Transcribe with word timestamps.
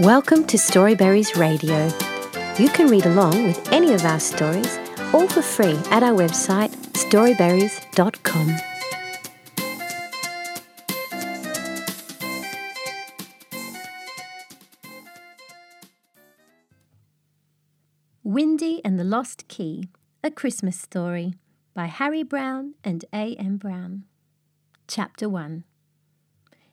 Welcome 0.00 0.46
to 0.46 0.56
Storyberries 0.56 1.36
Radio. 1.36 1.90
You 2.58 2.70
can 2.70 2.86
read 2.86 3.04
along 3.04 3.44
with 3.44 3.70
any 3.70 3.92
of 3.92 4.02
our 4.06 4.18
stories, 4.18 4.78
all 5.12 5.28
for 5.28 5.42
free, 5.42 5.78
at 5.90 6.02
our 6.02 6.14
website 6.14 6.70
storyberries.com. 6.94 8.56
Windy 18.24 18.80
and 18.82 18.98
the 18.98 19.04
Lost 19.04 19.48
Key 19.48 19.84
A 20.24 20.30
Christmas 20.30 20.80
Story 20.80 21.34
by 21.74 21.88
Harry 21.88 22.22
Brown 22.22 22.72
and 22.82 23.04
A. 23.12 23.36
M. 23.36 23.58
Brown. 23.58 24.04
Chapter 24.88 25.28
1 25.28 25.64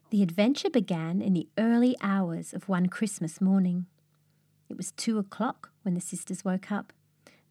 The 0.09 0.23
adventure 0.23 0.69
began 0.69 1.21
in 1.21 1.33
the 1.33 1.49
early 1.57 1.97
hours 2.01 2.53
of 2.53 2.69
one 2.69 2.87
Christmas 2.87 3.41
morning. 3.41 3.87
It 4.69 4.77
was 4.77 4.93
two 4.93 5.17
o'clock 5.19 5.71
when 5.81 5.95
the 5.95 6.01
sisters 6.01 6.45
woke 6.45 6.71
up. 6.71 6.93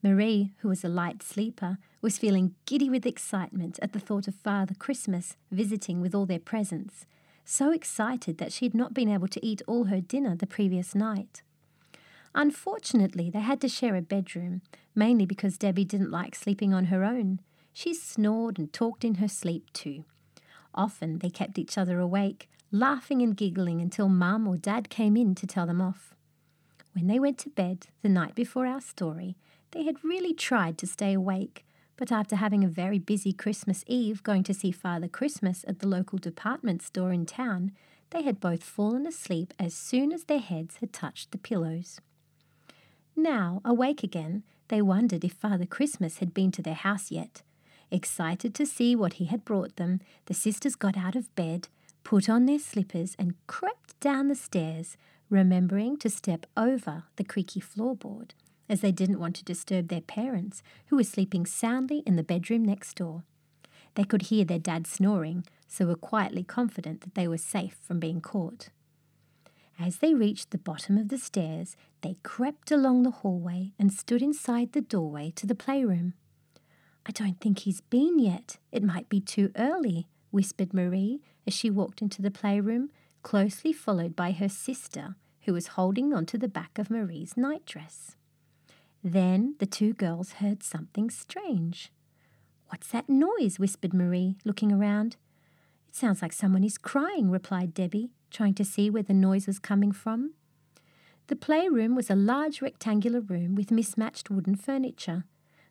Marie, 0.03 0.55
who 0.59 0.69
was 0.69 0.83
a 0.83 0.89
light 0.89 1.23
sleeper, 1.23 1.77
was 2.01 2.17
feeling 2.17 2.55
giddy 2.65 2.89
with 2.89 3.05
excitement 3.05 3.79
at 3.83 3.93
the 3.93 4.01
thought 4.01 4.27
of 4.27 4.35
Father 4.35 4.75
Christmas 4.75 5.37
visiting 5.51 6.01
with 6.01 6.15
all 6.15 6.25
their 6.25 6.39
presents, 6.39 7.05
so 7.45 7.73
excited 7.73 8.39
that 8.39 8.53
she 8.53 8.65
had 8.65 8.75
not 8.75 8.95
been 8.95 9.11
able 9.11 9.29
to 9.29 9.45
eat 9.45 9.61
all 9.67 9.85
her 9.85 10.01
dinner 10.01 10.35
the 10.35 10.47
previous 10.47 10.95
night. 10.95 11.43
Unfortunately, 12.35 13.29
they 13.29 13.41
had 13.41 13.61
to 13.61 13.69
share 13.69 13.97
a 13.97 14.01
bedroom, 14.01 14.63
mainly 14.95 15.27
because 15.27 15.59
Debbie 15.59 15.85
didn't 15.85 16.11
like 16.11 16.35
sleeping 16.35 16.73
on 16.73 16.87
her 16.87 17.05
own. 17.05 17.41
She 17.75 17.93
snored 17.93 18.59
and 18.59 18.73
talked 18.73 19.05
in 19.05 19.17
her 19.17 19.29
sleep 19.29 19.71
too. 19.75 20.05
Often 20.77 21.19
they 21.19 21.31
kept 21.31 21.59
each 21.59 21.79
other 21.79 21.99
awake, 21.99 22.49
laughing 22.71 23.23
and 23.23 23.37
giggling 23.37 23.81
until 23.81 24.09
Mum 24.09 24.47
or 24.47 24.57
Dad 24.57 24.91
came 24.91 25.17
in 25.17 25.35
to 25.37 25.47
tell 25.47 25.67
them 25.67 25.81
off. 25.81 26.15
When 26.93 27.07
they 27.07 27.19
went 27.19 27.39
to 27.39 27.51
bed 27.51 27.89
the 28.03 28.09
night 28.09 28.35
before 28.35 28.67
our 28.67 28.81
story, 28.81 29.37
they 29.73 29.85
had 29.85 30.05
really 30.05 30.35
tried 30.35 30.79
to 30.79 30.87
stay 30.87 31.13
awake, 31.13 31.67
but 31.97 32.13
after 32.13 32.37
having 32.37 32.65
a 32.65 32.69
very 32.69 32.99
busy 32.99 33.33
Christmas 33.33 33.85
Eve 33.87 34.23
going 34.23 34.43
to 34.45 34.55
see 34.55 34.71
Father 34.71 35.09
Christmas 35.09 35.65
at 35.67 35.79
the 35.79 35.89
local 35.89 36.19
department 36.19 36.83
store 36.83 37.13
in 37.13 37.27
town, 37.27 37.73
they 38.11 38.23
had 38.23 38.41
both 38.41 38.63
fallen 38.63 39.07
asleep 39.07 39.53
as 39.59 39.75
soon 39.75 40.13
as 40.13 40.25
their 40.25 40.39
heads 40.39 40.77
had 40.77 40.93
touched 40.93 41.33
the 41.33 41.39
pillows. 41.39 42.01
Now, 43.15 43.61
awake 43.65 44.03
again, 44.03 44.43
they 44.69 44.83
wondered 44.83 45.25
if 45.25 45.33
Father 45.33 45.67
Christmas 45.67 46.19
had 46.19 46.35
been 46.35 46.53
to 46.53 46.63
their 46.63 46.75
house 46.75 47.11
yet. 47.11 47.43
Excited 47.91 48.55
to 48.55 48.67
see 48.67 48.97
what 48.97 49.15
he 49.15 49.27
had 49.27 49.45
brought 49.45 49.77
them, 49.77 50.01
the 50.27 50.35
sisters 50.35 50.75
got 50.75 50.97
out 50.97 51.15
of 51.15 51.35
bed, 51.35 51.69
put 52.03 52.29
on 52.29 52.47
their 52.47 52.59
slippers, 52.59 53.15
and 53.19 53.35
crept 53.47 53.99
down 54.01 54.29
the 54.29 54.35
stairs, 54.35 54.97
remembering 55.31 55.97
to 55.99 56.11
step 56.11 56.47
over 56.57 57.05
the 57.17 57.25
creaky 57.25 57.61
floorboard, 57.61 58.31
as 58.69 58.81
they 58.81 58.93
didn't 58.93 59.21
want 59.21 59.37
to 59.37 59.45
disturb 59.45 59.89
their 59.89 60.01
parents, 60.01 60.63
who 60.87 60.97
were 60.97 61.05
sleeping 61.05 61.47
soundly 61.47 62.03
in 62.07 62.17
the 62.17 62.23
bedroom 62.23 62.65
next 62.65 62.97
door. 62.97 63.23
They 63.95 64.05
could 64.05 64.23
hear 64.23 64.45
their 64.45 64.59
dad 64.59 64.87
snoring, 64.87 65.45
so 65.69 65.87
were 65.87 65.97
quietly 65.97 66.43
confident 66.43 67.01
that 67.01 67.15
they 67.15 67.29
were 67.29 67.39
safe 67.39 67.77
from 67.83 67.99
being 67.99 68.21
caught. 68.21 68.69
As 69.79 69.99
they 69.99 70.15
reached 70.15 70.51
the 70.51 70.59
bottom 70.59 70.97
of 70.97 71.09
the 71.09 71.19
stairs, 71.19 71.77
they 72.03 72.17
crept 72.23 72.71
along 72.71 73.03
the 73.03 73.11
hallway 73.11 73.73
and 73.79 73.93
stood 73.93 74.23
inside 74.23 74.73
the 74.73 74.81
doorway 74.81 75.33
to 75.37 75.47
the 75.47 75.55
playroom. 75.55 76.15
I 77.07 77.13
don't 77.13 77.41
think 77.41 77.61
he's 77.61 77.81
been 77.81 78.19
yet. 78.19 78.59
It 78.73 78.83
might 78.83 79.09
be 79.09 79.21
too 79.21 79.53
early, 79.57 80.09
whispered 80.31 80.75
Marie 80.75 81.21
as 81.47 81.55
she 81.55 81.71
walked 81.71 82.03
into 82.03 82.21
the 82.21 82.33
playroom, 82.33 82.91
closely 83.23 83.73
followed 83.73 84.17
by 84.17 84.33
her 84.33 84.49
sister, 84.49 85.15
who 85.43 85.53
was 85.53 85.69
holding 85.69 86.13
onto 86.13 86.37
the 86.37 86.49
back 86.49 86.79
of 86.79 86.91
Marie's 86.91 87.37
nightdress. 87.37 88.17
Then 89.05 89.55
the 89.61 89.67
two 89.67 89.93
girls 89.93 90.33
heard 90.35 90.65
something 90.65 91.11
strange. 91.11 91.93
What's 92.71 92.89
that 92.89 93.09
noise? 93.09 93.61
whispered 93.61 93.95
Marie, 93.95 94.37
looking 94.45 94.73
around. 94.73 95.15
It 95.87 95.95
sounds 95.95 96.23
like 96.23 96.33
someone 96.33 96.65
is 96.65 96.77
crying, 96.77 97.31
replied 97.31 97.73
Debbie, 97.73 98.11
trying 98.33 98.55
to 98.55 98.65
see 98.65 98.91
where 98.91 99.05
the 99.05 99.15
noise 99.15 99.47
was 99.47 99.61
coming 99.61 99.93
from. 99.93 100.33
The 101.29 101.37
playroom 101.37 101.95
was 101.95 102.11
a 102.11 102.17
large 102.17 102.61
rectangular 102.61 103.21
room 103.21 103.55
with 103.55 103.71
mismatched 103.71 104.29
wooden 104.29 104.57
furniture. 104.57 105.25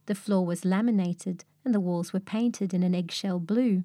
The 0.06 0.16
floor 0.16 0.46
was 0.46 0.66
laminated 0.66 1.46
and 1.64 1.74
the 1.74 1.80
walls 1.80 2.14
were 2.14 2.20
painted 2.20 2.74
in 2.74 2.84
an 2.84 2.94
eggshell 2.94 3.40
blue. 3.40 3.84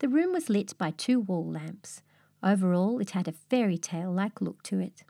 The 0.00 0.08
room 0.08 0.32
was 0.32 0.48
lit 0.48 0.76
by 0.76 0.90
two 0.90 1.20
wall 1.20 1.48
lamps. 1.48 2.02
Overall, 2.42 2.98
it 2.98 3.10
had 3.10 3.28
a 3.28 3.32
fairy 3.32 3.78
tale 3.78 4.10
like 4.10 4.40
look 4.40 4.62
to 4.64 4.80
it. 4.80 5.04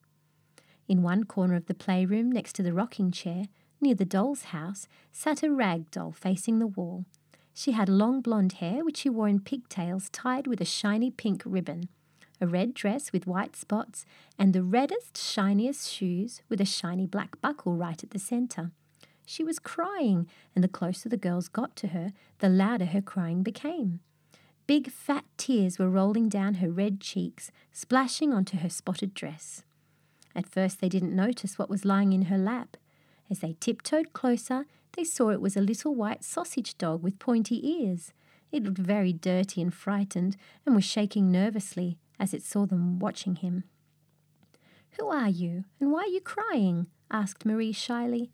In 0.87 1.03
one 1.03 1.25
corner 1.25 1.55
of 1.55 1.67
the 1.67 1.75
playroom, 1.75 2.31
next 2.31 2.55
to 2.57 2.63
the 2.63 2.75
rocking 2.75 3.11
chair, 3.11 3.45
near 3.81 3.95
the 3.95 4.05
doll's 4.05 4.45
house, 4.45 4.87
sat 5.11 5.43
a 5.43 5.51
rag 5.51 5.91
doll 5.91 6.13
facing 6.13 6.59
the 6.59 6.67
wall. 6.67 7.07
She 7.55 7.73
had 7.73 7.89
long 7.89 8.21
blonde 8.21 8.55
hair, 8.55 8.85
which 8.85 8.99
she 8.99 9.09
wore 9.09 9.29
in 9.29 9.41
pigtails 9.41 10.11
tied 10.11 10.47
with 10.47 10.61
a 10.61 10.67
shiny 10.67 11.11
pink 11.11 11.43
ribbon 11.47 11.89
a 12.43 12.47
red 12.47 12.75
dress 12.75 13.13
with 13.13 13.27
white 13.27 13.55
spots, 13.55 14.05
and 14.37 14.53
the 14.53 14.65
reddest, 14.65 15.17
shiniest 15.17 15.89
shoes 15.89 16.43
with 16.49 16.61
a 16.61 16.65
shiny 16.65 17.07
black 17.07 17.41
buckle 17.41 17.77
right 17.77 18.03
at 18.03 18.11
the 18.11 18.19
centre. 18.19 18.73
She 19.33 19.45
was 19.45 19.59
crying, 19.59 20.29
and 20.55 20.63
the 20.63 20.69
closer 20.69 21.09
the 21.09 21.17
girls 21.17 21.49
got 21.49 21.75
to 21.77 21.89
her, 21.89 22.13
the 22.41 22.51
louder 22.51 22.85
her 22.85 23.01
crying 23.01 23.43
became. 23.43 24.01
Big 24.67 24.91
fat 24.91 25.25
tears 25.39 25.79
were 25.79 25.89
rolling 25.89 26.29
down 26.29 26.57
her 26.57 26.71
red 26.71 27.01
cheeks, 27.01 27.51
splashing 27.73 28.35
onto 28.35 28.59
her 28.59 28.69
spotted 28.69 29.15
dress. 29.15 29.63
At 30.37 30.51
first 30.51 30.83
they 30.83 30.91
didn't 30.91 31.17
notice 31.17 31.59
what 31.59 31.71
was 31.71 31.87
lying 31.87 32.13
in 32.13 32.27
her 32.27 32.37
lap. 32.37 32.77
As 33.31 33.39
they 33.39 33.57
tiptoed 33.59 34.13
closer, 34.13 34.67
they 34.99 35.05
saw 35.05 35.31
it 35.31 35.41
was 35.41 35.57
a 35.57 35.63
little 35.63 35.95
white 35.95 36.23
sausage 36.23 36.77
dog 36.77 37.03
with 37.03 37.19
pointy 37.19 37.67
ears. 37.67 38.13
It 38.51 38.65
looked 38.65 38.77
very 38.77 39.15
dirty 39.15 39.63
and 39.63 39.73
frightened, 39.73 40.37
and 40.67 40.75
was 40.75 40.85
shaking 40.85 41.33
nervously, 41.33 41.97
as 42.21 42.35
it 42.35 42.43
saw 42.43 42.67
them 42.67 42.99
watching 42.99 43.37
him. 43.37 43.65
Who 44.99 45.09
are 45.09 45.31
you, 45.31 45.65
and 45.81 45.91
why 45.91 46.01
are 46.01 46.07
you 46.09 46.21
crying? 46.21 46.89
asked 47.11 47.47
Marie 47.47 47.73
shyly. 47.73 48.31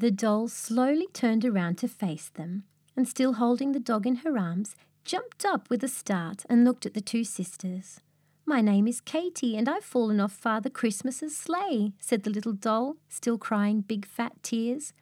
The 0.00 0.10
doll 0.10 0.48
slowly 0.48 1.08
turned 1.12 1.44
around 1.44 1.76
to 1.76 1.86
face 1.86 2.30
them, 2.30 2.64
and 2.96 3.06
still 3.06 3.34
holding 3.34 3.72
the 3.72 3.78
dog 3.78 4.06
in 4.06 4.16
her 4.24 4.38
arms, 4.38 4.74
jumped 5.04 5.44
up 5.44 5.68
with 5.68 5.84
a 5.84 5.88
start 5.88 6.46
and 6.48 6.64
looked 6.64 6.86
at 6.86 6.94
the 6.94 7.02
two 7.02 7.22
sisters. 7.22 8.00
My 8.46 8.62
name 8.62 8.88
is 8.88 9.02
Katy, 9.02 9.58
and 9.58 9.68
I've 9.68 9.84
fallen 9.84 10.18
off 10.18 10.32
Father 10.32 10.70
Christmas's 10.70 11.36
sleigh, 11.36 11.92
said 12.00 12.22
the 12.22 12.30
little 12.30 12.54
doll, 12.54 12.96
still 13.10 13.36
crying 13.36 13.82
big 13.82 14.06
fat 14.06 14.42
tears. 14.42 14.94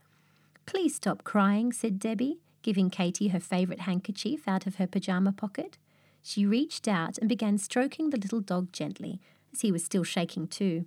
Please 0.67 0.97
stop 0.97 1.23
crying, 1.23 1.73
said 1.73 2.01
Debbie, 2.01 2.41
giving 2.63 2.91
Katy 2.91 3.29
her 3.29 3.39
favourite 3.39 3.83
handkerchief 3.83 4.49
out 4.49 4.67
of 4.67 4.77
her 4.77 4.89
pyjama 4.89 5.31
pocket. 5.31 5.79
She 6.25 6.45
reached 6.45 6.89
out 6.89 7.19
and 7.19 7.29
began 7.29 7.59
stroking 7.59 8.11
the 8.11 8.19
little 8.19 8.41
dog 8.41 8.73
gently, 8.73 9.21
as 9.53 9.61
he 9.61 9.71
was 9.71 9.85
still 9.85 10.03
shaking 10.03 10.49
too. 10.49 10.87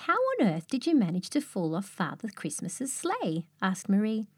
How 0.00 0.14
on 0.14 0.46
earth 0.46 0.68
did 0.68 0.86
you 0.86 0.94
manage 0.94 1.30
to 1.30 1.40
fall 1.40 1.74
off 1.74 1.86
Father 1.86 2.28
Christmas's 2.28 2.92
sleigh? 2.92 3.46
asked 3.62 3.88
Marie. 3.88 4.28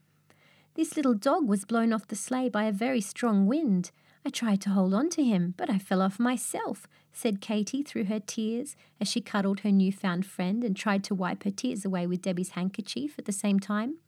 This 0.74 0.96
little 0.96 1.14
dog 1.14 1.46
was 1.48 1.64
blown 1.64 1.92
off 1.92 2.06
the 2.06 2.16
sleigh 2.16 2.48
by 2.48 2.64
a 2.64 2.72
very 2.72 3.00
strong 3.00 3.46
wind. 3.46 3.90
I 4.24 4.30
tried 4.30 4.60
to 4.62 4.70
hold 4.70 4.94
on 4.94 5.10
to 5.10 5.24
him, 5.24 5.54
but 5.56 5.68
I 5.68 5.78
fell 5.78 6.00
off 6.00 6.20
myself, 6.20 6.86
said 7.12 7.40
Katy 7.40 7.82
through 7.82 8.04
her 8.04 8.20
tears 8.20 8.76
as 9.00 9.08
she 9.08 9.20
cuddled 9.20 9.60
her 9.60 9.72
new-found 9.72 10.24
friend 10.24 10.62
and 10.62 10.76
tried 10.76 11.02
to 11.04 11.14
wipe 11.14 11.42
her 11.42 11.50
tears 11.50 11.84
away 11.84 12.06
with 12.06 12.22
Debbie's 12.22 12.50
handkerchief 12.50 13.18
at 13.18 13.24
the 13.24 13.32
same 13.32 13.58
time. 13.58 13.98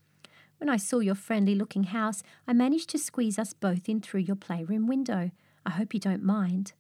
When 0.59 0.69
I 0.69 0.77
saw 0.77 1.01
your 1.01 1.15
friendly 1.17 1.57
looking 1.57 1.85
house, 1.85 2.23
I 2.47 2.53
managed 2.53 2.91
to 2.91 2.99
squeeze 2.99 3.39
us 3.39 3.53
both 3.53 3.89
in 3.89 4.01
through 4.01 4.21
your 4.21 4.37
playroom 4.37 4.87
window. 4.87 5.33
I 5.67 5.71
hope 5.71 5.93
you 5.93 6.01
don't 6.01 6.23
mind. 6.23 6.75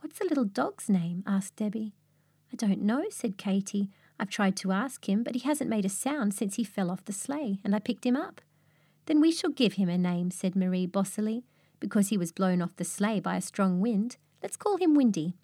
What's 0.00 0.18
the 0.18 0.24
little 0.24 0.44
dog's 0.44 0.88
name? 0.88 1.22
asked 1.26 1.56
Debbie. 1.56 1.94
I 2.56 2.66
don't 2.66 2.80
know, 2.80 3.04
said 3.10 3.36
Katy. 3.36 3.90
I've 4.18 4.30
tried 4.30 4.56
to 4.56 4.72
ask 4.72 5.06
him, 5.06 5.22
but 5.22 5.34
he 5.34 5.40
hasn't 5.40 5.68
made 5.68 5.84
a 5.84 5.90
sound 5.90 6.32
since 6.32 6.54
he 6.54 6.64
fell 6.64 6.90
off 6.90 7.04
the 7.04 7.12
sleigh, 7.12 7.60
and 7.62 7.74
I 7.74 7.80
picked 7.80 8.06
him 8.06 8.16
up. 8.16 8.40
Then 9.04 9.20
we 9.20 9.30
shall 9.30 9.50
give 9.50 9.74
him 9.74 9.90
a 9.90 9.98
name, 9.98 10.30
said 10.30 10.56
Marie 10.56 10.86
bossily, 10.86 11.42
because 11.80 12.08
he 12.08 12.16
was 12.16 12.32
blown 12.32 12.62
off 12.62 12.74
the 12.76 12.82
sleigh 12.82 13.20
by 13.20 13.36
a 13.36 13.42
strong 13.42 13.82
wind. 13.82 14.16
Let's 14.42 14.56
call 14.56 14.78
him 14.78 14.94
Windy. 14.94 15.34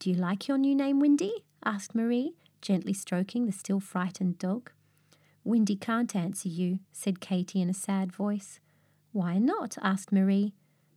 Do 0.00 0.10
you 0.10 0.16
like 0.16 0.48
your 0.48 0.58
new 0.58 0.74
name, 0.74 0.98
Windy? 0.98 1.44
asked 1.64 1.94
Marie, 1.94 2.34
gently 2.60 2.94
stroking 2.94 3.46
the 3.46 3.52
still 3.52 3.78
frightened 3.78 4.40
dog. 4.40 4.72
Windy 5.44 5.76
can't 5.76 6.16
answer 6.16 6.48
you, 6.48 6.80
said 6.90 7.20
Katy 7.20 7.62
in 7.62 7.70
a 7.70 7.74
sad 7.74 8.10
voice. 8.10 8.58
Why 9.12 9.38
not? 9.38 9.78
asked 9.82 10.10
Marie. 10.10 10.52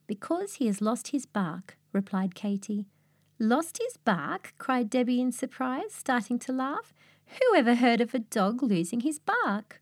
Because 0.07 0.55
he 0.55 0.65
has 0.65 0.81
lost 0.81 1.09
his 1.09 1.27
bark, 1.27 1.77
replied 1.91 2.33
Katy. 2.33 2.87
Lost 3.43 3.77
his 3.77 3.97
bark? 3.97 4.53
cried 4.57 4.89
Debbie 4.89 5.19
in 5.19 5.33
surprise, 5.33 5.91
starting 5.91 6.39
to 6.39 6.53
laugh. 6.53 6.93
Who 7.27 7.57
ever 7.57 7.75
heard 7.75 7.99
of 7.99 8.13
a 8.13 8.19
dog 8.19 8.63
losing 8.63 9.01
his 9.01 9.19
bark? 9.19 9.81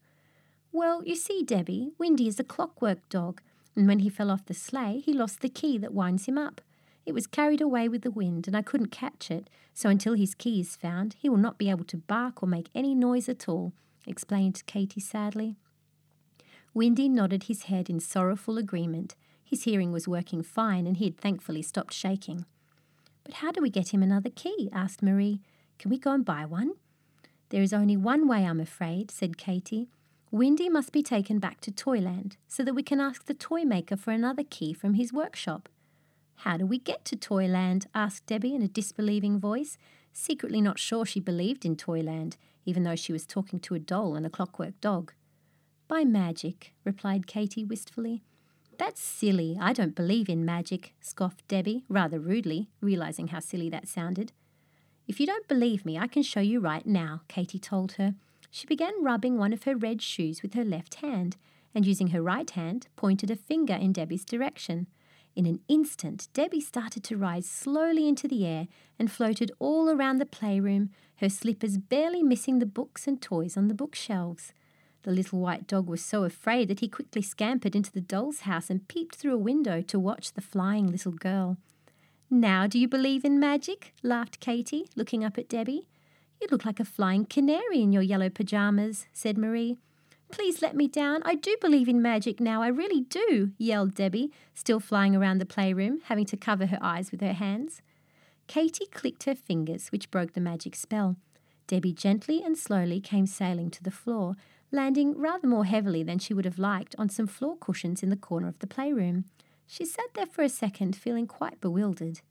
Well, 0.71 1.03
you 1.05 1.15
see, 1.15 1.43
Debbie, 1.43 1.91
Windy 1.99 2.27
is 2.27 2.39
a 2.39 2.43
clockwork 2.43 3.07
dog, 3.09 3.39
and 3.75 3.87
when 3.87 3.99
he 3.99 4.09
fell 4.09 4.31
off 4.31 4.47
the 4.47 4.55
sleigh, 4.55 5.03
he 5.05 5.13
lost 5.13 5.41
the 5.41 5.47
key 5.47 5.77
that 5.77 5.93
winds 5.93 6.25
him 6.25 6.39
up. 6.39 6.59
It 7.05 7.13
was 7.13 7.27
carried 7.27 7.61
away 7.61 7.87
with 7.87 8.01
the 8.01 8.09
wind, 8.09 8.47
and 8.47 8.57
I 8.57 8.63
couldn't 8.63 8.87
catch 8.87 9.29
it, 9.29 9.47
so 9.75 9.89
until 9.89 10.15
his 10.15 10.33
key 10.33 10.61
is 10.61 10.75
found, 10.75 11.15
he 11.19 11.29
will 11.29 11.37
not 11.37 11.59
be 11.59 11.69
able 11.69 11.85
to 11.85 11.97
bark 11.97 12.41
or 12.41 12.47
make 12.47 12.69
any 12.73 12.95
noise 12.95 13.29
at 13.29 13.47
all, 13.47 13.73
explained 14.07 14.63
Katy 14.65 15.01
sadly. 15.01 15.55
Windy 16.73 17.07
nodded 17.07 17.43
his 17.43 17.65
head 17.65 17.91
in 17.91 17.99
sorrowful 17.99 18.57
agreement. 18.57 19.13
His 19.43 19.65
hearing 19.65 19.91
was 19.91 20.07
working 20.07 20.41
fine, 20.41 20.87
and 20.87 20.97
he 20.97 21.05
had 21.05 21.19
thankfully 21.19 21.61
stopped 21.61 21.93
shaking. 21.93 22.45
But 23.23 23.35
how 23.35 23.51
do 23.51 23.61
we 23.61 23.69
get 23.69 23.93
him 23.93 24.03
another 24.03 24.29
key? 24.29 24.69
asked 24.73 25.01
Marie. 25.01 25.41
Can 25.79 25.89
we 25.89 25.97
go 25.97 26.11
and 26.11 26.25
buy 26.25 26.45
one? 26.45 26.73
There 27.49 27.61
is 27.61 27.73
only 27.73 27.97
one 27.97 28.27
way, 28.27 28.45
I'm 28.45 28.59
afraid, 28.59 29.11
said 29.11 29.37
Katy. 29.37 29.89
Windy 30.31 30.69
must 30.69 30.93
be 30.93 31.03
taken 31.03 31.39
back 31.39 31.59
to 31.61 31.71
Toyland 31.71 32.37
so 32.47 32.63
that 32.63 32.73
we 32.73 32.83
can 32.83 33.01
ask 33.01 33.25
the 33.25 33.33
toy 33.33 33.63
maker 33.63 33.97
for 33.97 34.11
another 34.11 34.43
key 34.49 34.71
from 34.73 34.93
his 34.93 35.11
workshop. 35.11 35.67
How 36.35 36.55
do 36.57 36.65
we 36.65 36.79
get 36.79 37.03
to 37.05 37.17
Toyland? 37.17 37.87
asked 37.93 38.25
Debbie 38.25 38.55
in 38.55 38.61
a 38.61 38.67
disbelieving 38.67 39.39
voice, 39.39 39.77
secretly 40.13 40.61
not 40.61 40.79
sure 40.79 41.05
she 41.05 41.19
believed 41.19 41.65
in 41.65 41.75
Toyland, 41.75 42.37
even 42.65 42.83
though 42.83 42.95
she 42.95 43.11
was 43.11 43.25
talking 43.25 43.59
to 43.59 43.75
a 43.75 43.79
doll 43.79 44.15
and 44.15 44.25
a 44.25 44.29
clockwork 44.29 44.79
dog. 44.79 45.13
By 45.87 46.05
magic, 46.05 46.73
replied 46.85 47.27
Katy 47.27 47.65
wistfully. 47.65 48.23
That's 48.81 48.99
silly. 48.99 49.59
I 49.61 49.73
don't 49.73 49.93
believe 49.93 50.27
in 50.27 50.43
magic, 50.43 50.95
scoffed 51.01 51.47
Debbie, 51.47 51.85
rather 51.87 52.19
rudely, 52.19 52.71
realizing 52.81 53.27
how 53.27 53.39
silly 53.39 53.69
that 53.69 53.87
sounded. 53.87 54.31
If 55.07 55.19
you 55.19 55.27
don't 55.27 55.47
believe 55.47 55.85
me, 55.85 55.99
I 55.99 56.07
can 56.07 56.23
show 56.23 56.39
you 56.39 56.59
right 56.59 56.83
now, 56.83 57.21
Katy 57.27 57.59
told 57.59 57.91
her. 57.93 58.15
She 58.49 58.65
began 58.65 59.03
rubbing 59.03 59.37
one 59.37 59.53
of 59.53 59.65
her 59.65 59.75
red 59.75 60.01
shoes 60.01 60.41
with 60.41 60.55
her 60.55 60.65
left 60.65 60.95
hand, 60.95 61.37
and 61.75 61.85
using 61.85 62.07
her 62.07 62.23
right 62.23 62.49
hand, 62.49 62.87
pointed 62.95 63.29
a 63.29 63.35
finger 63.35 63.75
in 63.75 63.93
Debbie's 63.93 64.25
direction. 64.25 64.87
In 65.35 65.45
an 65.45 65.59
instant, 65.67 66.27
Debbie 66.33 66.59
started 66.59 67.03
to 67.03 67.17
rise 67.17 67.45
slowly 67.45 68.07
into 68.07 68.27
the 68.27 68.47
air 68.47 68.67
and 68.97 69.11
floated 69.11 69.51
all 69.59 69.91
around 69.91 70.17
the 70.17 70.25
playroom, 70.25 70.89
her 71.17 71.29
slippers 71.29 71.77
barely 71.77 72.23
missing 72.23 72.57
the 72.57 72.65
books 72.65 73.05
and 73.07 73.21
toys 73.21 73.55
on 73.55 73.67
the 73.67 73.75
bookshelves. 73.75 74.53
The 75.03 75.11
little 75.11 75.39
white 75.39 75.67
dog 75.67 75.87
was 75.87 76.03
so 76.03 76.23
afraid 76.23 76.67
that 76.67 76.79
he 76.79 76.87
quickly 76.87 77.21
scampered 77.21 77.75
into 77.75 77.91
the 77.91 78.01
doll's 78.01 78.41
house 78.41 78.69
and 78.69 78.87
peeped 78.87 79.15
through 79.15 79.33
a 79.33 79.37
window 79.37 79.81
to 79.81 79.99
watch 79.99 80.33
the 80.33 80.41
flying 80.41 80.87
little 80.87 81.11
girl. 81.11 81.57
Now 82.29 82.67
do 82.67 82.79
you 82.79 82.87
believe 82.87 83.25
in 83.25 83.39
magic? 83.39 83.93
laughed 84.03 84.39
Katy, 84.39 84.87
looking 84.95 85.23
up 85.23 85.37
at 85.37 85.49
Debbie. 85.49 85.87
You 86.39 86.47
look 86.49 86.65
like 86.65 86.79
a 86.79 86.85
flying 86.85 87.25
canary 87.25 87.81
in 87.81 87.91
your 87.91 88.01
yellow 88.01 88.29
pajamas, 88.29 89.07
said 89.11 89.37
Marie. 89.37 89.77
Please 90.31 90.61
let 90.61 90.75
me 90.75 90.87
down. 90.87 91.21
I 91.23 91.35
do 91.35 91.57
believe 91.59 91.89
in 91.89 92.01
magic 92.01 92.39
now, 92.39 92.61
I 92.61 92.67
really 92.67 93.01
do, 93.01 93.51
yelled 93.57 93.93
Debbie, 93.93 94.31
still 94.53 94.79
flying 94.79 95.15
around 95.15 95.39
the 95.39 95.45
playroom, 95.45 95.99
having 96.05 96.25
to 96.25 96.37
cover 96.37 96.67
her 96.67 96.79
eyes 96.81 97.11
with 97.11 97.21
her 97.21 97.33
hands. 97.33 97.81
Katy 98.47 98.85
clicked 98.87 99.25
her 99.25 99.35
fingers, 99.35 99.91
which 99.91 100.09
broke 100.09 100.33
the 100.33 100.41
magic 100.41 100.75
spell. 100.75 101.17
Debbie 101.67 101.93
gently 101.93 102.41
and 102.43 102.57
slowly 102.57 103.01
came 103.01 103.25
sailing 103.25 103.69
to 103.71 103.83
the 103.83 103.91
floor, 103.91 104.35
landing 104.71 105.17
rather 105.17 105.47
more 105.47 105.65
heavily 105.65 106.03
than 106.03 106.19
she 106.19 106.33
would 106.33 106.45
have 106.45 106.59
liked 106.59 106.95
on 106.97 107.09
some 107.09 107.27
floor 107.27 107.57
cushions 107.57 108.01
in 108.01 108.09
the 108.09 108.15
corner 108.15 108.47
of 108.47 108.59
the 108.59 108.67
playroom. 108.67 109.25
She 109.67 109.85
sat 109.85 110.13
there 110.13 110.25
for 110.25 110.43
a 110.43 110.49
second, 110.49 110.95
feeling 110.95 111.27
quite 111.27 111.61
bewildered. 111.61 112.21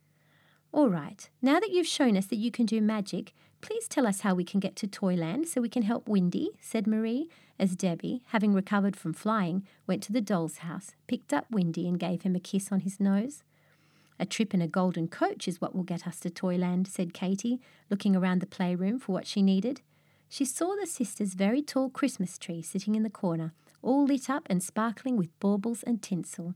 All 0.72 0.88
right, 0.88 1.28
now 1.42 1.58
that 1.58 1.70
you've 1.70 1.86
shown 1.86 2.16
us 2.16 2.26
that 2.26 2.36
you 2.36 2.50
can 2.50 2.64
do 2.64 2.80
magic, 2.80 3.32
please 3.60 3.88
tell 3.88 4.06
us 4.06 4.20
how 4.20 4.34
we 4.34 4.44
can 4.44 4.60
get 4.60 4.76
to 4.76 4.86
Toyland 4.86 5.48
so 5.48 5.60
we 5.60 5.68
can 5.68 5.82
help 5.82 6.08
Windy, 6.08 6.50
said 6.60 6.86
Marie, 6.86 7.28
as 7.58 7.76
Debbie, 7.76 8.22
having 8.28 8.54
recovered 8.54 8.96
from 8.96 9.12
flying, 9.12 9.66
went 9.86 10.02
to 10.04 10.12
the 10.12 10.20
doll's 10.20 10.58
house, 10.58 10.92
picked 11.08 11.32
up 11.32 11.50
Windy, 11.50 11.88
and 11.88 11.98
gave 11.98 12.22
him 12.22 12.36
a 12.36 12.40
kiss 12.40 12.70
on 12.70 12.80
his 12.80 13.00
nose. 13.00 13.42
A 14.18 14.26
trip 14.26 14.54
in 14.54 14.62
a 14.62 14.68
golden 14.68 15.08
coach 15.08 15.48
is 15.48 15.60
what 15.60 15.74
will 15.74 15.82
get 15.82 16.06
us 16.06 16.20
to 16.20 16.30
Toyland, 16.30 16.86
said 16.86 17.14
Katy, 17.14 17.58
looking 17.88 18.14
around 18.14 18.40
the 18.40 18.46
playroom 18.46 18.98
for 18.98 19.12
what 19.12 19.26
she 19.26 19.42
needed. 19.42 19.80
She 20.32 20.44
saw 20.44 20.76
the 20.76 20.86
sisters' 20.86 21.34
very 21.34 21.60
tall 21.60 21.90
Christmas 21.90 22.38
tree 22.38 22.62
sitting 22.62 22.94
in 22.94 23.02
the 23.02 23.10
corner, 23.10 23.52
all 23.82 24.04
lit 24.04 24.30
up 24.30 24.46
and 24.48 24.62
sparkling 24.62 25.16
with 25.16 25.36
baubles 25.40 25.82
and 25.82 26.00
tinsel. 26.00 26.54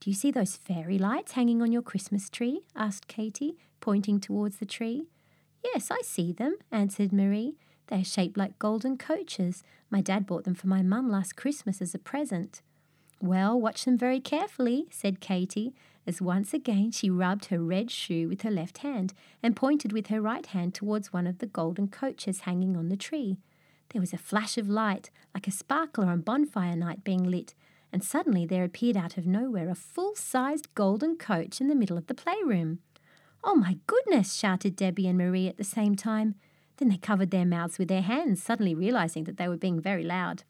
Do 0.00 0.10
you 0.10 0.14
see 0.14 0.32
those 0.32 0.56
fairy 0.56 0.98
lights 0.98 1.32
hanging 1.32 1.62
on 1.62 1.70
your 1.70 1.80
Christmas 1.80 2.28
tree? 2.28 2.62
asked 2.74 3.06
Katy, 3.06 3.56
pointing 3.80 4.18
towards 4.18 4.56
the 4.56 4.66
tree. 4.66 5.04
Yes, 5.62 5.92
I 5.92 6.00
see 6.02 6.32
them, 6.32 6.56
answered 6.72 7.12
Marie. 7.12 7.54
They 7.86 8.00
are 8.00 8.04
shaped 8.04 8.36
like 8.36 8.58
golden 8.58 8.98
coaches. 8.98 9.62
My 9.90 10.00
dad 10.00 10.26
bought 10.26 10.42
them 10.42 10.56
for 10.56 10.66
my 10.66 10.82
mum 10.82 11.08
last 11.08 11.36
Christmas 11.36 11.80
as 11.80 11.94
a 11.94 12.00
present. 12.00 12.62
Well, 13.20 13.60
watch 13.60 13.84
them 13.84 13.96
very 13.96 14.18
carefully, 14.18 14.86
said 14.90 15.20
Katy, 15.20 15.72
as 16.08 16.22
once 16.22 16.54
again 16.54 16.90
she 16.90 17.10
rubbed 17.10 17.44
her 17.46 17.58
red 17.58 17.90
shoe 17.90 18.28
with 18.28 18.40
her 18.40 18.50
left 18.50 18.78
hand 18.78 19.12
and 19.42 19.54
pointed 19.54 19.92
with 19.92 20.06
her 20.06 20.22
right 20.22 20.46
hand 20.46 20.74
towards 20.74 21.12
one 21.12 21.26
of 21.26 21.38
the 21.38 21.46
golden 21.46 21.86
coaches 21.86 22.40
hanging 22.40 22.78
on 22.78 22.88
the 22.88 22.96
tree. 22.96 23.36
There 23.90 24.00
was 24.00 24.14
a 24.14 24.18
flash 24.18 24.56
of 24.56 24.70
light, 24.70 25.10
like 25.34 25.46
a 25.46 25.50
sparkler 25.50 26.06
on 26.06 26.22
bonfire 26.22 26.74
night 26.76 27.04
being 27.04 27.24
lit, 27.24 27.54
and 27.92 28.02
suddenly 28.02 28.46
there 28.46 28.64
appeared 28.64 28.96
out 28.96 29.18
of 29.18 29.26
nowhere 29.26 29.68
a 29.68 29.74
full 29.74 30.14
sized 30.14 30.74
golden 30.74 31.16
coach 31.16 31.60
in 31.60 31.68
the 31.68 31.74
middle 31.74 31.98
of 31.98 32.06
the 32.06 32.14
playroom. 32.14 32.78
Oh 33.44 33.54
my 33.54 33.76
goodness! 33.86 34.32
shouted 34.32 34.76
Debbie 34.76 35.08
and 35.08 35.18
Marie 35.18 35.46
at 35.46 35.58
the 35.58 35.64
same 35.64 35.94
time. 35.94 36.36
Then 36.78 36.88
they 36.88 36.96
covered 36.96 37.30
their 37.30 37.44
mouths 37.44 37.78
with 37.78 37.88
their 37.88 38.02
hands, 38.02 38.42
suddenly 38.42 38.74
realizing 38.74 39.24
that 39.24 39.36
they 39.36 39.46
were 39.46 39.58
being 39.58 39.78
very 39.78 40.04
loud. 40.04 40.44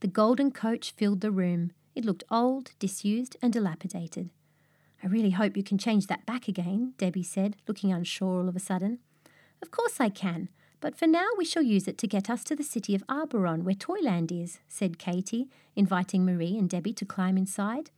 The 0.00 0.08
golden 0.08 0.50
coach 0.50 0.90
filled 0.90 1.20
the 1.20 1.30
room. 1.30 1.70
It 1.94 2.04
looked 2.04 2.24
old, 2.32 2.72
disused, 2.80 3.36
and 3.40 3.52
dilapidated. 3.52 4.30
I 5.02 5.06
really 5.06 5.30
hope 5.30 5.56
you 5.56 5.62
can 5.62 5.78
change 5.78 6.06
that 6.06 6.26
back 6.26 6.46
again, 6.46 6.94
Debbie 6.98 7.22
said, 7.22 7.56
looking 7.66 7.92
unsure 7.92 8.40
all 8.40 8.48
of 8.48 8.56
a 8.56 8.60
sudden. 8.60 8.98
Of 9.62 9.70
course 9.70 10.00
I 10.00 10.08
can, 10.10 10.48
but 10.80 10.96
for 10.96 11.06
now 11.06 11.28
we 11.38 11.44
shall 11.44 11.62
use 11.62 11.88
it 11.88 11.98
to 11.98 12.06
get 12.06 12.28
us 12.28 12.44
to 12.44 12.56
the 12.56 12.62
city 12.62 12.94
of 12.94 13.06
Arboron, 13.06 13.62
where 13.62 13.74
Toyland 13.74 14.30
is, 14.30 14.58
said 14.68 14.98
Katy, 14.98 15.48
inviting 15.74 16.24
Marie 16.24 16.56
and 16.56 16.68
Debbie 16.68 16.92
to 16.94 17.04
climb 17.04 17.36
inside. 17.36 17.90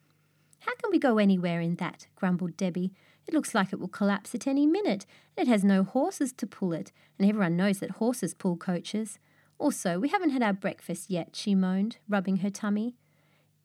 How 0.60 0.74
can 0.76 0.90
we 0.90 0.98
go 0.98 1.18
anywhere 1.18 1.60
in 1.60 1.76
that? 1.76 2.06
grumbled 2.14 2.56
Debbie. 2.56 2.92
It 3.26 3.34
looks 3.34 3.54
like 3.54 3.72
it 3.72 3.80
will 3.80 3.88
collapse 3.88 4.34
at 4.34 4.46
any 4.46 4.66
minute, 4.66 5.06
and 5.36 5.46
it 5.46 5.50
has 5.50 5.64
no 5.64 5.82
horses 5.82 6.32
to 6.34 6.46
pull 6.46 6.72
it, 6.72 6.92
and 7.18 7.28
everyone 7.28 7.56
knows 7.56 7.78
that 7.78 7.92
horses 7.92 8.34
pull 8.34 8.56
coaches. 8.56 9.18
Also, 9.58 9.98
we 9.98 10.08
haven't 10.08 10.30
had 10.30 10.42
our 10.42 10.52
breakfast 10.52 11.10
yet, 11.10 11.34
she 11.34 11.54
moaned, 11.54 11.98
rubbing 12.08 12.38
her 12.38 12.50
tummy. 12.50 12.96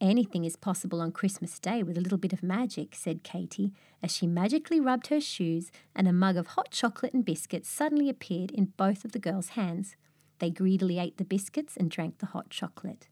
Anything 0.00 0.44
is 0.44 0.54
possible 0.54 1.00
on 1.00 1.10
Christmas 1.10 1.58
Day 1.58 1.82
with 1.82 1.98
a 1.98 2.00
little 2.00 2.18
bit 2.18 2.32
of 2.32 2.40
magic, 2.40 2.94
said 2.94 3.24
Katy, 3.24 3.72
as 4.00 4.14
she 4.14 4.28
magically 4.28 4.78
rubbed 4.78 5.08
her 5.08 5.20
shoes 5.20 5.72
and 5.94 6.06
a 6.06 6.12
mug 6.12 6.36
of 6.36 6.48
hot 6.48 6.70
chocolate 6.70 7.12
and 7.12 7.24
biscuits 7.24 7.68
suddenly 7.68 8.08
appeared 8.08 8.52
in 8.52 8.72
both 8.76 9.04
of 9.04 9.10
the 9.10 9.18
girls' 9.18 9.50
hands. 9.50 9.96
They 10.38 10.50
greedily 10.50 11.00
ate 11.00 11.16
the 11.16 11.24
biscuits 11.24 11.76
and 11.76 11.90
drank 11.90 12.18
the 12.18 12.26
hot 12.26 12.48
chocolate. 12.48 13.08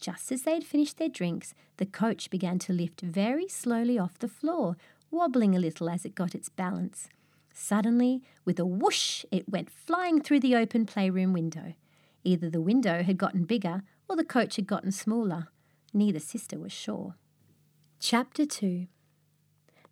Just 0.00 0.32
as 0.32 0.42
they 0.42 0.54
had 0.54 0.64
finished 0.64 0.98
their 0.98 1.08
drinks, 1.08 1.54
the 1.76 1.86
coach 1.86 2.30
began 2.30 2.58
to 2.60 2.72
lift 2.72 3.00
very 3.00 3.46
slowly 3.46 3.96
off 3.96 4.18
the 4.18 4.26
floor, 4.26 4.76
wobbling 5.12 5.54
a 5.54 5.60
little 5.60 5.88
as 5.88 6.04
it 6.04 6.16
got 6.16 6.34
its 6.34 6.48
balance. 6.48 7.08
Suddenly, 7.54 8.22
with 8.44 8.58
a 8.58 8.66
whoosh, 8.66 9.24
it 9.30 9.48
went 9.48 9.70
flying 9.70 10.20
through 10.20 10.40
the 10.40 10.56
open 10.56 10.84
playroom 10.84 11.32
window. 11.32 11.74
Either 12.24 12.50
the 12.50 12.60
window 12.60 13.04
had 13.04 13.18
gotten 13.18 13.44
bigger 13.44 13.82
or 14.08 14.16
the 14.16 14.24
coach 14.24 14.56
had 14.56 14.66
gotten 14.66 14.90
smaller. 14.90 15.48
Neither 15.92 16.20
sister 16.20 16.58
was 16.58 16.72
sure. 16.72 17.14
Chapter 18.00 18.46
2 18.46 18.86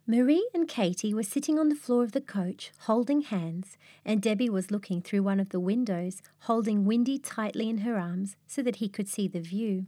Marie 0.09 0.49
and 0.53 0.69
Katy 0.69 1.13
were 1.13 1.21
sitting 1.21 1.59
on 1.59 1.67
the 1.67 1.75
floor 1.75 2.01
of 2.01 2.13
the 2.13 2.21
coach, 2.21 2.71
holding 2.81 3.21
hands, 3.23 3.77
and 4.05 4.21
Debbie 4.21 4.49
was 4.49 4.71
looking 4.71 5.01
through 5.01 5.23
one 5.23 5.39
of 5.39 5.49
the 5.49 5.59
windows, 5.59 6.21
holding 6.41 6.85
Windy 6.85 7.19
tightly 7.19 7.67
in 7.67 7.79
her 7.79 7.97
arms 7.97 8.37
so 8.47 8.61
that 8.61 8.77
he 8.77 8.87
could 8.87 9.09
see 9.09 9.27
the 9.27 9.41
view. 9.41 9.85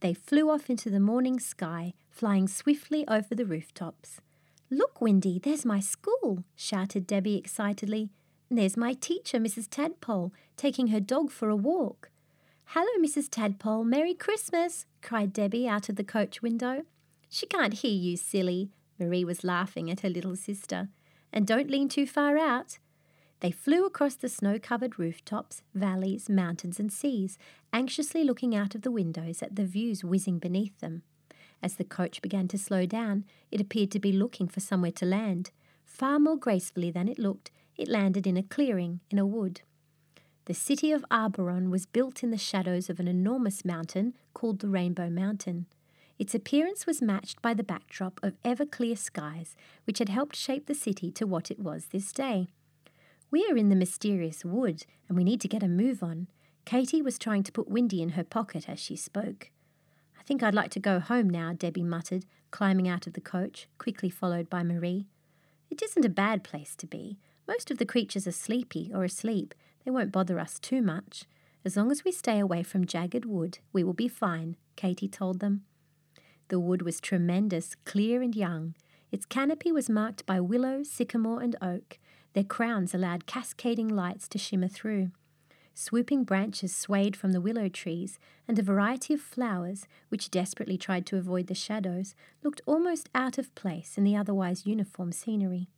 They 0.00 0.12
flew 0.12 0.50
off 0.50 0.68
into 0.68 0.90
the 0.90 0.98
morning 0.98 1.38
sky, 1.38 1.94
flying 2.10 2.48
swiftly 2.48 3.06
over 3.06 3.34
the 3.34 3.46
rooftops. 3.46 4.20
Look, 4.70 5.00
Windy, 5.00 5.38
there's 5.38 5.64
my 5.64 5.78
school, 5.78 6.42
shouted 6.56 7.06
Debbie 7.06 7.36
excitedly. 7.36 8.10
There's 8.50 8.76
my 8.76 8.94
teacher, 8.94 9.38
Mrs. 9.38 9.68
Tadpole, 9.70 10.32
taking 10.56 10.88
her 10.88 11.00
dog 11.00 11.30
for 11.30 11.48
a 11.48 11.56
walk. 11.56 12.10
Hello, 12.68 12.88
Mrs. 13.00 13.28
Tadpole. 13.30 13.84
Merry 13.84 14.14
Christmas, 14.14 14.86
cried 15.00 15.32
Debbie 15.32 15.68
out 15.68 15.88
of 15.88 15.96
the 15.96 16.02
coach 16.02 16.42
window. 16.42 16.82
She 17.28 17.46
can't 17.46 17.74
hear 17.74 17.92
you, 17.92 18.16
silly. 18.16 18.70
Marie 18.98 19.24
was 19.24 19.44
laughing 19.44 19.90
at 19.90 20.00
her 20.00 20.08
little 20.08 20.34
sister. 20.34 20.88
And 21.32 21.46
don't 21.46 21.70
lean 21.70 21.88
too 21.88 22.06
far 22.06 22.36
out. 22.36 22.78
They 23.40 23.50
flew 23.52 23.86
across 23.86 24.14
the 24.14 24.28
snow 24.28 24.58
covered 24.58 24.98
rooftops, 24.98 25.62
valleys, 25.74 26.28
mountains, 26.28 26.80
and 26.80 26.92
seas, 26.92 27.38
anxiously 27.72 28.24
looking 28.24 28.56
out 28.56 28.74
of 28.74 28.82
the 28.82 28.90
windows 28.90 29.42
at 29.42 29.54
the 29.54 29.66
views 29.66 30.02
whizzing 30.02 30.38
beneath 30.38 30.80
them. 30.80 31.02
As 31.62 31.76
the 31.76 31.84
coach 31.84 32.22
began 32.22 32.48
to 32.48 32.58
slow 32.58 32.86
down, 32.86 33.24
it 33.50 33.60
appeared 33.60 33.90
to 33.92 34.00
be 34.00 34.12
looking 34.12 34.48
for 34.48 34.60
somewhere 34.60 34.92
to 34.92 35.06
land. 35.06 35.50
Far 35.84 36.18
more 36.18 36.36
gracefully 36.36 36.90
than 36.90 37.08
it 37.08 37.18
looked, 37.18 37.50
it 37.76 37.88
landed 37.88 38.26
in 38.26 38.36
a 38.36 38.42
clearing 38.42 39.00
in 39.10 39.18
a 39.18 39.26
wood. 39.26 39.60
The 40.46 40.54
city 40.54 40.92
of 40.92 41.06
Arboron 41.10 41.70
was 41.70 41.86
built 41.86 42.22
in 42.22 42.30
the 42.30 42.36
shadows 42.36 42.90
of 42.90 43.00
an 43.00 43.08
enormous 43.08 43.64
mountain 43.64 44.14
called 44.34 44.58
the 44.58 44.68
Rainbow 44.68 45.08
Mountain. 45.08 45.64
Its 46.18 46.34
appearance 46.34 46.86
was 46.86 47.00
matched 47.00 47.40
by 47.40 47.54
the 47.54 47.64
backdrop 47.64 48.20
of 48.22 48.36
ever 48.44 48.66
clear 48.66 48.94
skies, 48.94 49.56
which 49.84 49.98
had 49.98 50.10
helped 50.10 50.36
shape 50.36 50.66
the 50.66 50.74
city 50.74 51.10
to 51.12 51.26
what 51.26 51.50
it 51.50 51.58
was 51.58 51.86
this 51.86 52.12
day. 52.12 52.48
We 53.30 53.46
are 53.50 53.56
in 53.56 53.70
the 53.70 53.74
mysterious 53.74 54.44
wood, 54.44 54.84
and 55.08 55.16
we 55.16 55.24
need 55.24 55.40
to 55.40 55.48
get 55.48 55.62
a 55.62 55.68
move 55.68 56.02
on. 56.02 56.28
Katy 56.66 57.00
was 57.00 57.18
trying 57.18 57.42
to 57.44 57.52
put 57.52 57.68
Windy 57.68 58.02
in 58.02 58.10
her 58.10 58.22
pocket 58.22 58.68
as 58.68 58.78
she 58.78 58.96
spoke. 58.96 59.50
I 60.18 60.22
think 60.24 60.42
I'd 60.42 60.54
like 60.54 60.70
to 60.72 60.80
go 60.80 61.00
home 61.00 61.28
now, 61.28 61.54
Debbie 61.54 61.82
muttered, 61.82 62.26
climbing 62.50 62.86
out 62.86 63.06
of 63.06 63.14
the 63.14 63.20
coach, 63.20 63.66
quickly 63.78 64.10
followed 64.10 64.50
by 64.50 64.62
Marie. 64.62 65.06
It 65.70 65.82
isn't 65.82 66.04
a 66.04 66.10
bad 66.10 66.44
place 66.44 66.76
to 66.76 66.86
be. 66.86 67.18
Most 67.48 67.70
of 67.70 67.78
the 67.78 67.86
creatures 67.86 68.26
are 68.26 68.32
sleepy 68.32 68.90
or 68.94 69.04
asleep. 69.04 69.54
They 69.84 69.90
won't 69.90 70.12
bother 70.12 70.38
us 70.38 70.58
too 70.58 70.82
much. 70.82 71.24
As 71.64 71.76
long 71.76 71.90
as 71.90 72.04
we 72.04 72.12
stay 72.12 72.38
away 72.38 72.62
from 72.62 72.86
jagged 72.86 73.24
wood, 73.24 73.58
we 73.72 73.84
will 73.84 73.94
be 73.94 74.08
fine, 74.08 74.56
Katy 74.76 75.08
told 75.08 75.40
them. 75.40 75.62
The 76.48 76.60
wood 76.60 76.82
was 76.82 77.00
tremendous, 77.00 77.74
clear 77.84 78.22
and 78.22 78.34
young. 78.34 78.74
Its 79.10 79.26
canopy 79.26 79.72
was 79.72 79.88
marked 79.88 80.26
by 80.26 80.40
willow, 80.40 80.82
sycamore, 80.82 81.40
and 81.42 81.56
oak, 81.62 81.98
their 82.34 82.44
crowns 82.44 82.94
allowed 82.94 83.26
cascading 83.26 83.88
lights 83.88 84.28
to 84.28 84.38
shimmer 84.38 84.68
through. 84.68 85.10
Swooping 85.72 86.24
branches 86.24 86.74
swayed 86.74 87.16
from 87.16 87.32
the 87.32 87.40
willow 87.40 87.68
trees, 87.68 88.18
and 88.46 88.58
a 88.58 88.62
variety 88.62 89.14
of 89.14 89.20
flowers, 89.20 89.86
which 90.08 90.30
desperately 90.30 90.78
tried 90.78 91.06
to 91.06 91.16
avoid 91.16 91.48
the 91.48 91.54
shadows, 91.54 92.14
looked 92.42 92.60
almost 92.66 93.08
out 93.14 93.38
of 93.38 93.54
place 93.54 93.98
in 93.98 94.04
the 94.04 94.14
otherwise 94.14 94.66
uniform 94.66 95.10
scenery. 95.10 95.68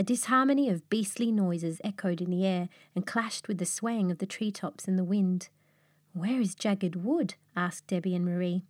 A 0.00 0.02
disharmony 0.02 0.70
of 0.70 0.88
beastly 0.88 1.30
noises 1.30 1.78
echoed 1.84 2.22
in 2.22 2.30
the 2.30 2.46
air 2.46 2.70
and 2.96 3.06
clashed 3.06 3.48
with 3.48 3.58
the 3.58 3.66
swaying 3.66 4.10
of 4.10 4.16
the 4.16 4.24
tree 4.24 4.50
tops 4.50 4.88
in 4.88 4.96
the 4.96 5.04
wind. 5.04 5.50
Where 6.14 6.40
is 6.40 6.54
Jagged 6.54 6.96
Wood? 6.96 7.34
asked 7.54 7.88
Debbie 7.88 8.14
and 8.14 8.24
Marie. 8.24 8.64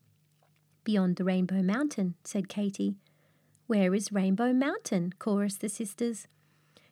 Beyond 0.82 1.14
the 1.14 1.22
Rainbow 1.22 1.62
Mountain, 1.62 2.16
said 2.24 2.48
Katy. 2.48 2.96
Where 3.68 3.94
is 3.94 4.10
Rainbow 4.10 4.52
Mountain? 4.52 5.14
chorused 5.20 5.60
the 5.60 5.68
sisters. 5.68 6.26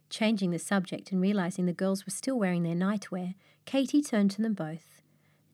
Changing 0.09 0.53
the 0.53 0.61
subject 0.61 1.11
and 1.11 1.21
realizing 1.21 1.67
the 1.67 1.73
girls 1.73 2.07
were 2.07 2.13
still 2.13 2.39
wearing 2.39 2.63
their 2.63 2.77
nightwear, 2.77 3.35
Katy 3.65 4.03
turned 4.03 4.31
to 4.31 4.43
them 4.43 4.55
both. 4.55 5.03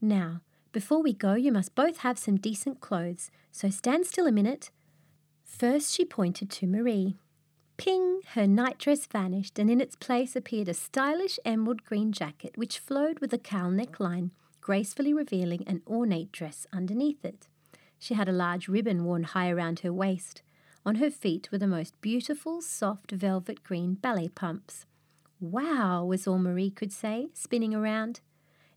Now, 0.02 0.42
before 0.72 1.02
we 1.02 1.14
go, 1.14 1.32
you 1.32 1.52
must 1.52 1.74
both 1.74 2.00
have 2.00 2.18
some 2.18 2.36
decent 2.36 2.82
clothes, 2.82 3.30
so 3.50 3.70
stand 3.70 4.04
still 4.04 4.26
a 4.26 4.30
minute. 4.30 4.68
First, 5.42 5.94
she 5.94 6.04
pointed 6.04 6.50
to 6.50 6.66
Marie. 6.66 7.16
Ping! 7.76 8.20
Her 8.34 8.46
nightdress 8.46 9.06
vanished, 9.06 9.58
and 9.58 9.70
in 9.70 9.80
its 9.80 9.96
place 9.96 10.36
appeared 10.36 10.68
a 10.68 10.74
stylish 10.74 11.38
emerald 11.44 11.84
green 11.84 12.12
jacket 12.12 12.56
which 12.56 12.78
flowed 12.78 13.18
with 13.18 13.32
a 13.32 13.38
cowl 13.38 13.70
neckline, 13.70 14.30
gracefully 14.60 15.12
revealing 15.12 15.62
an 15.66 15.82
ornate 15.86 16.32
dress 16.32 16.66
underneath 16.72 17.24
it. 17.24 17.48
She 17.98 18.14
had 18.14 18.28
a 18.28 18.32
large 18.32 18.68
ribbon 18.68 19.04
worn 19.04 19.24
high 19.24 19.50
around 19.50 19.80
her 19.80 19.92
waist. 19.92 20.42
On 20.86 20.96
her 20.96 21.10
feet 21.10 21.50
were 21.50 21.58
the 21.58 21.66
most 21.66 22.00
beautiful, 22.00 22.60
soft, 22.60 23.10
velvet 23.10 23.64
green 23.64 23.94
ballet 23.94 24.28
pumps. 24.28 24.86
Wow, 25.40 26.04
was 26.04 26.26
all 26.26 26.38
Marie 26.38 26.70
could 26.70 26.92
say, 26.92 27.28
spinning 27.34 27.74
around. 27.74 28.20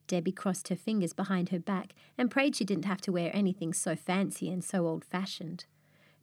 Debbie 0.07 0.31
crossed 0.31 0.69
her 0.69 0.75
fingers 0.75 1.13
behind 1.13 1.49
her 1.49 1.59
back 1.59 1.93
and 2.17 2.31
prayed 2.31 2.55
she 2.55 2.65
didn't 2.65 2.85
have 2.85 3.01
to 3.01 3.11
wear 3.11 3.29
anything 3.33 3.73
so 3.73 3.95
fancy 3.95 4.49
and 4.49 4.63
so 4.63 4.87
old 4.87 5.05
fashioned. 5.05 5.65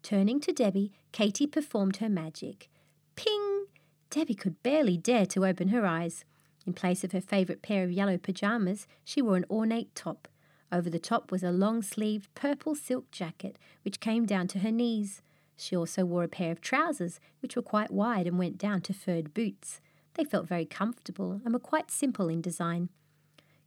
Turning 0.04 0.38
to 0.38 0.52
Debbie, 0.52 0.92
Katy 1.12 1.46
performed 1.46 1.96
her 1.96 2.10
magic. 2.10 2.68
Ping! 3.16 3.64
Debbie 4.10 4.34
could 4.34 4.62
barely 4.62 4.98
dare 4.98 5.24
to 5.24 5.46
open 5.46 5.68
her 5.68 5.86
eyes. 5.86 6.26
In 6.66 6.74
place 6.74 7.04
of 7.04 7.12
her 7.12 7.22
favourite 7.22 7.62
pair 7.62 7.84
of 7.84 7.90
yellow 7.90 8.18
pyjamas, 8.18 8.86
she 9.02 9.22
wore 9.22 9.38
an 9.38 9.46
ornate 9.48 9.94
top. 9.94 10.28
Over 10.70 10.90
the 10.90 10.98
top 10.98 11.32
was 11.32 11.42
a 11.42 11.50
long 11.50 11.80
sleeved 11.80 12.28
purple 12.34 12.74
silk 12.74 13.10
jacket, 13.12 13.56
which 13.82 13.98
came 13.98 14.26
down 14.26 14.46
to 14.48 14.58
her 14.58 14.70
knees. 14.70 15.22
She 15.56 15.74
also 15.74 16.04
wore 16.04 16.22
a 16.22 16.28
pair 16.28 16.52
of 16.52 16.60
trousers, 16.60 17.18
which 17.40 17.56
were 17.56 17.62
quite 17.62 17.90
wide 17.90 18.26
and 18.26 18.38
went 18.38 18.58
down 18.58 18.82
to 18.82 18.92
furred 18.92 19.32
boots. 19.32 19.80
They 20.14 20.24
felt 20.24 20.46
very 20.46 20.66
comfortable 20.66 21.40
and 21.46 21.54
were 21.54 21.58
quite 21.58 21.90
simple 21.90 22.28
in 22.28 22.42
design. 22.42 22.90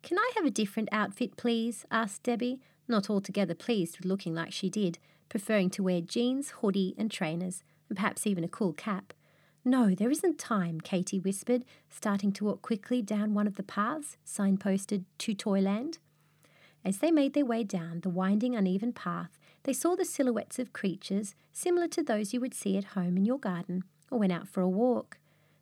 Can 0.03 0.20
I 0.20 0.32
have 0.36 0.46
a 0.46 0.51
different 0.51 0.89
outfit, 0.91 1.36
please? 1.36 1.84
asked 1.89 2.22
Debbie, 2.22 2.60
not 2.88 3.10
altogether 3.10 3.56
pleased 3.56 3.98
with 3.98 4.06
looking 4.06 4.36
like 4.36 4.53
she 4.53 4.70
did, 4.70 5.00
preferring 5.30 5.70
to 5.72 5.84
wear 5.84 6.02
jeans, 6.02 6.50
hoodie, 6.62 6.96
and 6.98 7.12
trainers, 7.12 7.64
and 7.90 7.98
perhaps 7.98 8.28
even 8.28 8.44
a 8.44 8.50
cool 8.50 8.74
cap. 8.74 9.14
No, 9.66 9.94
there 9.94 10.12
isn't 10.12 10.40
time, 10.40 10.80
Katy 10.80 11.20
whispered, 11.20 11.66
starting 11.90 12.32
to 12.34 12.46
walk 12.46 12.62
quickly 12.62 13.02
down 13.02 13.34
one 13.34 13.48
of 13.48 13.56
the 13.56 13.64
paths 13.64 14.18
signposted 14.26 15.04
to 15.18 15.34
Toyland. 15.34 15.98
As 16.86 17.00
they 17.00 17.12
made 17.12 17.34
their 17.34 17.46
way 17.46 17.64
down 17.66 18.00
the 18.00 18.10
winding, 18.10 18.56
uneven 18.56 18.94
path, 18.94 19.38
they 19.64 19.74
saw 19.74 19.96
the 19.96 20.06
silhouettes 20.06 20.58
of 20.58 20.72
creatures 20.72 21.36
similar 21.52 21.90
to 21.90 22.02
those 22.02 22.34
you 22.34 22.40
would 22.40 22.54
see 22.54 22.78
at 22.78 22.96
home 22.96 23.18
in 23.18 23.26
your 23.26 23.40
garden 23.40 23.84
or 24.10 24.20
when 24.20 24.32
out 24.32 24.48
for 24.48 24.62
a 24.62 24.70
walk. 24.70 25.18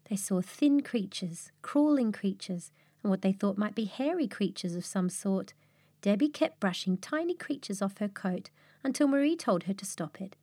They 0.09 0.15
saw 0.15 0.41
thin 0.41 0.83
creatures, 0.83 1.51
crawling 1.63 2.11
creatures, 2.11 2.71
and 3.01 3.09
what 3.09 3.23
they 3.23 3.31
thought 3.31 3.57
might 3.57 3.73
be 3.73 3.85
hairy 3.85 4.27
creatures 4.27 4.75
of 4.75 4.85
some 4.85 5.09
sort. 5.09 5.53
Debbie 6.01 6.29
kept 6.29 6.59
brushing 6.59 6.97
tiny 6.97 7.33
creatures 7.33 7.81
off 7.81 7.97
her 7.97 8.07
coat 8.07 8.51
until 8.85 9.07
Marie 9.07 9.35
told 9.35 9.63
her 9.63 9.73
to 9.73 9.85
stop 9.85 10.21
it. 10.21 10.35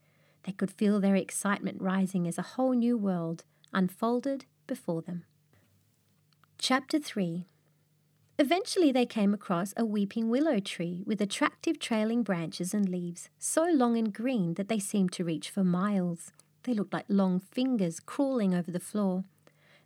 They 0.42 0.52
could 0.52 0.72
feel 0.72 0.98
their 1.00 1.14
excitement 1.14 1.80
rising 1.80 2.26
as 2.26 2.36
a 2.38 2.42
whole 2.42 2.72
new 2.72 2.98
world 2.98 3.44
unfolded 3.72 4.46
before 4.66 5.00
them. 5.00 5.24
Chapter 6.58 6.98
3 6.98 7.46
Eventually, 8.40 8.90
they 8.90 9.06
came 9.06 9.32
across 9.32 9.72
a 9.76 9.84
weeping 9.84 10.28
willow 10.28 10.58
tree 10.58 11.04
with 11.06 11.20
attractive 11.20 11.78
trailing 11.78 12.24
branches 12.24 12.74
and 12.74 12.88
leaves, 12.88 13.28
so 13.38 13.64
long 13.64 13.96
and 13.96 14.12
green 14.12 14.54
that 14.54 14.68
they 14.68 14.80
seemed 14.80 15.12
to 15.12 15.24
reach 15.24 15.48
for 15.48 15.62
miles. 15.62 16.32
They 16.64 16.74
looked 16.74 16.92
like 16.92 17.04
long 17.08 17.38
fingers 17.38 18.00
crawling 18.00 18.54
over 18.54 18.72
the 18.72 18.80
floor. 18.80 19.22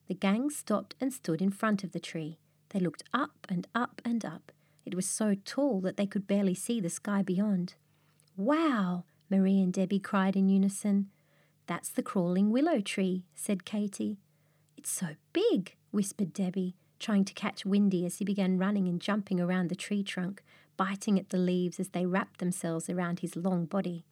The 0.09 0.15
gang 0.15 0.49
stopped 0.49 0.95
and 0.99 1.13
stood 1.13 1.43
in 1.43 1.51
front 1.51 1.85
of 1.85 1.93
the 1.93 2.01
tree. 2.01 2.39
They 2.71 2.81
looked 2.81 3.03
up 3.13 3.47
and 3.51 3.67
up 3.75 4.01
and 4.03 4.25
up. 4.25 4.53
It 4.87 4.95
was 4.95 5.07
so 5.07 5.35
tall 5.45 5.83
that 5.83 5.99
they 5.99 6.07
could 6.07 6.27
barely 6.27 6.55
see 6.55 6.81
the 6.81 6.89
sky 6.89 7.21
beyond. 7.23 7.75
Wow! 8.37 9.05
Marie 9.31 9.61
and 9.61 9.73
Debbie 9.73 9.99
cried 9.99 10.37
in 10.37 10.49
unison. 10.49 11.11
That's 11.67 11.89
the 11.89 12.03
crawling 12.03 12.51
willow 12.51 12.81
tree, 12.81 13.25
said 13.35 13.65
Katy. 13.65 14.19
It's 14.77 14.91
so 14.91 15.17
big, 15.33 15.75
whispered 15.91 16.33
Debbie 16.33 16.77
trying 16.99 17.25
to 17.25 17.35
catch 17.35 17.65
Windy 17.67 18.05
as 18.07 18.19
he 18.19 18.25
began 18.25 18.59
running 18.59 18.89
and 18.89 19.01
jumping 19.01 19.41
around 19.41 19.69
the 19.69 19.75
tree 19.75 20.03
trunk, 20.03 20.43
biting 20.77 21.19
at 21.19 21.31
the 21.31 21.39
leaves 21.39 21.81
as 21.81 21.91
they 21.91 22.07
wrapped 22.07 22.39
themselves 22.39 22.89
around 22.89 23.21
his 23.21 23.37
long 23.37 23.67
body. 23.67 24.05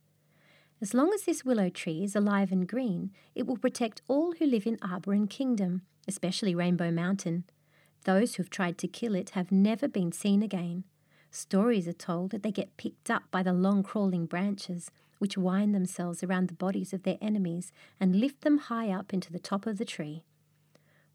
As 0.80 0.94
long 0.94 1.12
as 1.14 1.22
this 1.22 1.44
willow 1.44 1.70
tree 1.70 2.04
is 2.04 2.16
alive 2.16 2.52
and 2.52 2.68
green, 2.68 3.10
it 3.34 3.46
will 3.46 3.56
protect 3.56 4.02
all 4.08 4.32
who 4.32 4.46
live 4.46 4.66
in 4.66 4.76
Arboron 4.78 5.28
Kingdom, 5.30 5.82
especially 6.06 6.54
Rainbow 6.54 6.90
Mountain. 6.90 7.44
Those 8.04 8.34
who 8.34 8.42
have 8.42 8.50
tried 8.50 8.76
to 8.78 8.88
kill 8.88 9.14
it 9.14 9.30
have 9.30 9.50
never 9.50 9.88
been 9.88 10.12
seen 10.12 10.42
again. 10.42 10.84
Stories 11.34 11.88
are 11.88 11.92
told 11.92 12.30
that 12.30 12.44
they 12.44 12.52
get 12.52 12.76
picked 12.76 13.10
up 13.10 13.24
by 13.32 13.42
the 13.42 13.52
long 13.52 13.82
crawling 13.82 14.24
branches, 14.24 14.92
which 15.18 15.36
wind 15.36 15.74
themselves 15.74 16.22
around 16.22 16.46
the 16.46 16.54
bodies 16.54 16.92
of 16.92 17.02
their 17.02 17.18
enemies 17.20 17.72
and 17.98 18.20
lift 18.20 18.42
them 18.42 18.56
high 18.56 18.88
up 18.88 19.12
into 19.12 19.32
the 19.32 19.40
top 19.40 19.66
of 19.66 19.76
the 19.76 19.84
tree. 19.84 20.22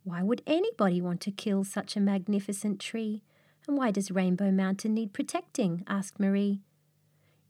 Why 0.04 0.22
would 0.22 0.42
anybody 0.46 1.00
want 1.00 1.22
to 1.22 1.32
kill 1.32 1.64
such 1.64 1.96
a 1.96 2.02
magnificent 2.02 2.82
tree? 2.82 3.24
And 3.66 3.78
why 3.78 3.92
does 3.92 4.12
Rainbow 4.12 4.52
Mountain 4.52 4.94
need 4.94 5.14
protecting? 5.14 5.86
asked 5.88 6.20
Marie. 6.20 6.60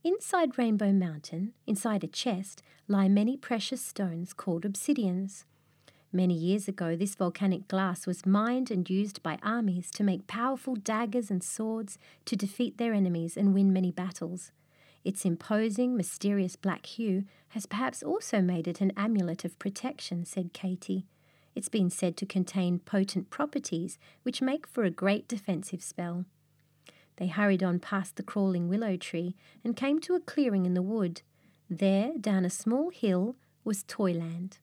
Inside 0.03 0.59
Rainbow 0.59 0.93
Mountain, 0.93 1.53
inside 1.65 2.03
a 2.03 2.07
chest, 2.07 2.61
lie 2.88 3.09
many 3.09 3.35
precious 3.35 3.83
stones 3.83 4.31
called 4.31 4.63
obsidians. 4.63 5.43
Many 6.12 6.34
years 6.34 6.68
ago, 6.68 6.96
this 6.96 7.13
volcanic 7.13 7.68
glass 7.68 8.08
was 8.08 8.25
mined 8.25 8.72
and 8.72 8.89
used 8.89 9.22
by 9.22 9.38
armies 9.44 9.92
to 9.92 10.04
make 10.04 10.25
powerful 10.25 10.75
daggers 10.75 11.30
and 11.30 11.44
swords 11.44 12.00
to 12.25 12.36
defeat 12.36 12.78
their 12.80 12.94
enemies 12.94 13.38
and 13.38 13.54
win 13.54 13.72
many 13.72 13.92
battles. 13.92 14.51
Its 15.06 15.24
imposing, 15.24 15.96
mysterious 15.96 16.56
black 16.56 16.88
hue 16.88 17.25
has 17.50 17.68
perhaps 17.68 18.01
also 18.01 18.42
made 18.42 18.68
it 18.68 18.82
an 18.82 18.92
amulet 18.98 19.46
of 19.46 19.60
protection, 19.60 20.25
said 20.25 20.51
Katy. 20.51 21.06
It's 21.54 21.70
been 21.70 21.92
said 21.92 22.18
to 22.18 22.25
contain 22.25 22.80
potent 22.80 23.30
properties 23.30 24.00
which 24.24 24.42
make 24.42 24.66
for 24.66 24.84
a 24.84 24.92
great 24.92 25.28
defensive 25.28 25.84
spell. 25.84 26.25
They 27.18 27.28
hurried 27.28 27.63
on 27.63 27.80
past 27.80 28.16
the 28.16 28.24
crawling 28.24 28.68
willow 28.68 28.98
tree 28.98 29.36
and 29.63 29.75
came 29.75 30.00
to 30.01 30.16
a 30.16 30.20
clearing 30.20 30.66
in 30.66 30.74
the 30.74 30.82
wood. 30.82 31.22
There, 31.70 32.13
down 32.20 32.46
a 32.46 32.50
small 32.50 32.89
hill, 32.89 33.36
was 33.63 33.84
Toyland. 33.84 34.58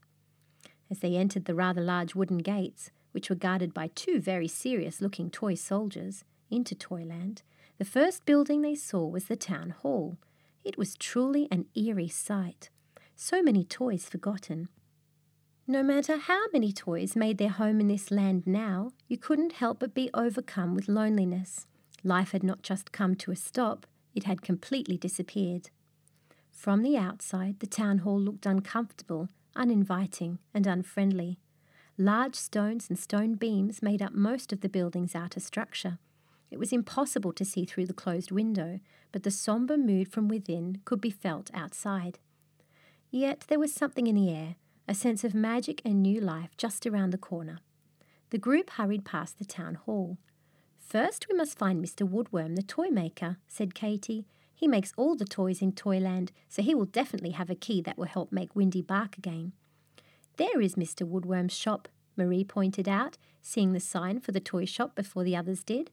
As 0.90 1.00
they 1.00 1.16
entered 1.16 1.45
the 1.47 1.55
rather 1.55 1.81
large 1.81 2.14
wooden 2.14 2.38
gates, 2.38 2.90
which 3.12 3.31
were 3.31 3.37
guarded 3.37 3.75
by 3.75 3.90
two 3.95 4.21
very 4.21 4.49
serious 4.49 5.00
looking 5.00 5.31
toy 5.31 5.55
soldiers, 5.55 6.25
into 6.50 6.75
Toyland, 6.75 7.43
the 7.78 7.85
first 7.85 8.25
building 8.25 8.62
they 8.62 8.75
saw 8.75 9.07
was 9.07 9.25
the 9.25 9.37
town 9.37 9.71
hall. 9.71 10.16
It 10.64 10.78
was 10.78 10.97
truly 10.97 11.49
an 11.50 11.66
eerie 11.75 12.09
sight. 12.09 12.71
So 13.16 13.43
many 13.43 13.64
toys 13.64 14.09
forgotten, 14.09 14.69
no 15.69 15.83
matter 15.83 16.16
how 16.16 16.45
many 16.52 16.71
toys 16.73 17.16
made 17.16 17.38
their 17.38 17.49
home 17.49 17.81
in 17.81 17.88
this 17.88 18.12
land 18.12 18.47
now, 18.47 18.93
you 19.09 19.19
couldn't 19.19 19.55
help 19.55 19.81
but 19.81 19.95
be 19.95 20.11
overcome 20.14 20.76
with 20.76 20.87
loneliness. 20.87 21.66
Life 22.05 22.31
had 22.31 22.45
not 22.45 22.62
just 22.62 22.93
come 22.93 23.16
to 23.16 23.33
a 23.33 23.37
stop, 23.37 23.85
it 24.14 24.25
had 24.25 24.43
completely 24.43 24.97
disappeared. 24.97 25.71
From 26.52 26.85
the 26.85 26.97
outside, 26.97 27.59
the 27.59 27.66
town 27.66 27.99
hall 27.99 28.21
looked 28.21 28.47
uncomfortable, 28.47 29.28
uninviting, 29.56 30.38
and 30.54 30.66
unfriendly. 30.66 31.38
Large 31.98 32.34
stones 32.34 32.88
and 32.88 32.98
stone 32.98 33.34
beams 33.34 33.82
made 33.82 34.02
up 34.02 34.12
most 34.12 34.52
of 34.52 34.60
the 34.60 34.68
building's 34.68 35.14
outer 35.14 35.40
structure. 35.40 35.98
It 36.50 36.58
was 36.58 36.72
impossible 36.72 37.32
to 37.32 37.44
see 37.44 37.64
through 37.64 37.86
the 37.86 37.94
closed 37.94 38.30
window, 38.30 38.80
but 39.12 39.22
the 39.22 39.30
sombre 39.30 39.76
mood 39.76 40.12
from 40.12 40.28
within 40.28 40.80
could 40.84 41.00
be 41.00 41.10
felt 41.10 41.50
outside. 41.54 42.18
Yet 43.10 43.46
there 43.48 43.58
was 43.58 43.72
something 43.72 44.06
in 44.06 44.14
the 44.14 44.30
air, 44.30 44.56
a 44.86 44.94
sense 44.94 45.25
of 45.25 45.34
magic 45.34 45.82
and 45.84 46.02
new 46.02 46.20
life 46.20 46.56
just 46.56 46.86
around 46.86 47.10
the 47.10 47.18
corner. 47.18 47.58
The 48.30 48.38
group 48.38 48.70
hurried 48.70 49.04
past 49.04 49.38
the 49.38 49.44
town 49.44 49.75
hall. 49.75 50.18
First, 50.78 51.26
we 51.30 51.36
must 51.36 51.58
find 51.58 51.84
Mr. 51.84 52.08
Woodworm, 52.08 52.56
the 52.56 52.62
toy 52.62 52.88
maker, 52.88 53.38
said 53.48 53.75
Katy. 53.75 54.26
He 54.56 54.66
makes 54.66 54.94
all 54.96 55.14
the 55.14 55.26
toys 55.26 55.60
in 55.60 55.72
Toyland, 55.72 56.32
so 56.48 56.62
he 56.62 56.75
will 56.75 56.86
definitely 56.86 57.32
have 57.32 57.50
a 57.50 57.54
key 57.54 57.82
that 57.82 57.98
will 57.98 58.06
help 58.06 58.32
make 58.32 58.56
Windy 58.56 58.80
bark 58.80 59.18
again. 59.18 59.52
There 60.38 60.62
is 60.62 60.76
Mr. 60.76 61.06
Woodworm's 61.06 61.54
shop, 61.54 61.88
Marie 62.16 62.42
pointed 62.42 62.88
out, 62.88 63.18
seeing 63.42 63.75
the 63.75 63.80
sign 63.80 64.18
for 64.18 64.32
the 64.32 64.40
toy 64.40 64.64
shop 64.64 64.94
before 64.94 65.25
the 65.25 65.36
others 65.36 65.62
did. 65.62 65.90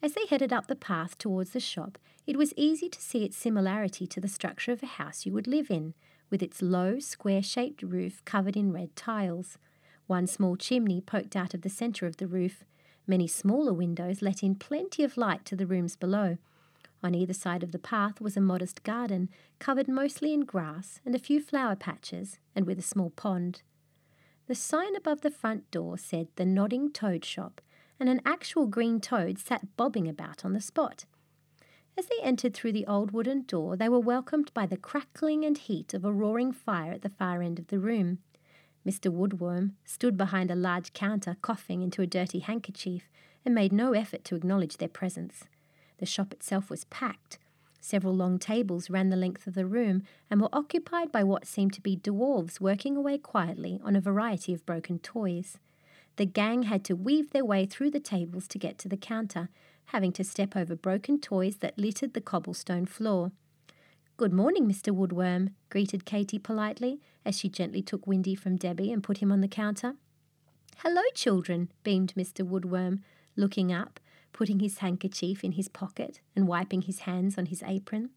As 0.00 0.14
they 0.14 0.26
headed 0.26 0.52
up 0.52 0.68
the 0.68 0.76
path 0.76 1.18
towards 1.18 1.50
the 1.50 1.60
shop, 1.60 1.98
it 2.24 2.36
was 2.36 2.54
easy 2.56 2.88
to 2.88 3.00
see 3.00 3.24
its 3.24 3.36
similarity 3.36 4.06
to 4.06 4.20
the 4.20 4.28
structure 4.28 4.70
of 4.70 4.82
a 4.82 4.86
house 4.86 5.26
you 5.26 5.32
would 5.32 5.48
live 5.48 5.68
in, 5.68 5.94
with 6.30 6.42
its 6.42 6.62
low, 6.62 7.00
square 7.00 7.42
shaped 7.42 7.82
roof 7.82 8.24
covered 8.24 8.56
in 8.56 8.72
red 8.72 8.94
tiles. 8.94 9.58
One 10.06 10.28
small 10.28 10.56
chimney 10.56 11.00
poked 11.00 11.34
out 11.34 11.52
of 11.52 11.62
the 11.62 11.68
centre 11.68 12.06
of 12.06 12.18
the 12.18 12.28
roof. 12.28 12.64
Many 13.08 13.26
smaller 13.26 13.72
windows 13.72 14.22
let 14.22 14.42
in 14.42 14.54
plenty 14.54 15.02
of 15.02 15.16
light 15.16 15.44
to 15.46 15.56
the 15.56 15.66
rooms 15.66 15.96
below, 15.96 16.38
on 17.02 17.14
either 17.14 17.34
side 17.34 17.62
of 17.62 17.72
the 17.72 17.78
path 17.78 18.20
was 18.20 18.36
a 18.36 18.40
modest 18.40 18.82
garden, 18.82 19.28
covered 19.58 19.88
mostly 19.88 20.32
in 20.32 20.40
grass 20.40 21.00
and 21.04 21.14
a 21.14 21.18
few 21.18 21.40
flower 21.40 21.76
patches, 21.76 22.38
and 22.54 22.66
with 22.66 22.78
a 22.78 22.82
small 22.82 23.10
pond. 23.10 23.62
The 24.46 24.54
sign 24.54 24.96
above 24.96 25.20
the 25.20 25.30
front 25.30 25.70
door 25.70 25.96
said 25.98 26.28
the 26.36 26.44
Nodding 26.44 26.92
Toad 26.92 27.24
Shop, 27.24 27.60
and 27.98 28.08
an 28.08 28.20
actual 28.24 28.66
green 28.66 29.00
toad 29.00 29.38
sat 29.38 29.76
bobbing 29.76 30.08
about 30.08 30.44
on 30.44 30.52
the 30.52 30.60
spot. 30.60 31.04
As 31.96 32.06
they 32.06 32.22
entered 32.22 32.54
through 32.54 32.72
the 32.72 32.86
old 32.86 33.10
wooden 33.12 33.42
door, 33.42 33.76
they 33.76 33.88
were 33.88 34.00
welcomed 34.00 34.52
by 34.54 34.66
the 34.66 34.76
crackling 34.76 35.44
and 35.44 35.58
heat 35.58 35.94
of 35.94 36.04
a 36.04 36.12
roaring 36.12 36.52
fire 36.52 36.92
at 36.92 37.02
the 37.02 37.08
far 37.08 37.42
end 37.42 37.58
of 37.58 37.68
the 37.68 37.78
room. 37.78 38.18
Mr. 38.86 39.12
Woodworm 39.12 39.72
stood 39.84 40.16
behind 40.16 40.50
a 40.50 40.56
large 40.56 40.92
counter, 40.92 41.36
coughing 41.42 41.82
into 41.82 42.02
a 42.02 42.06
dirty 42.06 42.40
handkerchief, 42.40 43.08
and 43.44 43.54
made 43.54 43.72
no 43.72 43.92
effort 43.92 44.24
to 44.24 44.34
acknowledge 44.34 44.78
their 44.78 44.88
presence. 44.88 45.44
The 46.02 46.06
shop 46.06 46.32
itself 46.32 46.68
was 46.68 46.82
packed. 46.86 47.38
Several 47.80 48.12
long 48.12 48.40
tables 48.40 48.90
ran 48.90 49.10
the 49.10 49.16
length 49.16 49.46
of 49.46 49.54
the 49.54 49.66
room 49.66 50.02
and 50.28 50.40
were 50.40 50.48
occupied 50.52 51.12
by 51.12 51.22
what 51.22 51.46
seemed 51.46 51.74
to 51.74 51.80
be 51.80 51.96
dwarves 51.96 52.60
working 52.60 52.96
away 52.96 53.18
quietly 53.18 53.80
on 53.84 53.94
a 53.94 54.00
variety 54.00 54.52
of 54.52 54.66
broken 54.66 54.98
toys. 54.98 55.58
The 56.16 56.26
gang 56.26 56.64
had 56.64 56.82
to 56.86 56.96
weave 56.96 57.30
their 57.30 57.44
way 57.44 57.66
through 57.66 57.92
the 57.92 58.00
tables 58.00 58.48
to 58.48 58.58
get 58.58 58.78
to 58.78 58.88
the 58.88 58.96
counter, 58.96 59.48
having 59.94 60.10
to 60.14 60.24
step 60.24 60.56
over 60.56 60.74
broken 60.74 61.20
toys 61.20 61.58
that 61.58 61.78
littered 61.78 62.14
the 62.14 62.20
cobblestone 62.20 62.86
floor. 62.86 63.30
Good 64.16 64.32
morning, 64.32 64.66
Mr. 64.66 64.92
Woodworm, 64.92 65.52
greeted 65.70 66.04
Katy 66.04 66.40
politely 66.40 66.98
as 67.24 67.38
she 67.38 67.48
gently 67.48 67.80
took 67.80 68.08
Windy 68.08 68.34
from 68.34 68.56
Debbie 68.56 68.90
and 68.90 69.04
put 69.04 69.18
him 69.18 69.30
on 69.30 69.40
the 69.40 69.46
counter. 69.46 69.94
Hello, 70.78 71.02
children, 71.14 71.70
beamed 71.84 72.14
Mr. 72.16 72.44
Woodworm, 72.44 73.02
looking 73.36 73.72
up 73.72 74.00
putting 74.32 74.60
his 74.60 74.78
handkerchief 74.78 75.44
in 75.44 75.52
his 75.52 75.68
pocket 75.68 76.20
and 76.34 76.48
wiping 76.48 76.82
his 76.82 77.00
hands 77.00 77.38
on 77.38 77.46
his 77.46 77.62
apron. 77.66 78.10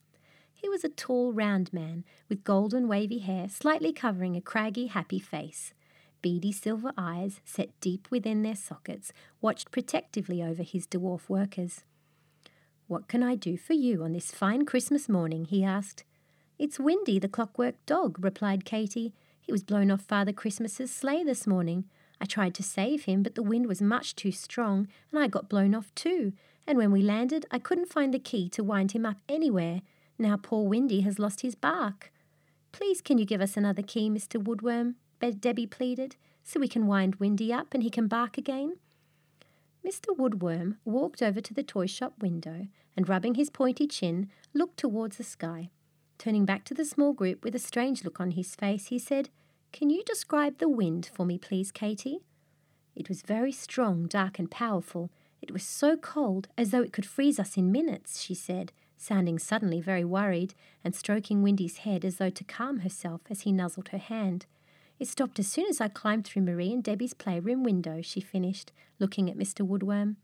He 0.54 0.70
was 0.70 0.84
a 0.84 0.90
tall, 0.90 1.34
round 1.34 1.72
man 1.74 2.06
with 2.30 2.44
golden 2.44 2.88
wavy 2.88 3.20
hair 3.20 3.50
slightly 3.50 3.92
covering 3.92 4.36
a 4.36 4.42
craggy, 4.42 4.88
happy 4.88 5.20
face. 5.20 5.74
Beady 6.22 6.52
silver 6.52 6.92
eyes, 6.98 7.42
set 7.46 7.80
deep 7.82 8.08
within 8.10 8.42
their 8.42 8.56
sockets, 8.56 9.14
watched 9.42 9.72
protectively 9.72 10.42
over 10.42 10.64
his 10.64 10.88
dwarf 10.88 11.30
workers. 11.30 11.84
What 12.88 13.08
can 13.08 13.22
I 13.22 13.36
do 13.36 13.58
for 13.58 13.74
you 13.74 14.04
on 14.04 14.14
this 14.14 14.32
fine 14.32 14.66
Christmas 14.66 15.10
morning? 15.10 15.46
he 15.46 15.64
asked. 15.64 16.04
It's 16.58 16.80
Windy, 16.80 17.20
the 17.20 17.28
clockwork 17.28 17.76
dog, 17.86 18.24
replied 18.24 18.66
Katy. 18.66 19.14
He 19.40 19.52
was 19.52 19.64
blown 19.64 19.92
off 19.92 20.02
Father 20.02 20.34
Christmas's 20.34 20.92
sleigh 20.92 21.24
this 21.24 21.46
morning. 21.46 21.86
I 22.20 22.26
tried 22.26 22.54
to 22.56 22.64
save 22.64 23.06
him, 23.06 23.24
but 23.24 23.36
the 23.36 23.44
wind 23.44 23.68
was 23.68 23.82
much 23.82 24.16
too 24.16 24.32
strong, 24.32 24.88
and 25.12 25.20
I 25.22 25.28
got 25.28 25.50
blown 25.50 25.76
off 25.76 25.94
too. 25.96 26.34
And 26.68 26.78
when 26.78 26.92
we 26.92 27.02
landed, 27.02 27.46
I 27.52 27.60
couldn't 27.60 27.92
find 27.92 28.14
the 28.14 28.20
key 28.20 28.50
to 28.50 28.64
wind 28.64 28.94
him 28.94 29.06
up 29.06 29.18
anywhere. 29.30 29.82
Now 30.18 30.38
poor 30.38 30.68
Windy 30.68 31.02
has 31.02 31.20
lost 31.20 31.42
his 31.42 31.56
bark. 31.56 32.12
Please, 32.72 33.02
can 33.02 33.18
you 33.18 33.26
give 33.26 33.42
us 33.42 33.58
another 33.58 33.82
key, 33.82 34.10
Mr. 34.10 34.42
Woodworm? 34.42 34.96
Debbie 35.40 35.66
pleaded, 35.66 36.18
so 36.44 36.60
we 36.60 36.68
can 36.68 36.86
wind 36.86 37.16
Windy 37.16 37.52
up 37.52 37.74
and 37.74 37.82
he 37.82 37.90
can 37.90 38.08
bark 38.08 38.38
again. 38.38 38.78
Mr. 39.86 40.16
Woodworm 40.16 40.78
walked 40.86 41.22
over 41.22 41.42
to 41.42 41.54
the 41.54 41.64
toy 41.64 41.88
shop 41.88 42.14
window 42.20 42.68
and, 42.96 43.10
rubbing 43.10 43.36
his 43.36 43.50
pointy 43.50 43.88
chin, 43.88 44.30
looked 44.54 44.78
towards 44.78 45.18
the 45.18 45.24
sky. 45.24 45.70
Turning 46.18 46.46
back 46.46 46.64
to 46.66 46.74
the 46.74 46.86
small 46.86 47.14
group 47.14 47.44
with 47.44 47.56
a 47.56 47.60
strange 47.60 48.04
look 48.04 48.20
on 48.20 48.32
his 48.32 48.56
face, 48.56 48.88
he 48.88 49.00
said, 49.00 49.30
can 49.76 49.90
you 49.90 50.02
describe 50.06 50.60
the 50.60 50.70
wind 50.70 51.12
for 51.14 51.26
me, 51.26 51.38
please, 51.38 51.70
Katy? 51.70 52.20
It 52.96 53.10
was 53.10 53.22
very 53.22 53.52
strong, 53.52 54.08
dark, 54.08 54.40
and 54.40 54.50
powerful. 54.50 55.12
It 55.42 55.52
was 55.52 55.64
so 55.64 55.98
cold, 55.98 56.48
as 56.58 56.72
though 56.72 56.82
it 56.82 56.94
could 56.94 57.06
freeze 57.06 57.40
us 57.42 57.58
in 57.58 57.74
minutes, 57.74 58.22
she 58.22 58.34
said, 58.34 58.72
sounding 58.96 59.38
suddenly 59.38 59.82
very 59.82 60.06
worried, 60.06 60.54
and 60.82 60.96
stroking 60.96 61.44
Windy's 61.44 61.80
head 61.80 62.06
as 62.06 62.16
though 62.16 62.30
to 62.30 62.44
calm 62.46 62.80
herself 62.80 63.20
as 63.30 63.42
he 63.42 63.52
nuzzled 63.52 63.90
her 63.90 63.98
hand. 63.98 64.46
It 64.98 65.10
stopped 65.10 65.40
as 65.40 65.48
soon 65.48 65.66
as 65.70 65.82
I 65.82 65.90
climbed 65.90 66.24
through 66.26 66.44
Marie 66.44 66.72
and 66.72 66.82
Debbie's 66.82 67.14
playroom 67.14 67.62
window, 67.62 68.02
she 68.02 68.22
finished, 68.22 68.72
looking 68.98 69.30
at 69.30 69.38
Mr. 69.38 69.68
Woodworm. 69.68 70.16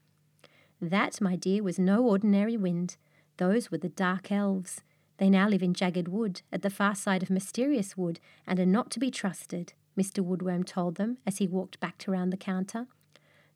That, 0.79 1.19
my 1.19 1.35
dear, 1.35 1.61
was 1.61 1.77
no 1.77 2.05
ordinary 2.05 2.55
wind. 2.55 2.95
Those 3.35 3.69
were 3.69 3.79
the 3.79 3.89
dark 3.89 4.31
elves. 4.31 4.81
They 5.21 5.29
now 5.29 5.47
live 5.47 5.61
in 5.61 5.75
Jagged 5.75 6.07
Wood, 6.07 6.41
at 6.51 6.63
the 6.63 6.71
far 6.71 6.95
side 6.95 7.21
of 7.21 7.29
Mysterious 7.29 7.95
Wood, 7.95 8.19
and 8.47 8.59
are 8.59 8.65
not 8.65 8.89
to 8.89 8.99
be 8.99 9.11
trusted, 9.11 9.73
Mr. 9.95 10.25
Woodworm 10.25 10.65
told 10.65 10.95
them 10.95 11.19
as 11.27 11.37
he 11.37 11.45
walked 11.45 11.79
back 11.79 11.99
to 11.99 12.11
round 12.11 12.33
the 12.33 12.37
counter. 12.37 12.87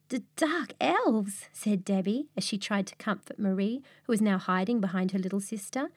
The 0.09 0.21
dark 0.35 0.73
elves, 0.79 1.49
said 1.53 1.83
Debbie 1.83 2.27
as 2.37 2.43
she 2.43 2.59
tried 2.59 2.85
to 2.85 2.95
comfort 2.97 3.39
Marie, 3.39 3.81
who 4.03 4.13
was 4.13 4.21
now 4.21 4.37
hiding 4.37 4.79
behind 4.79 5.09
her 5.13 5.17
little 5.17 5.39
sister. 5.39 5.89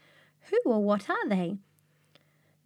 Who 0.45 0.59
or 0.65 0.83
what 0.83 1.11
are 1.11 1.29
they? 1.29 1.59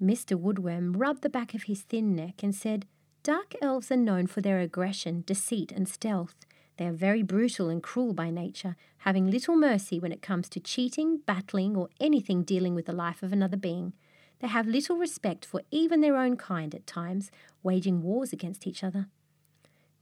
Mr. 0.00 0.40
Woodworm 0.40 0.94
rubbed 0.96 1.22
the 1.22 1.28
back 1.28 1.54
of 1.54 1.64
his 1.64 1.82
thin 1.82 2.14
neck 2.14 2.44
and 2.44 2.54
said, 2.54 2.86
Dark 3.24 3.56
elves 3.60 3.90
are 3.90 3.96
known 3.96 4.28
for 4.28 4.42
their 4.42 4.60
aggression, 4.60 5.24
deceit, 5.26 5.72
and 5.72 5.88
stealth. 5.88 6.36
They 6.76 6.86
are 6.86 6.92
very 6.92 7.22
brutal 7.22 7.68
and 7.68 7.82
cruel 7.82 8.14
by 8.14 8.30
nature, 8.30 8.76
having 8.98 9.30
little 9.30 9.56
mercy 9.56 9.98
when 9.98 10.12
it 10.12 10.22
comes 10.22 10.48
to 10.50 10.60
cheating, 10.60 11.18
battling, 11.26 11.76
or 11.76 11.88
anything 12.00 12.42
dealing 12.42 12.74
with 12.74 12.86
the 12.86 12.92
life 12.92 13.22
of 13.22 13.32
another 13.32 13.56
being. 13.56 13.92
They 14.40 14.48
have 14.48 14.66
little 14.66 14.96
respect 14.96 15.44
for 15.44 15.62
even 15.70 16.00
their 16.00 16.16
own 16.16 16.36
kind 16.36 16.74
at 16.74 16.86
times, 16.86 17.30
waging 17.62 18.02
wars 18.02 18.32
against 18.32 18.66
each 18.66 18.82
other. 18.82 19.06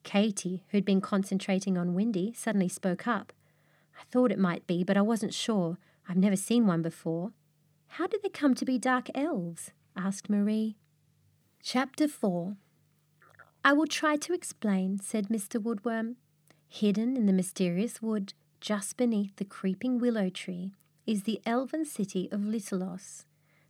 Katy, 0.03 0.65
who'd 0.69 0.85
been 0.85 1.01
concentrating 1.01 1.77
on 1.77 1.95
Windy, 1.95 2.33
suddenly 2.33 2.69
spoke 2.69 3.07
up. 3.07 3.33
I 3.99 4.05
thought 4.11 4.33
it 4.33 4.39
might 4.39 4.67
be, 4.67 4.83
but 4.83 4.97
I 4.97 5.03
wasn't 5.03 5.35
sure. 5.35 5.77
I've 6.09 6.17
never 6.17 6.37
seen 6.37 6.67
one 6.67 6.81
before. 6.81 7.33
How 7.95 8.07
did 8.07 8.23
they 8.23 8.31
come 8.31 8.55
to 8.55 8.65
be 8.65 8.79
dark 8.79 9.09
elves? 9.15 9.73
asked 9.97 10.31
Marie. 10.31 10.77
Chapter 11.63 12.09
4 12.09 12.57
I 13.63 13.75
will 13.75 13.87
try 13.87 14.17
to 14.17 14.33
explain, 14.33 14.99
said 15.01 15.29
Mr. 15.29 15.63
Woodworm. 15.63 16.15
Hidden 16.73 17.17
in 17.17 17.27
the 17.27 17.33
mysterious 17.33 18.01
wood, 18.01 18.33
just 18.61 18.97
beneath 18.97 19.35
the 19.37 19.45
creeping 19.45 19.99
willow 19.99 20.31
tree, 20.31 20.73
is 21.05 21.25
the 21.25 21.43
elven 21.45 21.85
city 21.85 22.29
of 22.31 22.43
Litalos. 22.43 23.25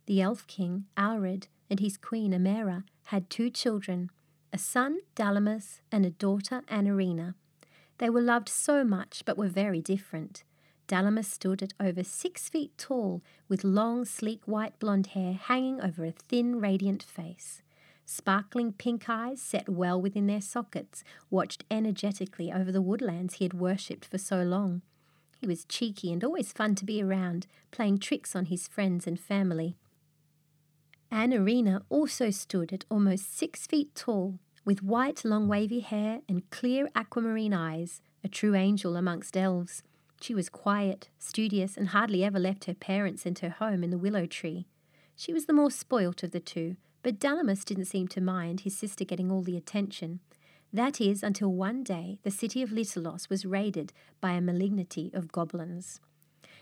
The 0.05 0.21
elf 0.21 0.45
king, 0.45 0.85
Alred, 0.95 1.47
and 1.67 1.79
his 1.79 1.97
queen, 1.97 2.31
Amera, 2.31 2.83
had 3.05 3.27
two 3.27 3.49
children, 3.49 4.11
a 4.53 4.59
son, 4.59 4.99
Dalamus, 5.15 5.81
and 5.91 6.05
a 6.05 6.11
daughter, 6.11 6.61
Anarina. 6.69 7.33
They 7.97 8.09
were 8.09 8.21
loved 8.21 8.47
so 8.47 8.83
much, 8.83 9.23
but 9.25 9.37
were 9.37 9.47
very 9.47 9.81
different. 9.81 10.43
Dalamus 10.87 11.25
stood 11.25 11.63
at 11.63 11.73
over 11.79 12.03
six 12.03 12.49
feet 12.49 12.77
tall, 12.77 13.23
with 13.47 13.63
long, 13.63 14.05
sleek 14.05 14.41
white 14.45 14.77
blonde 14.77 15.07
hair 15.07 15.33
hanging 15.33 15.81
over 15.81 16.05
a 16.05 16.11
thin, 16.11 16.61
radiant 16.61 17.01
face. 17.01 17.63
Sparkling 18.13 18.73
pink 18.73 19.05
eyes, 19.07 19.41
set 19.41 19.69
well 19.69 19.99
within 19.99 20.27
their 20.27 20.41
sockets, 20.41 21.01
watched 21.29 21.63
energetically 21.71 22.51
over 22.51 22.69
the 22.69 22.81
woodlands 22.81 23.35
he 23.35 23.45
had 23.45 23.53
worshipped 23.53 24.03
for 24.03 24.17
so 24.17 24.43
long. 24.43 24.81
He 25.39 25.47
was 25.47 25.63
cheeky 25.63 26.11
and 26.11 26.21
always 26.21 26.51
fun 26.51 26.75
to 26.75 26.83
be 26.83 27.01
around, 27.01 27.47
playing 27.71 27.99
tricks 27.99 28.35
on 28.35 28.47
his 28.47 28.67
friends 28.67 29.07
and 29.07 29.17
family. 29.17 29.77
Anarina 31.09 31.83
also 31.87 32.31
stood 32.31 32.73
at 32.73 32.83
almost 32.91 33.37
six 33.37 33.65
feet 33.65 33.95
tall, 33.95 34.39
with 34.65 34.83
white, 34.83 35.23
long, 35.23 35.47
wavy 35.47 35.79
hair 35.79 36.19
and 36.27 36.49
clear 36.49 36.89
aquamarine 36.93 37.53
eyes, 37.53 38.01
a 38.25 38.27
true 38.27 38.55
angel 38.55 38.97
amongst 38.97 39.37
elves. 39.37 39.83
She 40.19 40.35
was 40.35 40.49
quiet, 40.49 41.07
studious, 41.17 41.77
and 41.77 41.87
hardly 41.87 42.25
ever 42.25 42.39
left 42.39 42.65
her 42.65 42.73
parents 42.73 43.25
and 43.25 43.39
her 43.39 43.51
home 43.51 43.85
in 43.85 43.89
the 43.89 43.97
willow 43.97 44.25
tree. 44.25 44.67
She 45.15 45.31
was 45.31 45.45
the 45.45 45.53
more 45.53 45.71
spoilt 45.71 46.23
of 46.23 46.31
the 46.31 46.41
two, 46.41 46.75
but 47.03 47.19
Dalamus 47.19 47.65
didn't 47.65 47.85
seem 47.85 48.07
to 48.09 48.21
mind 48.21 48.61
his 48.61 48.77
sister 48.77 49.03
getting 49.03 49.31
all 49.31 49.41
the 49.41 49.57
attention. 49.57 50.19
That 50.73 51.01
is, 51.01 51.23
until 51.23 51.51
one 51.51 51.83
day 51.83 52.19
the 52.23 52.31
city 52.31 52.61
of 52.61 52.69
Litalos 52.69 53.29
was 53.29 53.45
raided 53.45 53.91
by 54.21 54.31
a 54.31 54.41
malignity 54.41 55.11
of 55.13 55.31
goblins. 55.31 55.99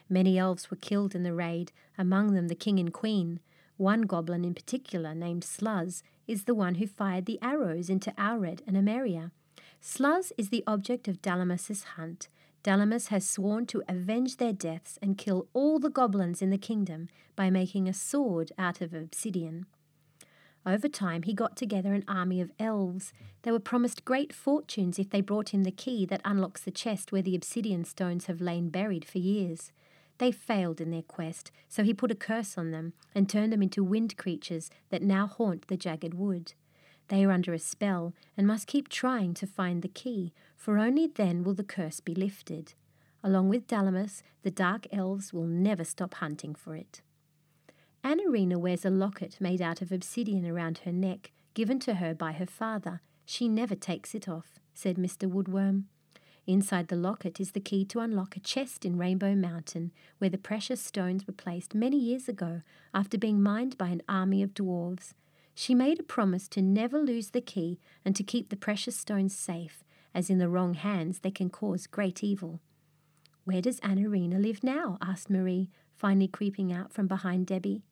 Many 0.09 0.39
elves 0.39 0.71
were 0.71 0.77
killed 0.77 1.13
in 1.13 1.23
the 1.23 1.33
raid, 1.33 1.71
among 1.97 2.33
them 2.33 2.47
the 2.47 2.55
king 2.55 2.79
and 2.79 2.91
queen. 2.91 3.39
One 3.77 4.01
goblin 4.01 4.43
in 4.43 4.55
particular, 4.55 5.13
named 5.13 5.43
Sluz, 5.43 6.03
is 6.27 6.45
the 6.45 6.55
one 6.55 6.75
who 6.75 6.87
fired 6.87 7.25
the 7.25 7.39
arrows 7.41 7.89
into 7.89 8.13
Aured 8.17 8.63
and 8.65 8.75
Emeria. 8.75 9.31
Sluz 9.79 10.33
is 10.37 10.49
the 10.49 10.63
object 10.65 11.07
of 11.07 11.21
Dalamus's 11.21 11.83
hunt. 11.95 12.27
Dalamus 12.63 13.07
has 13.07 13.29
sworn 13.29 13.65
to 13.67 13.83
avenge 13.87 14.37
their 14.37 14.51
deaths 14.51 14.97
and 15.01 15.17
kill 15.17 15.47
all 15.53 15.79
the 15.79 15.89
goblins 15.89 16.41
in 16.41 16.49
the 16.49 16.57
kingdom 16.57 17.07
by 17.35 17.49
making 17.49 17.87
a 17.87 17.93
sword 17.93 18.51
out 18.57 18.81
of 18.81 18.93
obsidian. 18.93 19.65
Over 20.69 20.87
time, 20.87 21.23
he 21.23 21.33
got 21.33 21.55
together 21.57 21.95
an 21.95 22.05
army 22.07 22.39
of 22.39 22.51
elves. 22.59 23.11
They 23.41 23.51
were 23.51 23.59
promised 23.59 24.05
great 24.05 24.31
fortunes 24.31 24.99
if 24.99 25.09
they 25.09 25.19
brought 25.19 25.49
him 25.49 25.63
the 25.63 25.71
key 25.71 26.05
that 26.05 26.21
unlocks 26.23 26.61
the 26.61 26.69
chest 26.69 27.11
where 27.11 27.23
the 27.23 27.35
obsidian 27.35 27.85
stones 27.85 28.27
have 28.27 28.39
lain 28.39 28.69
buried 28.69 29.03
for 29.03 29.17
years. 29.17 29.71
They 30.19 30.31
failed 30.31 30.79
in 30.79 30.91
their 30.91 31.01
quest, 31.01 31.49
so 31.67 31.81
he 31.83 31.91
put 31.91 32.11
a 32.11 32.15
curse 32.15 32.55
on 32.55 32.69
them 32.69 32.93
and 33.15 33.27
turned 33.27 33.51
them 33.51 33.63
into 33.63 33.83
wind 33.83 34.15
creatures 34.15 34.69
that 34.91 35.01
now 35.01 35.25
haunt 35.25 35.69
the 35.69 35.77
jagged 35.77 36.13
wood. 36.13 36.53
They 37.07 37.25
are 37.25 37.31
under 37.31 37.51
a 37.51 37.57
spell 37.57 38.13
and 38.37 38.45
must 38.45 38.67
keep 38.67 38.89
trying 38.89 39.33
to 39.35 39.47
find 39.47 39.81
the 39.81 39.87
key, 39.87 40.33
for 40.55 40.77
only 40.77 41.07
then 41.07 41.43
will 41.43 41.55
the 41.55 41.63
curse 41.63 41.99
be 41.99 42.13
lifted. 42.13 42.75
Along 43.23 43.49
with 43.49 43.65
Dalamus, 43.65 44.21
the 44.43 44.51
dark 44.51 44.85
elves 44.91 45.33
will 45.33 45.47
never 45.47 45.83
stop 45.83 46.13
hunting 46.15 46.53
for 46.53 46.75
it. 46.75 47.01
Annarina 48.03 48.57
wears 48.57 48.85
a 48.85 48.89
locket 48.89 49.37
made 49.39 49.61
out 49.61 49.81
of 49.81 49.91
obsidian 49.91 50.45
around 50.45 50.79
her 50.79 50.91
neck, 50.91 51.31
given 51.53 51.79
to 51.79 51.95
her 51.95 52.13
by 52.13 52.31
her 52.31 52.45
father. 52.45 53.01
She 53.25 53.47
never 53.47 53.75
takes 53.75 54.15
it 54.15 54.27
off, 54.27 54.59
said 54.73 54.95
Mr. 54.95 55.29
Woodworm. 55.29 55.83
Inside 56.47 56.87
the 56.87 56.95
locket 56.95 57.39
is 57.39 57.51
the 57.51 57.59
key 57.59 57.85
to 57.85 57.99
unlock 57.99 58.35
a 58.35 58.39
chest 58.39 58.85
in 58.85 58.97
Rainbow 58.97 59.35
Mountain, 59.35 59.91
where 60.17 60.29
the 60.29 60.37
precious 60.37 60.81
stones 60.81 61.27
were 61.27 61.33
placed 61.33 61.75
many 61.75 61.97
years 61.97 62.27
ago 62.27 62.61
after 62.93 63.17
being 63.17 63.43
mined 63.43 63.77
by 63.77 63.89
an 63.89 64.01
army 64.09 64.41
of 64.41 64.53
dwarves. 64.53 65.13
She 65.53 65.75
made 65.75 65.99
a 65.99 66.03
promise 66.03 66.47
to 66.49 66.61
never 66.61 66.99
lose 66.99 67.31
the 67.31 67.41
key 67.41 67.79
and 68.05 68.15
to 68.15 68.23
keep 68.23 68.49
the 68.49 68.55
precious 68.55 68.95
stones 68.95 69.37
safe, 69.37 69.83
as 70.15 70.29
in 70.29 70.39
the 70.39 70.49
wrong 70.49 70.73
hands 70.73 71.19
they 71.19 71.31
can 71.31 71.49
cause 71.49 71.85
great 71.85 72.23
evil. 72.23 72.61
Where 73.43 73.61
does 73.61 73.79
Annarina 73.81 74.41
live 74.41 74.63
now? 74.63 74.97
asked 75.01 75.29
Marie, 75.29 75.69
finally 75.95 76.27
creeping 76.27 76.71
out 76.71 76.93
from 76.93 77.07
behind 77.07 77.45
Debbie. 77.45 77.83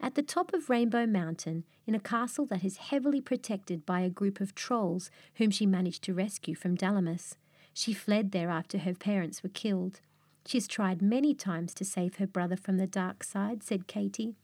At 0.00 0.14
the 0.14 0.22
top 0.22 0.52
of 0.54 0.70
Rainbow 0.70 1.06
Mountain, 1.06 1.64
in 1.86 1.94
a 1.94 2.00
castle 2.00 2.46
that 2.46 2.64
is 2.64 2.76
heavily 2.76 3.20
protected 3.20 3.84
by 3.84 4.00
a 4.00 4.10
group 4.10 4.40
of 4.40 4.54
trolls 4.54 5.10
whom 5.34 5.50
she 5.50 5.66
managed 5.66 6.04
to 6.04 6.14
rescue 6.14 6.54
from 6.54 6.76
Dalamus. 6.76 7.34
She 7.74 7.92
fled 7.92 8.30
there 8.30 8.48
after 8.48 8.78
her 8.78 8.94
parents 8.94 9.42
were 9.42 9.48
killed. 9.48 10.00
She 10.46 10.56
has 10.56 10.68
tried 10.68 11.02
many 11.02 11.34
times 11.34 11.74
to 11.74 11.84
save 11.84 12.16
her 12.16 12.26
brother 12.26 12.56
from 12.56 12.76
the 12.76 12.86
dark 12.86 13.24
side, 13.24 13.62
said 13.62 13.86
Katy. 13.86 14.36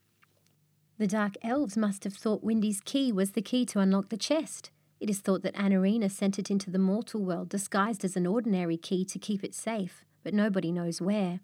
The 0.98 1.06
dark 1.06 1.36
elves 1.42 1.76
must 1.76 2.04
have 2.04 2.14
thought 2.14 2.44
Windy's 2.44 2.80
key 2.80 3.12
was 3.12 3.32
the 3.32 3.42
key 3.42 3.64
to 3.66 3.80
unlock 3.80 4.08
the 4.08 4.16
chest. 4.16 4.70
It 5.00 5.10
is 5.10 5.20
thought 5.20 5.42
that 5.42 5.54
Annarina 5.54 6.10
sent 6.10 6.38
it 6.38 6.50
into 6.50 6.70
the 6.70 6.78
mortal 6.78 7.24
world 7.24 7.48
disguised 7.48 8.04
as 8.04 8.16
an 8.16 8.26
ordinary 8.26 8.76
key 8.76 9.04
to 9.06 9.18
keep 9.18 9.44
it 9.44 9.54
safe, 9.54 10.04
but 10.22 10.34
nobody 10.34 10.72
knows 10.72 11.00
where. 11.00 11.40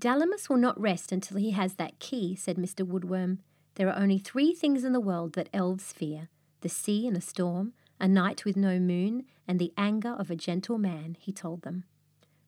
Dalamus 0.00 0.48
will 0.48 0.56
not 0.56 0.80
rest 0.80 1.12
until 1.12 1.36
he 1.36 1.50
has 1.50 1.74
that 1.74 1.98
key, 1.98 2.34
said 2.34 2.56
Mr. 2.56 2.86
Woodworm. 2.86 3.38
There 3.74 3.86
are 3.86 3.98
only 3.98 4.18
three 4.18 4.54
things 4.54 4.82
in 4.82 4.94
the 4.94 5.00
world 5.00 5.34
that 5.34 5.50
elves 5.52 5.92
fear 5.92 6.28
the 6.62 6.68
sea 6.68 7.06
in 7.06 7.16
a 7.16 7.20
storm, 7.22 7.72
a 7.98 8.06
night 8.06 8.44
with 8.44 8.54
no 8.54 8.78
moon, 8.78 9.24
and 9.48 9.58
the 9.58 9.72
anger 9.78 10.10
of 10.10 10.30
a 10.30 10.36
gentle 10.36 10.76
man, 10.76 11.16
he 11.18 11.32
told 11.32 11.62
them. 11.62 11.84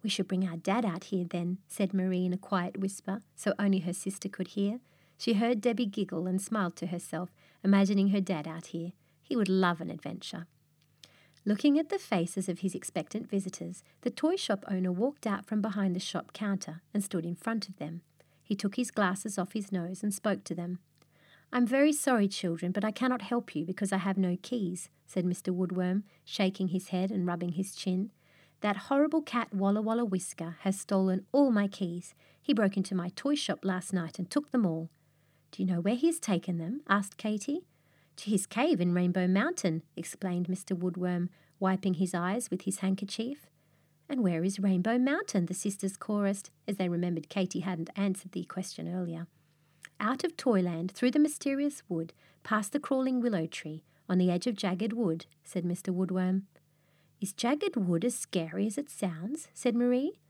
We 0.02 0.10
should 0.10 0.28
bring 0.28 0.46
our 0.46 0.56
dad 0.56 0.84
out 0.84 1.04
here 1.04 1.24
then, 1.24 1.58
said 1.66 1.94
Marie 1.94 2.26
in 2.26 2.34
a 2.34 2.38
quiet 2.38 2.78
whisper, 2.78 3.20
so 3.34 3.54
only 3.58 3.78
her 3.80 3.94
sister 3.94 4.28
could 4.28 4.48
hear. 4.48 4.80
She 5.16 5.34
heard 5.34 5.62
Debbie 5.62 5.86
giggle 5.86 6.26
and 6.26 6.42
smiled 6.42 6.76
to 6.76 6.88
herself, 6.88 7.30
imagining 7.64 8.08
her 8.08 8.20
dad 8.20 8.46
out 8.46 8.66
here. 8.66 8.92
He 9.22 9.34
would 9.34 9.48
love 9.48 9.80
an 9.80 9.88
adventure. 9.88 10.46
Looking 11.44 11.76
at 11.76 11.88
the 11.88 11.98
faces 11.98 12.48
of 12.48 12.60
his 12.60 12.72
expectant 12.74 13.28
visitors, 13.28 13.82
the 14.02 14.10
toy 14.10 14.36
shop 14.36 14.64
owner 14.68 14.92
walked 14.92 15.26
out 15.26 15.44
from 15.44 15.60
behind 15.60 15.96
the 15.96 16.00
shop 16.00 16.32
counter 16.32 16.82
and 16.94 17.02
stood 17.02 17.26
in 17.26 17.34
front 17.34 17.68
of 17.68 17.78
them. 17.78 18.02
He 18.44 18.54
took 18.54 18.76
his 18.76 18.92
glasses 18.92 19.38
off 19.38 19.52
his 19.52 19.72
nose 19.72 20.04
and 20.04 20.14
spoke 20.14 20.44
to 20.44 20.54
them. 20.54 20.78
I'm 21.52 21.66
very 21.66 21.92
sorry, 21.92 22.28
children, 22.28 22.70
but 22.70 22.84
I 22.84 22.92
cannot 22.92 23.22
help 23.22 23.56
you 23.56 23.64
because 23.64 23.92
I 23.92 23.98
have 23.98 24.16
no 24.16 24.36
keys, 24.40 24.88
said 25.06 25.24
Mr. 25.24 25.52
Woodworm, 25.52 26.04
shaking 26.24 26.68
his 26.68 26.88
head 26.88 27.10
and 27.10 27.26
rubbing 27.26 27.52
his 27.52 27.74
chin. 27.74 28.12
That 28.60 28.76
horrible 28.88 29.20
cat 29.20 29.52
Walla 29.52 29.82
Walla 29.82 30.04
Whisker 30.04 30.58
has 30.60 30.78
stolen 30.78 31.26
all 31.32 31.50
my 31.50 31.66
keys. 31.66 32.14
He 32.40 32.54
broke 32.54 32.76
into 32.76 32.94
my 32.94 33.10
toy 33.16 33.34
shop 33.34 33.64
last 33.64 33.92
night 33.92 34.18
and 34.20 34.30
took 34.30 34.52
them 34.52 34.64
all. 34.64 34.90
Do 35.50 35.62
you 35.62 35.68
know 35.68 35.80
where 35.80 35.96
he 35.96 36.06
has 36.06 36.20
taken 36.20 36.58
them? 36.58 36.82
asked 36.88 37.16
Katy. 37.16 37.62
To 38.22 38.30
his 38.30 38.46
cave 38.46 38.80
in 38.80 38.94
Rainbow 38.94 39.26
Mountain, 39.26 39.82
explained 39.96 40.46
Mr. 40.46 40.78
Woodworm, 40.78 41.28
wiping 41.58 41.94
his 41.94 42.14
eyes 42.14 42.52
with 42.52 42.62
his 42.62 42.78
handkerchief. 42.78 43.50
And 44.08 44.22
where 44.22 44.44
is 44.44 44.60
Rainbow 44.60 44.96
Mountain? 44.96 45.46
the 45.46 45.54
sisters 45.54 45.96
chorused, 45.96 46.50
as 46.68 46.76
they 46.76 46.88
remembered 46.88 47.28
Katy 47.28 47.60
hadn't 47.60 47.90
answered 47.96 48.30
the 48.30 48.44
question 48.44 48.86
earlier. 48.86 49.26
Out 49.98 50.22
of 50.22 50.36
Toyland, 50.36 50.92
through 50.92 51.10
the 51.10 51.18
mysterious 51.18 51.82
wood, 51.88 52.12
past 52.44 52.70
the 52.70 52.78
crawling 52.78 53.20
willow 53.20 53.46
tree, 53.46 53.82
on 54.08 54.18
the 54.18 54.30
edge 54.30 54.46
of 54.46 54.54
Jagged 54.54 54.92
Wood, 54.92 55.26
said 55.42 55.64
Mr. 55.64 55.92
Woodworm. 55.92 56.42
Is 57.20 57.32
Jagged 57.32 57.74
Wood 57.74 58.04
as 58.04 58.14
scary 58.14 58.68
as 58.68 58.78
it 58.78 58.88
sounds? 58.88 59.48
said 59.52 59.74
Marie. 59.74 60.20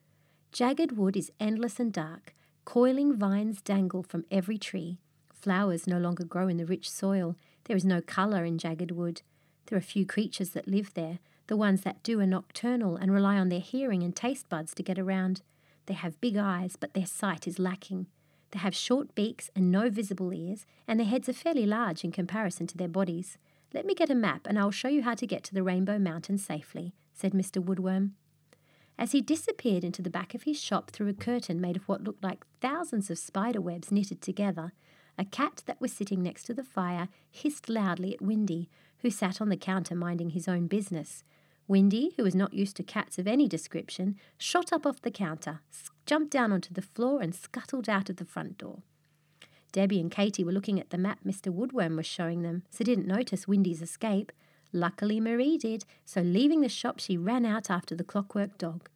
Jagged 0.51 0.93
Wood 0.93 1.15
is 1.15 1.31
endless 1.39 1.79
and 1.79 1.93
dark. 1.93 2.35
Coiling 2.65 3.15
vines 3.15 3.61
dangle 3.61 4.03
from 4.03 4.25
every 4.31 4.57
tree. 4.57 4.99
Flowers 5.31 5.87
no 5.87 5.99
longer 5.99 6.25
grow 6.25 6.49
in 6.49 6.57
the 6.57 6.65
rich 6.65 6.91
soil, 6.91 7.37
there 7.65 7.77
is 7.77 7.85
no 7.85 8.01
colour 8.01 8.45
in 8.45 8.59
jagged 8.59 8.91
wood. 8.91 9.23
There 9.67 9.79
are 9.79 9.83
few 9.83 10.07
creatures 10.07 10.51
that 10.51 10.69
live 10.69 10.95
there. 10.95 11.19
The 11.47 11.57
ones 11.57 11.83
that 11.83 12.03
do 12.03 12.21
are 12.21 12.27
nocturnal 12.27 12.97
and 12.97 13.13
rely 13.13 13.37
on 13.39 13.49
their 13.49 13.61
hearing 13.61 14.03
and 14.03 14.15
taste 14.15 14.49
buds 14.49 14.75
to 14.75 14.83
get 14.83 14.99
around. 14.99 15.43
They 15.87 15.95
have 15.95 16.21
big 16.21 16.37
eyes, 16.37 16.77
but 16.77 16.95
their 16.95 17.07
sight 17.07 17.47
is 17.47 17.59
lacking. 17.59 18.07
They 18.53 18.59
have 18.59 18.75
short 18.75 19.15
beaks 19.15 19.51
and 19.57 19.71
no 19.71 19.89
visible 19.89 20.33
ears, 20.33 20.67
and 20.87 21.01
their 21.01 21.07
heads 21.07 21.29
are 21.29 21.33
fairly 21.33 21.67
large 21.67 22.05
in 22.05 22.13
comparison 22.13 22.67
to 22.69 22.77
their 22.77 22.89
bodies. 22.89 23.39
Let 23.75 23.87
me 23.87 23.95
get 23.95 24.11
a 24.11 24.15
map 24.15 24.47
and 24.47 24.59
I'll 24.59 24.71
show 24.71 24.89
you 24.89 25.03
how 25.03 25.15
to 25.15 25.27
get 25.27 25.43
to 25.45 25.55
the 25.55 25.63
Rainbow 25.63 25.99
Mountain 25.99 26.39
safely, 26.39 26.95
said 27.15 27.33
Mr. 27.33 27.63
Woodworm. 27.65 28.11
As 28.99 29.13
he 29.13 29.23
disappeared 29.23 29.85
into 29.85 30.03
the 30.03 30.11
back 30.11 30.35
of 30.35 30.43
his 30.43 30.61
shop 30.61 30.91
through 30.91 31.09
a 31.09 31.15
curtain 31.15 31.61
made 31.61 31.77
of 31.77 31.89
what 31.89 32.05
looked 32.05 32.23
like 32.23 32.45
thousands 32.61 33.11
of 33.11 33.19
spider 33.19 33.61
webs 33.61 33.91
knitted 33.91 34.21
together, 34.21 34.73
a 35.19 35.25
cat 35.25 35.63
that 35.67 35.81
was 35.81 35.93
sitting 35.93 36.23
next 36.23 36.45
to 36.45 36.55
the 36.55 36.65
fire 36.65 37.09
hissed 37.31 37.69
loudly 37.69 38.15
at 38.15 38.23
Windy, 38.23 38.69
who 38.99 39.11
sat 39.11 39.41
on 39.41 39.49
the 39.49 39.57
counter 39.57 39.95
minding 39.95 40.31
his 40.31 40.49
own 40.49 40.67
business. 40.67 41.25
Windy, 41.69 42.13
who 42.17 42.25
was 42.25 42.35
not 42.35 42.55
used 42.55 42.77
to 42.77 42.83
cats 42.83 43.19
of 43.19 43.27
any 43.27 43.49
description, 43.49 44.17
shot 44.37 44.73
up 44.73 44.87
off 44.87 45.03
the 45.03 45.11
counter, 45.11 45.61
jumped 46.07 46.31
down 46.31 46.53
onto 46.53 46.75
the 46.75 46.83
floor, 46.83 47.21
and 47.21 47.35
scuttled 47.35 47.89
out 47.89 48.11
of 48.11 48.17
the 48.17 48.25
front 48.25 48.59
door. 48.59 48.83
Debbie 49.73 50.01
and 50.01 50.11
Katy 50.11 50.45
were 50.45 50.53
looking 50.53 50.79
at 50.79 50.91
the 50.91 50.99
map 50.99 51.21
Mr. 51.27 51.53
Woodworm 51.53 51.97
was 51.97 52.07
showing 52.07 52.43
them, 52.43 52.63
so 52.71 52.85
didn't 52.85 53.07
notice 53.07 53.49
Windy's 53.49 53.81
escape. 53.81 54.31
Luckily, 54.73 55.21
Marie 55.21 55.57
did, 55.57 55.85
so 56.05 56.21
leaving 56.21 56.61
the 56.61 56.69
shop, 56.69 56.99
she 56.99 57.17
ran 57.17 57.47
out 57.47 57.71
after 57.71 57.95
the 57.95 58.05
clockwork 58.05 58.59
dog. 58.59 58.89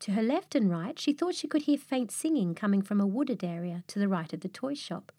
To 0.00 0.12
her 0.12 0.22
left 0.22 0.54
and 0.54 0.70
right, 0.70 0.98
she 0.98 1.12
thought 1.12 1.34
she 1.34 1.48
could 1.48 1.62
hear 1.62 1.76
faint 1.76 2.10
singing 2.10 2.54
coming 2.54 2.80
from 2.80 3.00
a 3.00 3.06
wooded 3.06 3.44
area 3.44 3.84
to 3.88 3.98
the 3.98 4.08
right 4.08 4.32
of 4.32 4.40
the 4.40 4.48
toy 4.48 4.74
shop. 4.74 5.12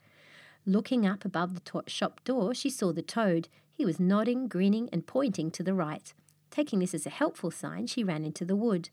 Looking 0.66 1.06
up 1.06 1.26
above 1.26 1.56
the 1.56 1.60
to- 1.62 1.84
shop 1.88 2.24
door, 2.24 2.54
she 2.54 2.70
saw 2.70 2.94
the 2.94 3.02
toad. 3.02 3.48
He 3.74 3.86
was 3.86 4.00
nodding, 4.00 4.48
grinning, 4.48 4.90
and 4.92 5.08
pointing 5.08 5.50
to 5.52 5.64
the 5.64 5.74
right. 5.74 6.14
Taking 6.52 6.80
this 6.80 6.94
as 6.94 7.06
a 7.06 7.10
helpful 7.10 7.50
sign, 7.50 7.88
she 7.88 8.04
ran 8.04 8.24
into 8.24 8.46
the 8.46 8.56
wood. 8.56 8.90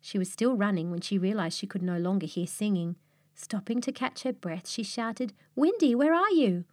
She 0.00 0.18
was 0.18 0.30
still 0.30 0.56
running 0.56 0.90
when 0.90 1.00
she 1.00 1.18
realized 1.18 1.58
she 1.58 1.66
could 1.66 1.82
no 1.82 1.98
longer 1.98 2.26
hear 2.26 2.46
singing. 2.46 2.96
Stopping 3.34 3.80
to 3.82 3.92
catch 3.92 4.22
her 4.22 4.32
breath, 4.32 4.68
she 4.68 4.82
shouted, 4.82 5.32
Windy, 5.54 5.94
where 5.94 6.14
are 6.14 6.30
you? 6.30 6.64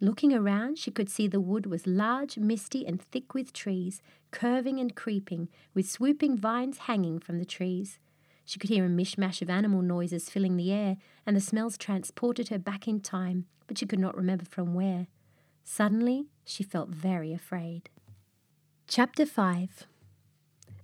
Looking 0.00 0.32
around, 0.32 0.78
she 0.78 0.90
could 0.90 1.08
see 1.08 1.26
the 1.26 1.40
wood 1.40 1.66
was 1.66 1.86
large, 1.86 2.36
misty, 2.36 2.86
and 2.86 3.00
thick 3.00 3.32
with 3.32 3.52
trees, 3.52 4.02
curving 4.30 4.78
and 4.78 4.94
creeping, 4.94 5.48
with 5.74 5.88
swooping 5.88 6.36
vines 6.36 6.78
hanging 6.78 7.18
from 7.18 7.38
the 7.38 7.46
trees. 7.46 7.98
She 8.46 8.60
could 8.60 8.70
hear 8.70 8.86
a 8.86 8.88
mishmash 8.88 9.42
of 9.42 9.50
animal 9.50 9.82
noises 9.82 10.30
filling 10.30 10.56
the 10.56 10.72
air, 10.72 10.96
and 11.26 11.36
the 11.36 11.40
smells 11.40 11.76
transported 11.76 12.48
her 12.48 12.58
back 12.58 12.86
in 12.86 13.00
time, 13.00 13.46
but 13.66 13.76
she 13.76 13.86
could 13.86 13.98
not 13.98 14.16
remember 14.16 14.44
from 14.44 14.72
where. 14.72 15.08
Suddenly, 15.64 16.26
she 16.44 16.62
felt 16.62 16.88
very 16.88 17.34
afraid. 17.34 17.90
Chapter 18.86 19.26
5 19.26 19.88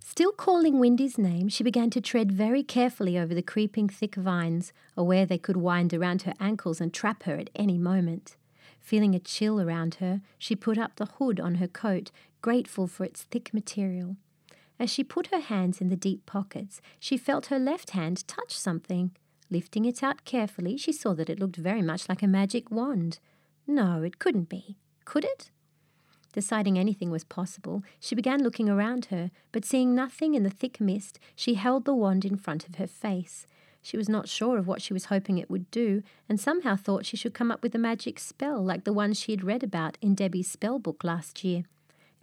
Still 0.01 0.33
calling 0.33 0.81
Windy's 0.81 1.16
name, 1.16 1.48
she 1.48 1.62
began 1.62 1.88
to 1.90 2.01
tread 2.01 2.33
very 2.33 2.64
carefully 2.64 3.16
over 3.16 3.33
the 3.33 3.42
creeping 3.42 3.88
thick 3.88 4.16
vines, 4.16 4.72
aware 4.96 5.25
they 5.25 5.38
could 5.38 5.57
wind 5.57 5.94
around 5.94 6.22
her 6.22 6.35
ankles 6.40 6.81
and 6.81 6.92
trap 6.92 7.22
her 7.22 7.37
at 7.37 7.48
any 7.55 7.79
moment. 7.79 8.37
Feeling 8.81 9.14
a 9.14 9.20
chill 9.20 9.61
around 9.61 9.94
her, 9.94 10.20
she 10.37 10.57
put 10.57 10.77
up 10.77 10.96
the 10.96 11.07
hood 11.07 11.38
on 11.38 11.55
her 11.55 11.68
coat, 11.68 12.11
grateful 12.42 12.88
for 12.88 13.05
its 13.05 13.22
thick 13.22 13.55
material. 13.55 14.16
As 14.83 14.90
she 14.90 15.05
put 15.05 15.29
her 15.29 15.38
hands 15.38 15.81
in 15.81 15.90
the 15.90 15.97
deep 15.97 16.27
pockets, 16.27 16.81
she 16.99 17.16
felt 17.16 17.47
her 17.47 17.59
left 17.61 17.90
hand 17.90 18.27
touch 18.27 18.59
something. 18.59 19.12
Lifting 19.49 19.85
it 19.85 20.03
out 20.03 20.25
carefully, 20.25 20.77
she 20.77 20.90
saw 20.90 21.14
that 21.14 21.31
it 21.31 21.38
looked 21.38 21.55
very 21.55 21.83
much 21.83 22.09
like 22.09 22.21
a 22.21 22.27
magic 22.27 22.68
wand. 22.68 23.21
No, 23.64 24.03
it 24.03 24.18
couldn't 24.18 24.49
be. 24.49 24.77
Could 25.05 25.25
it? 25.25 25.53
Deciding 26.33 26.81
anything 26.81 27.12
was 27.12 27.23
possible, 27.23 27.85
she 28.01 28.16
began 28.16 28.42
looking 28.42 28.68
around 28.68 29.05
her, 29.05 29.31
but 29.53 29.64
seeing 29.64 29.95
nothing 29.95 30.35
in 30.35 30.42
the 30.42 30.51
thick 30.51 30.81
mist, 30.81 31.21
she 31.37 31.55
held 31.55 31.85
the 31.85 31.95
wand 31.95 32.25
in 32.25 32.37
front 32.37 32.68
of 32.68 32.75
her 32.75 32.88
face. 32.88 33.47
She 33.83 33.97
was 33.97 34.09
not 34.09 34.29
sure 34.29 34.59
of 34.59 34.66
what 34.66 34.83
she 34.83 34.92
was 34.92 35.05
hoping 35.05 35.38
it 35.38 35.49
would 35.49 35.71
do, 35.71 36.03
and 36.29 36.40
somehow 36.40 36.75
thought 36.75 37.07
she 37.07 37.16
should 37.16 37.35
come 37.35 37.53
up 37.53 37.62
with 37.62 37.77
a 37.77 37.79
magic 37.79 38.18
spell 38.18 38.61
like 38.61 38.83
the 38.83 38.92
one 38.92 39.12
she 39.12 39.31
had 39.31 39.45
read 39.45 39.62
about 39.62 39.97
in 40.03 40.16
Debbie's 40.16 40.51
spell 40.51 40.81
book 40.81 41.05
last 41.05 41.45
year. 41.45 41.66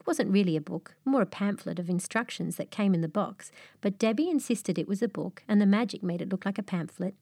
Wasn't 0.09 0.31
really 0.31 0.57
a 0.57 0.61
book, 0.61 0.95
more 1.05 1.21
a 1.21 1.27
pamphlet 1.27 1.77
of 1.77 1.87
instructions 1.87 2.55
that 2.55 2.71
came 2.71 2.95
in 2.95 3.01
the 3.01 3.07
box, 3.07 3.51
but 3.79 3.99
Debbie 3.99 4.27
insisted 4.27 4.79
it 4.79 4.87
was 4.87 5.03
a 5.03 5.07
book, 5.07 5.43
and 5.47 5.61
the 5.61 5.67
magic 5.67 6.01
made 6.01 6.19
it 6.19 6.29
look 6.29 6.47
like 6.47 6.57
a 6.57 6.63
pamphlet. 6.63 7.13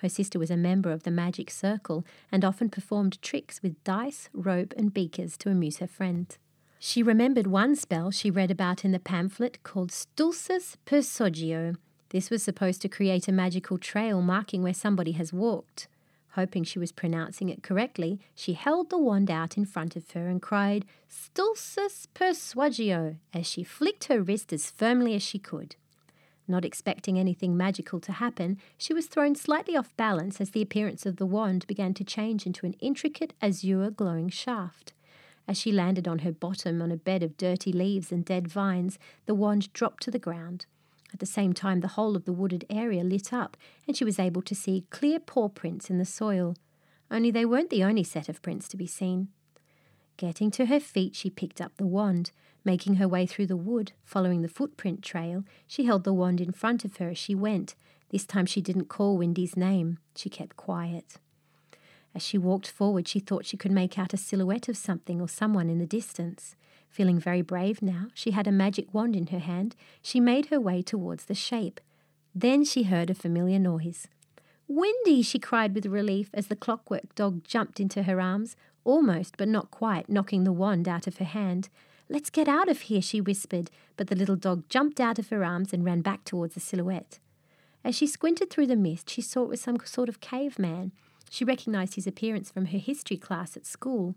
Her 0.00 0.08
sister 0.08 0.40
was 0.40 0.50
a 0.50 0.56
member 0.56 0.90
of 0.90 1.04
the 1.04 1.12
magic 1.12 1.48
circle 1.48 2.04
and 2.32 2.44
often 2.44 2.70
performed 2.70 3.22
tricks 3.22 3.62
with 3.62 3.82
dice, 3.84 4.30
rope, 4.32 4.74
and 4.76 4.92
beakers 4.92 5.36
to 5.36 5.48
amuse 5.48 5.76
her 5.76 5.86
friends. 5.86 6.38
She 6.80 7.04
remembered 7.04 7.46
one 7.46 7.76
spell 7.76 8.10
she 8.10 8.32
read 8.32 8.50
about 8.50 8.84
in 8.84 8.90
the 8.90 8.98
pamphlet 8.98 9.62
called 9.62 9.92
Stultus 9.92 10.76
Persogio. 10.84 11.76
This 12.08 12.30
was 12.30 12.42
supposed 12.42 12.82
to 12.82 12.88
create 12.88 13.28
a 13.28 13.32
magical 13.32 13.78
trail 13.78 14.20
marking 14.20 14.64
where 14.64 14.74
somebody 14.74 15.12
has 15.12 15.32
walked. 15.32 15.86
Hoping 16.34 16.64
she 16.64 16.80
was 16.80 16.90
pronouncing 16.90 17.48
it 17.48 17.62
correctly, 17.62 18.18
she 18.34 18.54
held 18.54 18.90
the 18.90 18.98
wand 18.98 19.30
out 19.30 19.56
in 19.56 19.64
front 19.64 19.94
of 19.94 20.10
her 20.10 20.28
and 20.28 20.42
cried 20.42 20.84
Stultus 21.08 22.08
Persuagio 22.12 23.18
as 23.32 23.46
she 23.46 23.62
flicked 23.62 24.04
her 24.04 24.20
wrist 24.20 24.52
as 24.52 24.68
firmly 24.68 25.14
as 25.14 25.22
she 25.22 25.38
could. 25.38 25.76
Not 26.48 26.64
expecting 26.64 27.20
anything 27.20 27.56
magical 27.56 28.00
to 28.00 28.12
happen, 28.12 28.58
she 28.76 28.92
was 28.92 29.06
thrown 29.06 29.36
slightly 29.36 29.76
off 29.76 29.96
balance 29.96 30.40
as 30.40 30.50
the 30.50 30.60
appearance 30.60 31.06
of 31.06 31.18
the 31.18 31.26
wand 31.26 31.68
began 31.68 31.94
to 31.94 32.04
change 32.04 32.46
into 32.46 32.66
an 32.66 32.74
intricate 32.80 33.32
azure 33.40 33.90
glowing 33.90 34.28
shaft. 34.28 34.92
As 35.46 35.56
she 35.56 35.70
landed 35.70 36.08
on 36.08 36.20
her 36.20 36.32
bottom 36.32 36.82
on 36.82 36.90
a 36.90 36.96
bed 36.96 37.22
of 37.22 37.36
dirty 37.36 37.72
leaves 37.72 38.10
and 38.10 38.24
dead 38.24 38.48
vines, 38.48 38.98
the 39.26 39.36
wand 39.36 39.72
dropped 39.72 40.02
to 40.02 40.10
the 40.10 40.18
ground. 40.18 40.66
At 41.14 41.20
the 41.20 41.26
same 41.26 41.52
time, 41.52 41.78
the 41.78 41.94
whole 41.94 42.16
of 42.16 42.24
the 42.24 42.32
wooded 42.32 42.66
area 42.68 43.04
lit 43.04 43.32
up, 43.32 43.56
and 43.86 43.96
she 43.96 44.04
was 44.04 44.18
able 44.18 44.42
to 44.42 44.54
see 44.54 44.84
clear 44.90 45.20
paw 45.20 45.48
prints 45.48 45.88
in 45.88 45.98
the 45.98 46.04
soil. 46.04 46.56
Only 47.08 47.30
they 47.30 47.44
weren't 47.44 47.70
the 47.70 47.84
only 47.84 48.02
set 48.02 48.28
of 48.28 48.42
prints 48.42 48.66
to 48.68 48.76
be 48.76 48.88
seen. 48.88 49.28
Getting 50.16 50.50
to 50.50 50.66
her 50.66 50.80
feet, 50.80 51.14
she 51.14 51.30
picked 51.30 51.60
up 51.60 51.76
the 51.76 51.86
wand. 51.86 52.32
Making 52.64 52.96
her 52.96 53.06
way 53.06 53.26
through 53.26 53.46
the 53.46 53.56
wood, 53.56 53.92
following 54.02 54.42
the 54.42 54.48
footprint 54.48 55.02
trail, 55.02 55.44
she 55.68 55.84
held 55.84 56.02
the 56.02 56.12
wand 56.12 56.40
in 56.40 56.50
front 56.50 56.84
of 56.84 56.96
her 56.96 57.10
as 57.10 57.18
she 57.18 57.34
went. 57.34 57.76
This 58.10 58.26
time 58.26 58.46
she 58.46 58.60
didn't 58.60 58.88
call 58.88 59.16
Windy's 59.16 59.56
name. 59.56 59.98
She 60.16 60.28
kept 60.28 60.56
quiet. 60.56 61.18
As 62.12 62.22
she 62.22 62.38
walked 62.38 62.68
forward, 62.68 63.06
she 63.06 63.20
thought 63.20 63.46
she 63.46 63.56
could 63.56 63.70
make 63.70 64.00
out 64.00 64.14
a 64.14 64.16
silhouette 64.16 64.68
of 64.68 64.76
something 64.76 65.20
or 65.20 65.28
someone 65.28 65.70
in 65.70 65.78
the 65.78 65.86
distance. 65.86 66.56
Feeling 66.94 67.18
very 67.18 67.42
brave 67.42 67.82
now, 67.82 68.06
she 68.14 68.30
had 68.30 68.46
a 68.46 68.52
magic 68.52 68.94
wand 68.94 69.16
in 69.16 69.26
her 69.26 69.40
hand. 69.40 69.74
She 70.00 70.20
made 70.20 70.46
her 70.46 70.60
way 70.60 70.80
towards 70.80 71.24
the 71.24 71.34
shape. 71.34 71.80
Then 72.32 72.64
she 72.64 72.84
heard 72.84 73.10
a 73.10 73.14
familiar 73.14 73.58
noise. 73.58 74.06
Windy, 74.68 75.20
she 75.22 75.40
cried 75.40 75.74
with 75.74 75.86
relief 75.86 76.30
as 76.32 76.46
the 76.46 76.54
clockwork 76.54 77.12
dog 77.16 77.42
jumped 77.42 77.80
into 77.80 78.04
her 78.04 78.20
arms, 78.20 78.54
almost 78.84 79.36
but 79.36 79.48
not 79.48 79.72
quite 79.72 80.08
knocking 80.08 80.44
the 80.44 80.52
wand 80.52 80.86
out 80.86 81.08
of 81.08 81.16
her 81.16 81.24
hand. 81.24 81.68
Let's 82.08 82.30
get 82.30 82.46
out 82.46 82.68
of 82.68 82.82
here, 82.82 83.02
she 83.02 83.20
whispered, 83.20 83.72
but 83.96 84.06
the 84.06 84.14
little 84.14 84.36
dog 84.36 84.68
jumped 84.68 85.00
out 85.00 85.18
of 85.18 85.30
her 85.30 85.42
arms 85.42 85.72
and 85.72 85.84
ran 85.84 86.00
back 86.00 86.22
towards 86.22 86.54
the 86.54 86.60
silhouette. 86.60 87.18
As 87.82 87.96
she 87.96 88.06
squinted 88.06 88.50
through 88.50 88.68
the 88.68 88.76
mist, 88.76 89.10
she 89.10 89.20
saw 89.20 89.42
it 89.42 89.48
was 89.48 89.60
some 89.60 89.78
sort 89.84 90.08
of 90.08 90.20
caveman. 90.20 90.92
She 91.28 91.44
recognized 91.44 91.96
his 91.96 92.06
appearance 92.06 92.52
from 92.52 92.66
her 92.66 92.78
history 92.78 93.16
class 93.16 93.56
at 93.56 93.66
school. 93.66 94.14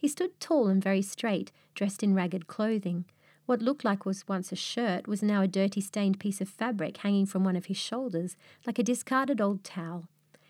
He 0.00 0.08
stood 0.08 0.40
tall 0.40 0.68
and 0.68 0.82
very 0.82 1.02
straight, 1.02 1.52
dressed 1.74 2.02
in 2.02 2.14
ragged 2.14 2.46
clothing. 2.46 3.04
What 3.44 3.60
looked 3.60 3.84
like 3.84 4.06
was 4.06 4.26
once 4.26 4.50
a 4.50 4.56
shirt 4.56 5.06
was 5.06 5.22
now 5.22 5.42
a 5.42 5.46
dirty 5.46 5.82
stained 5.82 6.18
piece 6.18 6.40
of 6.40 6.48
fabric 6.48 6.96
hanging 6.96 7.26
from 7.26 7.44
one 7.44 7.54
of 7.54 7.66
his 7.66 7.76
shoulders, 7.76 8.34
like 8.66 8.78
a 8.78 8.82
discarded 8.82 9.42
old 9.42 9.62
towel. 9.62 10.06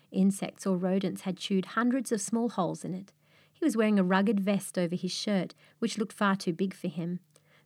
Insects 0.09 0.65
or 0.65 0.77
rodents 0.77 1.23
had 1.23 1.35
chewed 1.35 1.65
hundreds 1.65 2.13
of 2.13 2.21
small 2.21 2.47
holes 2.47 2.85
in 2.85 2.93
it. 2.93 3.11
He 3.51 3.65
was 3.65 3.75
wearing 3.75 3.99
a 3.99 4.05
rugged 4.05 4.39
vest 4.39 4.77
over 4.77 4.95
his 4.95 5.11
shirt, 5.11 5.53
which 5.79 5.97
looked 5.97 6.13
far 6.13 6.37
too 6.37 6.53
big 6.53 6.73
for 6.73 6.87
him. 6.87 7.19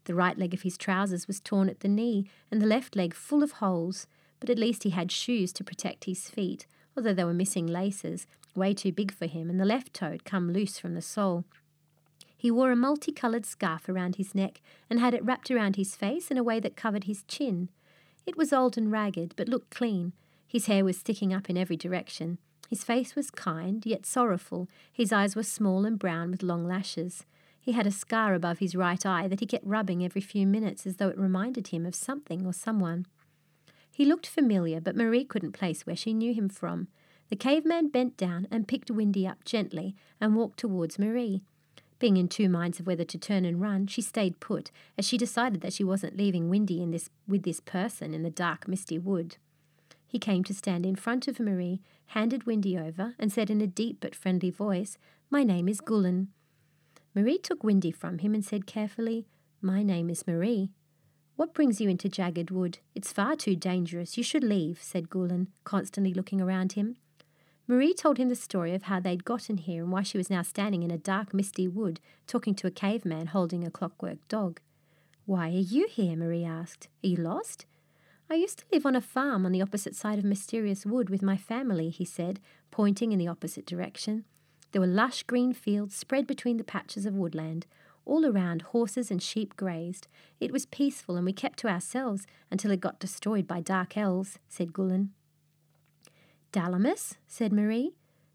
The 0.06 0.16
right 0.16 0.40
leg 0.40 0.56
of 0.56 0.64
his 0.64 0.80
trousers 0.80 1.28
was 1.28 1.40
torn 1.40 1.70
at 1.70 1.82
the 1.82 1.88
knee, 1.88 2.28
and 2.50 2.60
the 2.60 2.66
left 2.66 2.96
leg 2.96 3.14
full 3.14 3.44
of 3.44 3.52
holes, 3.54 4.08
but 4.40 4.50
at 4.50 4.58
least 4.58 4.82
he 4.82 4.90
had 4.90 5.12
shoes 5.12 5.54
to 5.54 5.64
protect 5.64 6.06
his 6.06 6.30
feet, 6.30 6.66
although 6.98 7.14
they 7.14 7.24
were 7.24 7.34
missing 7.34 7.68
laces, 7.68 8.26
way 8.56 8.74
too 8.74 8.92
big 8.92 9.12
for 9.12 9.28
him, 9.28 9.52
and 9.52 9.60
the 9.60 9.66
left 9.66 9.94
toe 9.94 10.10
had 10.10 10.26
come 10.26 10.52
loose 10.52 10.80
from 10.80 10.96
the 10.96 11.02
sole. 11.02 11.46
He 12.46 12.52
wore 12.52 12.72
a 12.72 12.76
multicoloured 12.76 13.44
scarf 13.44 13.90
around 13.90 14.18
his 14.18 14.36
neck 14.36 14.62
and 14.88 15.00
had 15.00 15.16
it 15.16 15.26
wrapped 15.26 15.50
around 15.50 15.78
his 15.78 15.96
face 15.96 16.30
in 16.30 16.38
a 16.38 16.44
way 16.44 16.60
that 16.60 16.76
covered 16.76 17.06
his 17.06 17.24
chin. 17.24 17.70
It 18.28 18.38
was 18.38 18.54
old 18.54 18.78
and 18.78 18.92
ragged, 18.92 19.34
but 19.36 19.50
looked 19.50 19.74
clean. 19.74 20.14
His 20.48 20.68
hair 20.68 20.86
was 20.86 20.96
sticking 20.96 21.34
up 21.34 21.50
in 21.50 21.58
every 21.58 21.76
direction. 21.76 22.38
His 22.70 22.84
face 22.84 23.16
was 23.16 23.32
kind, 23.32 23.84
yet 23.84 24.06
sorrowful. 24.06 24.70
His 24.94 25.12
eyes 25.12 25.36
were 25.36 25.42
small 25.42 25.86
and 25.86 25.98
brown 25.98 26.30
with 26.30 26.44
long 26.44 26.68
lashes. 26.68 27.26
He 27.60 27.72
had 27.72 27.88
a 27.88 27.92
scar 27.92 28.36
above 28.36 28.60
his 28.60 28.76
right 28.76 29.04
eye 29.04 29.28
that 29.28 29.40
he 29.40 29.48
kept 29.48 29.66
rubbing 29.66 30.06
every 30.06 30.22
few 30.22 30.46
minutes 30.46 30.86
as 30.86 30.98
though 30.98 31.10
it 31.10 31.18
reminded 31.18 31.70
him 31.70 31.84
of 31.84 31.96
something 31.96 32.46
or 32.46 32.54
someone. 32.54 33.08
He 33.92 34.06
looked 34.06 34.28
familiar, 34.28 34.80
but 34.80 34.96
Marie 34.96 35.26
couldn't 35.26 35.54
place 35.54 35.88
where 35.88 35.96
she 35.96 36.14
knew 36.14 36.32
him 36.32 36.50
from. 36.50 36.90
The 37.30 37.38
caveman 37.38 37.88
bent 37.88 38.18
down 38.18 38.48
and 38.52 38.68
picked 38.68 38.92
Windy 38.92 39.26
up 39.26 39.44
gently 39.46 39.96
and 40.22 40.36
walked 40.36 40.60
towards 40.60 41.00
Marie. 41.00 41.42
Being 41.98 42.18
in 42.18 42.28
two 42.28 42.50
minds 42.50 42.80
of 42.80 42.88
whether 42.88 43.06
to 43.06 43.18
turn 43.18 43.46
and 43.46 43.62
run, 43.62 43.88
she 43.88 44.02
stayed 44.02 44.40
put, 44.40 44.72
as 44.98 45.08
she 45.08 45.18
decided 45.18 45.62
that 45.62 45.74
she 45.74 45.84
wasn't 45.84 46.18
leaving 46.18 46.50
Windy 46.50 46.82
in 46.82 46.92
this, 46.92 47.10
with 47.28 47.44
this 47.44 47.60
person 47.60 48.14
in 48.14 48.24
the 48.24 48.30
dark, 48.30 48.68
misty 48.68 49.00
wood. 49.00 49.38
He 50.06 50.20
came 50.20 50.44
to 50.46 50.54
stand 50.54 50.86
in 50.86 50.96
front 50.96 51.28
of 51.28 51.40
Marie, 51.40 51.82
handed 52.08 52.46
Windy 52.46 52.78
over, 52.78 53.16
and 53.18 53.32
said 53.32 53.50
in 53.50 53.62
a 53.62 53.68
deep 53.68 53.98
but 54.02 54.16
friendly 54.16 54.50
voice, 54.50 54.98
My 55.30 55.44
name 55.44 55.68
is 55.70 55.82
Gulen. 55.82 56.28
Marie 57.14 57.38
took 57.38 57.64
Windy 57.64 57.92
from 57.92 58.20
him 58.20 58.34
and 58.34 58.44
said 58.44 58.66
carefully, 58.66 59.26
My 59.62 59.82
name 59.82 60.10
is 60.10 60.28
Marie. 60.28 60.72
What 61.38 61.54
brings 61.54 61.82
you 61.82 61.90
into 61.90 62.08
Jagged 62.08 62.52
Wood? 62.52 62.80
It's 62.94 63.12
far 63.12 63.36
too 63.36 63.56
dangerous. 63.56 64.18
You 64.18 64.24
should 64.24 64.44
leave, 64.44 64.82
said 64.82 65.10
Gulen, 65.10 65.48
constantly 65.64 66.14
looking 66.14 66.42
around 66.42 66.74
him. 66.74 66.98
Marie 67.68 67.96
told 67.96 68.18
him 68.18 68.30
the 68.30 68.36
story 68.36 68.76
of 68.76 68.84
how 68.84 69.00
they'd 69.00 69.26
gotten 69.26 69.58
here 69.58 69.82
and 69.82 69.92
why 69.92 70.04
she 70.04 70.18
was 70.18 70.30
now 70.30 70.44
standing 70.44 70.84
in 70.84 70.92
a 70.92 70.98
dark, 70.98 71.34
misty 71.34 71.68
wood 71.68 72.00
talking 72.28 72.54
to 72.54 72.68
a 72.68 72.72
caveman 72.72 73.28
holding 73.28 73.66
a 73.66 73.72
clockwork 73.72 74.20
dog. 74.28 74.60
Why 75.26 75.48
are 75.48 75.52
you 75.52 75.88
here? 75.90 76.16
Marie 76.16 76.44
asked. 76.44 76.88
Are 77.04 77.08
you 77.08 77.18
lost? 77.18 77.66
I 78.30 78.36
used 78.36 78.60
to 78.60 78.66
live 78.72 78.86
on 78.86 78.96
a 78.96 79.02
farm 79.02 79.46
on 79.46 79.52
the 79.52 79.62
opposite 79.62 79.96
side 79.96 80.20
of 80.20 80.26
Mysterious 80.26 80.86
Wood 80.86 81.10
with 81.10 81.24
my 81.24 81.38
family, 81.38 81.90
he 81.90 82.06
said, 82.06 82.40
pointing 82.70 83.12
in 83.12 83.18
the 83.18 83.28
opposite 83.28 83.66
direction. 83.66 84.26
There 84.72 84.82
were 84.82 84.88
lush 84.88 85.24
green 85.24 85.54
fields 85.54 85.96
spread 85.96 86.28
between 86.28 86.58
the 86.58 86.64
patches 86.64 87.08
of 87.08 87.16
woodland. 87.16 87.66
All 88.06 88.28
around, 88.28 88.62
horses 88.62 89.10
and 89.10 89.24
sheep 89.24 89.56
grazed. 89.56 90.08
It 90.40 90.52
was 90.52 90.68
peaceful, 90.68 91.16
and 91.16 91.26
we 91.26 91.34
kept 91.34 91.58
to 91.60 91.68
ourselves 91.68 92.28
until 92.52 92.70
it 92.70 92.82
got 92.82 93.00
destroyed 93.00 93.48
by 93.48 93.62
dark 93.62 93.98
elves, 93.98 94.38
said 94.48 94.74
Gulen. 94.74 95.10
Dalamus? 96.56 97.16
said 97.28 97.52
Marie. 97.52 97.92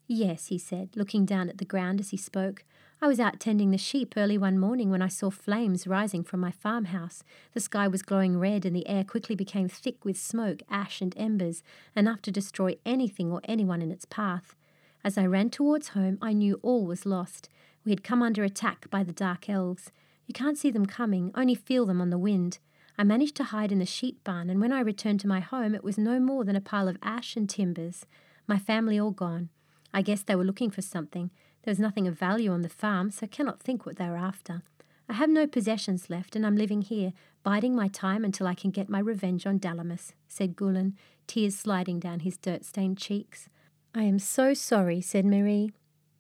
Yes, 0.07 0.49
he 0.49 0.59
said, 0.59 0.91
looking 0.95 1.25
down 1.25 1.49
at 1.49 1.57
the 1.57 1.65
ground 1.65 2.01
as 2.01 2.11
he 2.11 2.19
spoke. 2.19 2.65
I 3.01 3.07
was 3.07 3.19
out 3.19 3.41
tending 3.41 3.71
the 3.71 3.79
sheep 3.79 4.13
early 4.15 4.37
one 4.37 4.59
morning 4.59 4.91
when 4.91 5.01
I 5.01 5.09
saw 5.09 5.31
flames 5.31 5.87
rising 5.87 6.23
from 6.23 6.39
my 6.39 6.51
farmhouse. 6.51 7.25
The 7.55 7.61
sky 7.61 7.89
was 7.89 8.03
glowing 8.03 8.39
red 8.39 8.67
and 8.67 8.77
the 8.77 8.87
air 8.87 9.05
quickly 9.05 9.35
became 9.35 9.71
thick 9.71 10.05
with 10.05 10.19
smoke, 10.19 10.61
ash, 10.69 11.01
and 11.01 11.15
embers, 11.17 11.63
enough 11.97 12.21
to 12.23 12.31
destroy 12.31 12.77
anything 12.85 13.33
or 13.33 13.41
anyone 13.45 13.81
in 13.81 13.91
its 13.91 14.05
path. 14.05 14.55
As 15.03 15.17
I 15.17 15.25
ran 15.25 15.49
towards 15.49 15.89
home, 15.89 16.19
I 16.21 16.35
knew 16.35 16.61
all 16.63 16.85
was 16.85 17.07
lost. 17.07 17.49
We 17.87 17.93
had 17.93 18.05
come 18.05 18.23
under 18.23 18.45
attack 18.45 18.91
by 18.91 19.03
the 19.03 19.13
dark 19.13 19.49
elves. 19.49 19.93
You 20.27 20.35
can't 20.35 20.59
see 20.59 20.71
them 20.71 20.85
coming, 20.85 21.31
only 21.35 21.55
feel 21.55 21.87
them 21.87 22.03
on 22.03 22.11
the 22.11 22.19
wind. 22.19 22.59
I 23.01 23.03
managed 23.03 23.37
to 23.37 23.45
hide 23.45 23.73
in 23.73 23.79
the 23.79 23.87
sheep 23.87 24.23
barn, 24.25 24.51
and 24.51 24.61
when 24.61 24.73
I 24.73 24.81
returned 24.81 25.21
to 25.21 25.27
my 25.27 25.41
home, 25.41 25.75
it 25.75 25.83
was 25.83 25.97
no 25.97 26.21
more 26.21 26.45
than 26.45 26.55
a 26.55 26.61
pile 26.61 26.87
of 26.87 26.99
ash 27.03 27.35
and 27.35 27.49
timbers. 27.49 28.05
My 28.47 28.59
family 28.59 29.01
all 29.01 29.11
gone. 29.11 29.49
I 29.95 30.03
guess 30.03 30.23
they 30.23 30.37
were 30.37 30.45
looking 30.45 30.71
for 30.71 30.83
something. 30.83 31.31
There 31.63 31.71
was 31.71 31.79
nothing 31.79 32.07
of 32.07 32.19
value 32.19 32.53
on 32.53 32.61
the 32.61 32.69
farm, 32.69 33.11
so 33.11 33.21
I 33.23 33.29
cannot 33.29 33.63
think 33.63 33.87
what 33.87 33.97
they 33.97 34.07
were 34.07 34.19
after. 34.19 34.61
I 35.09 35.15
have 35.15 35.31
no 35.31 35.47
possessions 35.47 36.11
left, 36.11 36.37
and 36.37 36.45
I'm 36.45 36.59
living 36.59 36.83
here, 36.83 37.15
biding 37.43 37.75
my 37.75 37.89
time 37.89 38.23
until 38.23 38.47
I 38.47 38.53
can 38.55 38.71
get 38.71 38.91
my 38.91 38.99
revenge 38.99 39.47
on 39.47 39.59
Dalamus, 39.59 40.13
said 40.29 40.55
Gulen, 40.55 40.93
tears 41.27 41.57
sliding 41.57 42.01
down 42.01 42.21
his 42.21 42.37
dirt 42.37 42.67
stained 42.67 42.99
cheeks. 42.99 43.49
I 43.95 44.03
am 44.03 44.19
so 44.19 44.53
sorry, 44.53 45.01
said 45.01 45.25
Marie. 45.25 45.73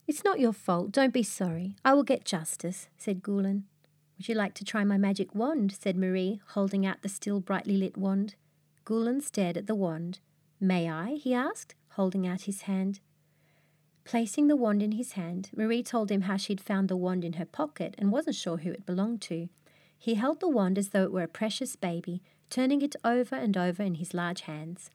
It's 0.06 0.24
not 0.24 0.40
your 0.40 0.54
fault. 0.54 0.92
Don't 0.92 1.12
be 1.12 1.24
sorry. 1.24 1.76
I 1.84 1.92
will 1.92 2.04
get 2.04 2.24
justice, 2.24 2.88
said 2.96 3.22
Gulen. 3.22 3.64
Would 4.20 4.28
you 4.28 4.34
like 4.34 4.52
to 4.56 4.66
try 4.66 4.84
my 4.84 4.98
magic 4.98 5.34
wand? 5.34 5.72
said 5.72 5.96
Marie, 5.96 6.42
holding 6.48 6.84
out 6.84 7.00
the 7.00 7.08
still 7.08 7.40
brightly 7.40 7.78
lit 7.78 7.96
wand. 7.96 8.34
Gulen 8.84 9.22
stared 9.22 9.56
at 9.56 9.66
the 9.66 9.74
wand. 9.74 10.18
May 10.60 10.90
I? 10.90 11.14
he 11.14 11.32
asked, 11.32 11.74
holding 11.92 12.26
out 12.26 12.42
his 12.42 12.60
hand. 12.60 13.00
Placing 14.04 14.48
the 14.48 14.56
wand 14.56 14.82
in 14.82 14.92
his 14.92 15.12
hand, 15.12 15.48
Marie 15.56 15.82
told 15.82 16.10
him 16.10 16.20
how 16.20 16.36
she'd 16.36 16.60
found 16.60 16.90
the 16.90 16.98
wand 16.98 17.24
in 17.24 17.32
her 17.32 17.46
pocket 17.46 17.94
and 17.96 18.12
wasn't 18.12 18.36
sure 18.36 18.58
who 18.58 18.72
it 18.72 18.84
belonged 18.84 19.22
to. 19.22 19.48
He 19.98 20.16
held 20.16 20.40
the 20.40 20.48
wand 20.50 20.76
as 20.76 20.90
though 20.90 21.04
it 21.04 21.12
were 21.12 21.22
a 21.22 21.26
precious 21.26 21.74
baby, 21.74 22.20
turning 22.50 22.82
it 22.82 22.96
over 23.02 23.36
and 23.36 23.56
over 23.56 23.82
in 23.82 23.94
his 23.94 24.12
large 24.12 24.42
hands. 24.42 24.90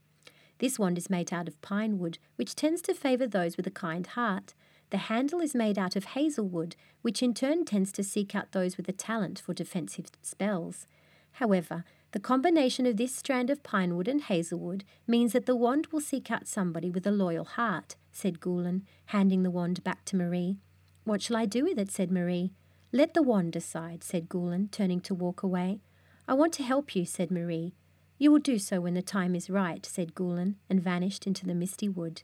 This 0.59 0.77
wand 0.77 0.99
is 0.99 1.09
made 1.09 1.33
out 1.33 1.47
of 1.47 1.59
pine 1.63 1.97
wood, 1.97 2.19
which 2.35 2.53
tends 2.53 2.79
to 2.83 2.93
favour 2.93 3.25
those 3.25 3.57
with 3.57 3.65
a 3.65 3.71
kind 3.71 4.05
heart. 4.05 4.53
The 4.91 4.97
handle 4.97 5.39
is 5.39 5.55
made 5.55 5.77
out 5.77 5.95
of 5.95 6.05
hazel 6.05 6.47
wood, 6.47 6.75
which 7.01 7.23
in 7.23 7.33
turn 7.33 7.65
tends 7.65 7.91
to 7.93 8.03
seek 8.03 8.35
out 8.35 8.51
those 8.51 8.77
with 8.77 8.87
a 8.87 8.93
talent 8.93 9.39
for 9.39 9.53
defensive 9.53 10.07
spells. 10.21 10.87
However, 11.33 11.83
the 12.11 12.19
combination 12.19 12.85
of 12.85 12.95
this 12.95 13.13
strand 13.13 13.49
of 13.49 13.61
pine 13.63 13.97
wood 13.97 14.07
and 14.07 14.21
hazelwood 14.21 14.85
means 15.05 15.33
that 15.33 15.45
the 15.45 15.55
wand 15.55 15.87
will 15.87 15.99
seek 15.99 16.31
out 16.31 16.47
somebody 16.47 16.89
with 16.89 17.05
a 17.05 17.11
loyal 17.11 17.43
heart, 17.43 17.95
said 18.11 18.39
Gulen, 18.39 18.83
handing 19.07 19.43
the 19.43 19.51
wand 19.51 19.83
back 19.83 20.05
to 20.05 20.15
Marie. 20.15 20.57
What 21.03 21.21
shall 21.21 21.35
I 21.35 21.45
do 21.45 21.65
with 21.65 21.77
it? 21.77 21.91
said 21.91 22.11
Marie. 22.11 22.53
Let 22.93 23.13
the 23.13 23.21
wand 23.21 23.51
decide, 23.51 24.03
said 24.03 24.29
Gulen, 24.29 24.71
turning 24.71 25.01
to 25.01 25.13
walk 25.13 25.43
away. 25.43 25.81
I 26.27 26.33
want 26.35 26.53
to 26.53 26.63
help 26.63 26.95
you, 26.95 27.05
said 27.05 27.29
Marie. 27.31 27.73
You 28.17 28.31
will 28.31 28.39
do 28.39 28.57
so 28.57 28.79
when 28.79 28.93
the 28.93 29.01
time 29.01 29.35
is 29.35 29.49
right, 29.49 29.85
said 29.85 30.15
Gulen, 30.15 30.55
and 30.69 30.81
vanished 30.81 31.27
into 31.27 31.45
the 31.45 31.53
misty 31.53 31.89
wood. 31.89 32.23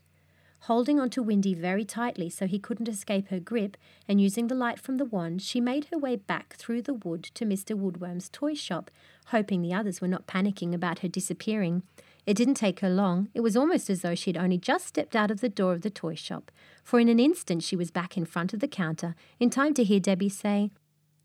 Holding 0.66 1.00
onto 1.00 1.24
Windy 1.24 1.56
very 1.56 1.84
tightly 1.84 2.30
so 2.30 2.46
he 2.46 2.60
couldn't 2.60 2.88
escape 2.88 3.30
her 3.30 3.40
grip, 3.40 3.78
and 4.08 4.22
using 4.22 4.48
the 4.48 4.54
light 4.54 4.80
from 4.80 4.98
the 4.98 5.06
wand, 5.06 5.42
she 5.42 5.60
made 5.60 5.86
her 5.86 5.98
way 5.98 6.16
back 6.16 6.54
through 6.54 6.84
the 6.84 6.94
wood 6.94 7.24
to 7.34 7.46
Mr. 7.46 7.76
Woodworm's 7.76 8.30
toy 8.30 8.54
shop, 8.54 8.92
hoping 9.28 9.64
the 9.64 9.74
others 9.74 10.02
were 10.02 10.08
not 10.08 10.28
panicking 10.28 10.72
about 10.72 11.00
her 11.00 11.08
disappearing. 11.08 11.82
It 12.28 12.38
didn't 12.38 12.54
take 12.54 12.82
her 12.82 12.92
long. 12.92 13.30
It 13.34 13.40
was 13.42 13.58
almost 13.58 13.90
as 13.90 14.02
though 14.02 14.14
she 14.14 14.30
had 14.30 14.38
only 14.38 14.60
just 14.60 14.86
stepped 14.86 15.16
out 15.16 15.32
of 15.32 15.42
the 15.42 15.50
door 15.50 15.74
of 15.74 15.82
the 15.82 15.90
toy 15.90 16.14
shop, 16.14 16.52
for 16.84 17.00
in 17.00 17.10
an 17.10 17.20
instant 17.20 17.64
she 17.64 17.76
was 17.76 17.90
back 17.90 18.16
in 18.16 18.26
front 18.26 18.54
of 18.54 18.60
the 18.60 18.68
counter, 18.68 19.16
in 19.40 19.50
time 19.50 19.74
to 19.74 19.84
hear 19.84 20.00
Debbie 20.00 20.30
say, 20.30 20.70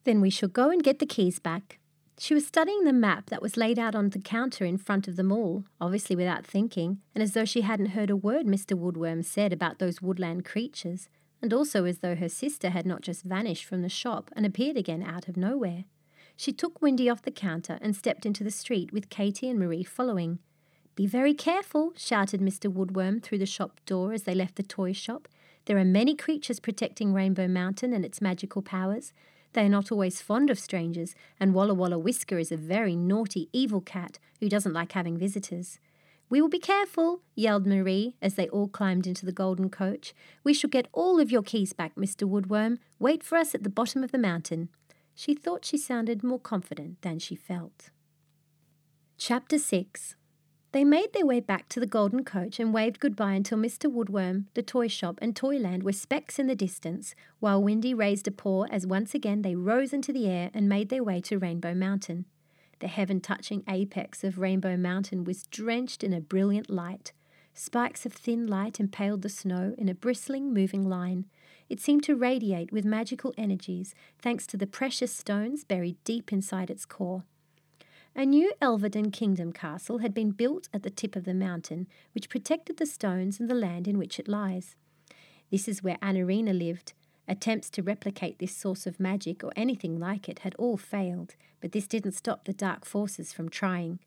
Then 0.04 0.22
we 0.22 0.30
shall 0.30 0.48
go 0.48 0.70
and 0.70 0.82
get 0.82 0.98
the 0.98 1.04
keys 1.04 1.38
back. 1.38 1.78
She 2.18 2.32
was 2.32 2.46
studying 2.46 2.84
the 2.84 2.94
map 2.94 3.28
that 3.28 3.42
was 3.42 3.58
laid 3.58 3.78
out 3.78 3.94
on 3.94 4.08
the 4.08 4.18
counter 4.18 4.64
in 4.64 4.78
front 4.78 5.06
of 5.06 5.16
them 5.16 5.30
all, 5.30 5.64
obviously 5.80 6.16
without 6.16 6.46
thinking, 6.46 7.00
and 7.14 7.22
as 7.22 7.34
though 7.34 7.44
she 7.44 7.60
hadn't 7.60 7.90
heard 7.90 8.08
a 8.08 8.16
word 8.16 8.46
Mr. 8.46 8.76
Woodworm 8.76 9.22
said 9.22 9.52
about 9.52 9.78
those 9.78 10.00
woodland 10.00 10.44
creatures, 10.44 11.10
and 11.42 11.52
also 11.52 11.84
as 11.84 11.98
though 11.98 12.16
her 12.16 12.28
sister 12.28 12.70
had 12.70 12.86
not 12.86 13.02
just 13.02 13.22
vanished 13.22 13.66
from 13.66 13.82
the 13.82 13.90
shop 13.90 14.30
and 14.34 14.46
appeared 14.46 14.78
again 14.78 15.02
out 15.02 15.28
of 15.28 15.36
nowhere. 15.36 15.84
She 16.36 16.52
took 16.52 16.80
Windy 16.80 17.10
off 17.10 17.22
the 17.22 17.30
counter 17.30 17.78
and 17.82 17.94
stepped 17.94 18.24
into 18.24 18.42
the 18.42 18.50
street 18.50 18.92
with 18.92 19.10
Katy 19.10 19.48
and 19.48 19.58
Marie 19.58 19.84
following. 19.84 20.38
Be 20.94 21.06
very 21.06 21.34
careful, 21.34 21.92
shouted 21.96 22.40
Mr. 22.40 22.72
Woodworm 22.72 23.22
through 23.22 23.38
the 23.38 23.46
shop 23.46 23.80
door 23.84 24.14
as 24.14 24.22
they 24.22 24.34
left 24.34 24.56
the 24.56 24.62
toy 24.62 24.94
shop. 24.94 25.28
There 25.66 25.76
are 25.76 25.84
many 25.84 26.14
creatures 26.14 26.60
protecting 26.60 27.12
Rainbow 27.12 27.46
Mountain 27.48 27.92
and 27.92 28.04
its 28.04 28.22
magical 28.22 28.62
powers. 28.62 29.12
They 29.56 29.64
are 29.64 29.70
not 29.70 29.90
always 29.90 30.20
fond 30.20 30.50
of 30.50 30.58
strangers, 30.58 31.14
and 31.40 31.54
Walla 31.54 31.72
Walla 31.72 31.98
Whisker 31.98 32.38
is 32.38 32.52
a 32.52 32.58
very 32.58 32.94
naughty, 32.94 33.48
evil 33.54 33.80
cat 33.80 34.18
who 34.38 34.50
doesn't 34.50 34.74
like 34.74 34.92
having 34.92 35.16
visitors. 35.16 35.78
We 36.28 36.42
will 36.42 36.50
be 36.50 36.58
careful, 36.58 37.22
yelled 37.34 37.66
Marie 37.66 38.16
as 38.20 38.34
they 38.34 38.50
all 38.50 38.68
climbed 38.68 39.06
into 39.06 39.24
the 39.24 39.32
golden 39.32 39.70
coach. 39.70 40.12
We 40.44 40.52
shall 40.52 40.68
get 40.68 40.88
all 40.92 41.18
of 41.18 41.32
your 41.32 41.40
keys 41.40 41.72
back, 41.72 41.94
Mr. 41.94 42.28
Woodworm. 42.28 42.76
Wait 42.98 43.22
for 43.22 43.38
us 43.38 43.54
at 43.54 43.62
the 43.62 43.70
bottom 43.70 44.04
of 44.04 44.12
the 44.12 44.18
mountain. 44.18 44.68
She 45.14 45.34
thought 45.34 45.64
she 45.64 45.78
sounded 45.78 46.22
more 46.22 46.38
confident 46.38 47.00
than 47.00 47.18
she 47.18 47.34
felt. 47.34 47.88
Chapter 49.16 49.58
6 49.58 50.16
they 50.72 50.84
made 50.84 51.12
their 51.12 51.24
way 51.24 51.40
back 51.40 51.68
to 51.70 51.80
the 51.80 51.86
golden 51.86 52.24
coach 52.24 52.58
and 52.58 52.74
waved 52.74 53.00
goodbye 53.00 53.34
until 53.34 53.58
Mr. 53.58 53.90
Woodworm, 53.90 54.44
the 54.54 54.62
toy 54.62 54.88
shop, 54.88 55.18
and 55.22 55.34
Toyland 55.34 55.82
were 55.82 55.92
specks 55.92 56.38
in 56.38 56.46
the 56.46 56.54
distance, 56.54 57.14
while 57.40 57.62
Windy 57.62 57.94
raised 57.94 58.28
a 58.28 58.30
paw 58.30 58.64
as 58.64 58.86
once 58.86 59.14
again 59.14 59.42
they 59.42 59.54
rose 59.54 59.92
into 59.92 60.12
the 60.12 60.28
air 60.28 60.50
and 60.52 60.68
made 60.68 60.88
their 60.88 61.04
way 61.04 61.20
to 61.22 61.38
Rainbow 61.38 61.74
Mountain. 61.74 62.26
The 62.80 62.88
heaven 62.88 63.20
touching 63.20 63.64
apex 63.68 64.22
of 64.22 64.38
Rainbow 64.38 64.76
Mountain 64.76 65.24
was 65.24 65.46
drenched 65.46 66.04
in 66.04 66.12
a 66.12 66.20
brilliant 66.20 66.68
light. 66.68 67.12
Spikes 67.54 68.04
of 68.04 68.12
thin 68.12 68.46
light 68.46 68.78
impaled 68.78 69.22
the 69.22 69.30
snow 69.30 69.74
in 69.78 69.88
a 69.88 69.94
bristling, 69.94 70.52
moving 70.52 70.86
line. 70.86 71.24
It 71.70 71.80
seemed 71.80 72.04
to 72.04 72.14
radiate 72.14 72.70
with 72.70 72.84
magical 72.84 73.32
energies, 73.38 73.94
thanks 74.20 74.46
to 74.48 74.58
the 74.58 74.66
precious 74.66 75.12
stones 75.14 75.64
buried 75.64 75.96
deep 76.04 76.34
inside 76.34 76.68
its 76.68 76.84
core. 76.84 77.24
A 78.18 78.24
new 78.24 78.50
Elverden 78.62 79.12
Kingdom 79.12 79.52
castle 79.52 79.98
had 79.98 80.14
been 80.14 80.30
built 80.30 80.70
at 80.72 80.82
the 80.82 80.88
tip 80.88 81.16
of 81.16 81.24
the 81.24 81.34
mountain, 81.34 81.86
which 82.14 82.30
protected 82.30 82.78
the 82.78 82.86
stones 82.86 83.38
and 83.38 83.46
the 83.46 83.54
land 83.54 83.86
in 83.86 83.98
which 83.98 84.18
it 84.18 84.26
lies. 84.26 84.74
This 85.50 85.68
is 85.68 85.82
where 85.82 85.98
Anarina 86.00 86.58
lived. 86.58 86.94
Attempts 87.28 87.68
to 87.68 87.82
replicate 87.82 88.38
this 88.38 88.56
source 88.56 88.86
of 88.86 88.98
magic 88.98 89.44
or 89.44 89.52
anything 89.54 90.00
like 90.00 90.30
it 90.30 90.38
had 90.38 90.54
all 90.54 90.78
failed, 90.78 91.34
but 91.60 91.72
this 91.72 91.86
didn't 91.86 92.12
stop 92.12 92.46
the 92.46 92.54
dark 92.54 92.86
forces 92.86 93.34
from 93.34 93.50
trying. 93.50 93.98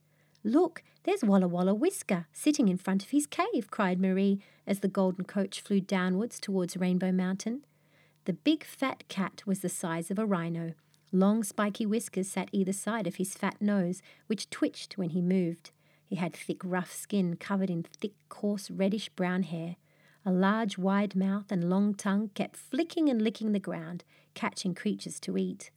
Look, 0.43 0.81
there's 1.03 1.23
Walla 1.23 1.47
Walla 1.47 1.75
Whisker 1.75 2.25
sitting 2.33 2.67
in 2.67 2.77
front 2.77 3.03
of 3.03 3.11
his 3.11 3.27
cave, 3.27 3.69
cried 3.69 4.01
Marie 4.01 4.41
as 4.65 4.79
the 4.79 4.87
golden 4.87 5.25
coach 5.25 5.61
flew 5.61 5.81
downwards 5.81 6.39
towards 6.39 6.75
Rainbow 6.75 7.11
Mountain. 7.11 7.63
The 8.25 8.33
big 8.33 8.63
fat 8.63 9.07
cat 9.07 9.43
was 9.45 9.59
the 9.59 9.69
size 9.69 10.09
of 10.09 10.17
a 10.17 10.25
rhino. 10.25 10.73
Long 11.11 11.43
spiky 11.43 11.87
whiskers 11.87 12.27
sat 12.27 12.49
either 12.51 12.73
side 12.73 13.07
of 13.07 13.15
his 13.15 13.33
fat 13.33 13.59
nose, 13.59 14.01
which 14.27 14.49
twitched 14.49 14.97
when 14.97 15.09
he 15.09 15.21
moved. 15.21 15.71
He 16.05 16.17
had 16.17 16.35
thick, 16.35 16.61
rough 16.63 16.91
skin 16.91 17.35
covered 17.35 17.69
in 17.69 17.83
thick, 17.83 18.13
coarse, 18.29 18.69
reddish 18.69 19.09
brown 19.09 19.43
hair. 19.43 19.75
A 20.25 20.31
large, 20.31 20.77
wide 20.77 21.15
mouth 21.15 21.51
and 21.51 21.69
long 21.69 21.95
tongue 21.95 22.29
kept 22.35 22.57
flicking 22.57 23.09
and 23.09 23.21
licking 23.21 23.53
the 23.53 23.59
ground, 23.59 24.03
catching 24.35 24.75
creatures 24.75 25.19
to 25.21 25.37
eat. 25.37 25.71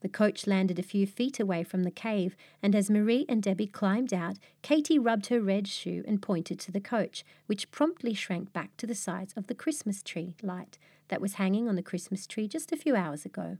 The 0.00 0.08
coach 0.10 0.46
landed 0.46 0.78
a 0.78 0.82
few 0.82 1.06
feet 1.06 1.40
away 1.40 1.62
from 1.62 1.82
the 1.82 1.90
cave, 1.90 2.36
and 2.62 2.74
as 2.74 2.90
Marie 2.90 3.24
and 3.28 3.42
Debbie 3.42 3.66
climbed 3.66 4.12
out, 4.12 4.36
Katy 4.60 4.98
rubbed 4.98 5.28
her 5.28 5.40
red 5.40 5.66
shoe 5.66 6.04
and 6.06 6.20
pointed 6.20 6.58
to 6.60 6.72
the 6.72 6.80
coach, 6.80 7.24
which 7.46 7.70
promptly 7.70 8.12
shrank 8.12 8.52
back 8.52 8.76
to 8.76 8.86
the 8.86 8.94
size 8.94 9.32
of 9.36 9.46
the 9.46 9.54
Christmas 9.54 10.02
tree 10.02 10.36
light 10.42 10.76
that 11.08 11.20
was 11.20 11.34
hanging 11.34 11.66
on 11.66 11.76
the 11.76 11.82
Christmas 11.82 12.26
tree 12.26 12.46
just 12.46 12.72
a 12.72 12.76
few 12.76 12.94
hours 12.94 13.24
ago. 13.24 13.56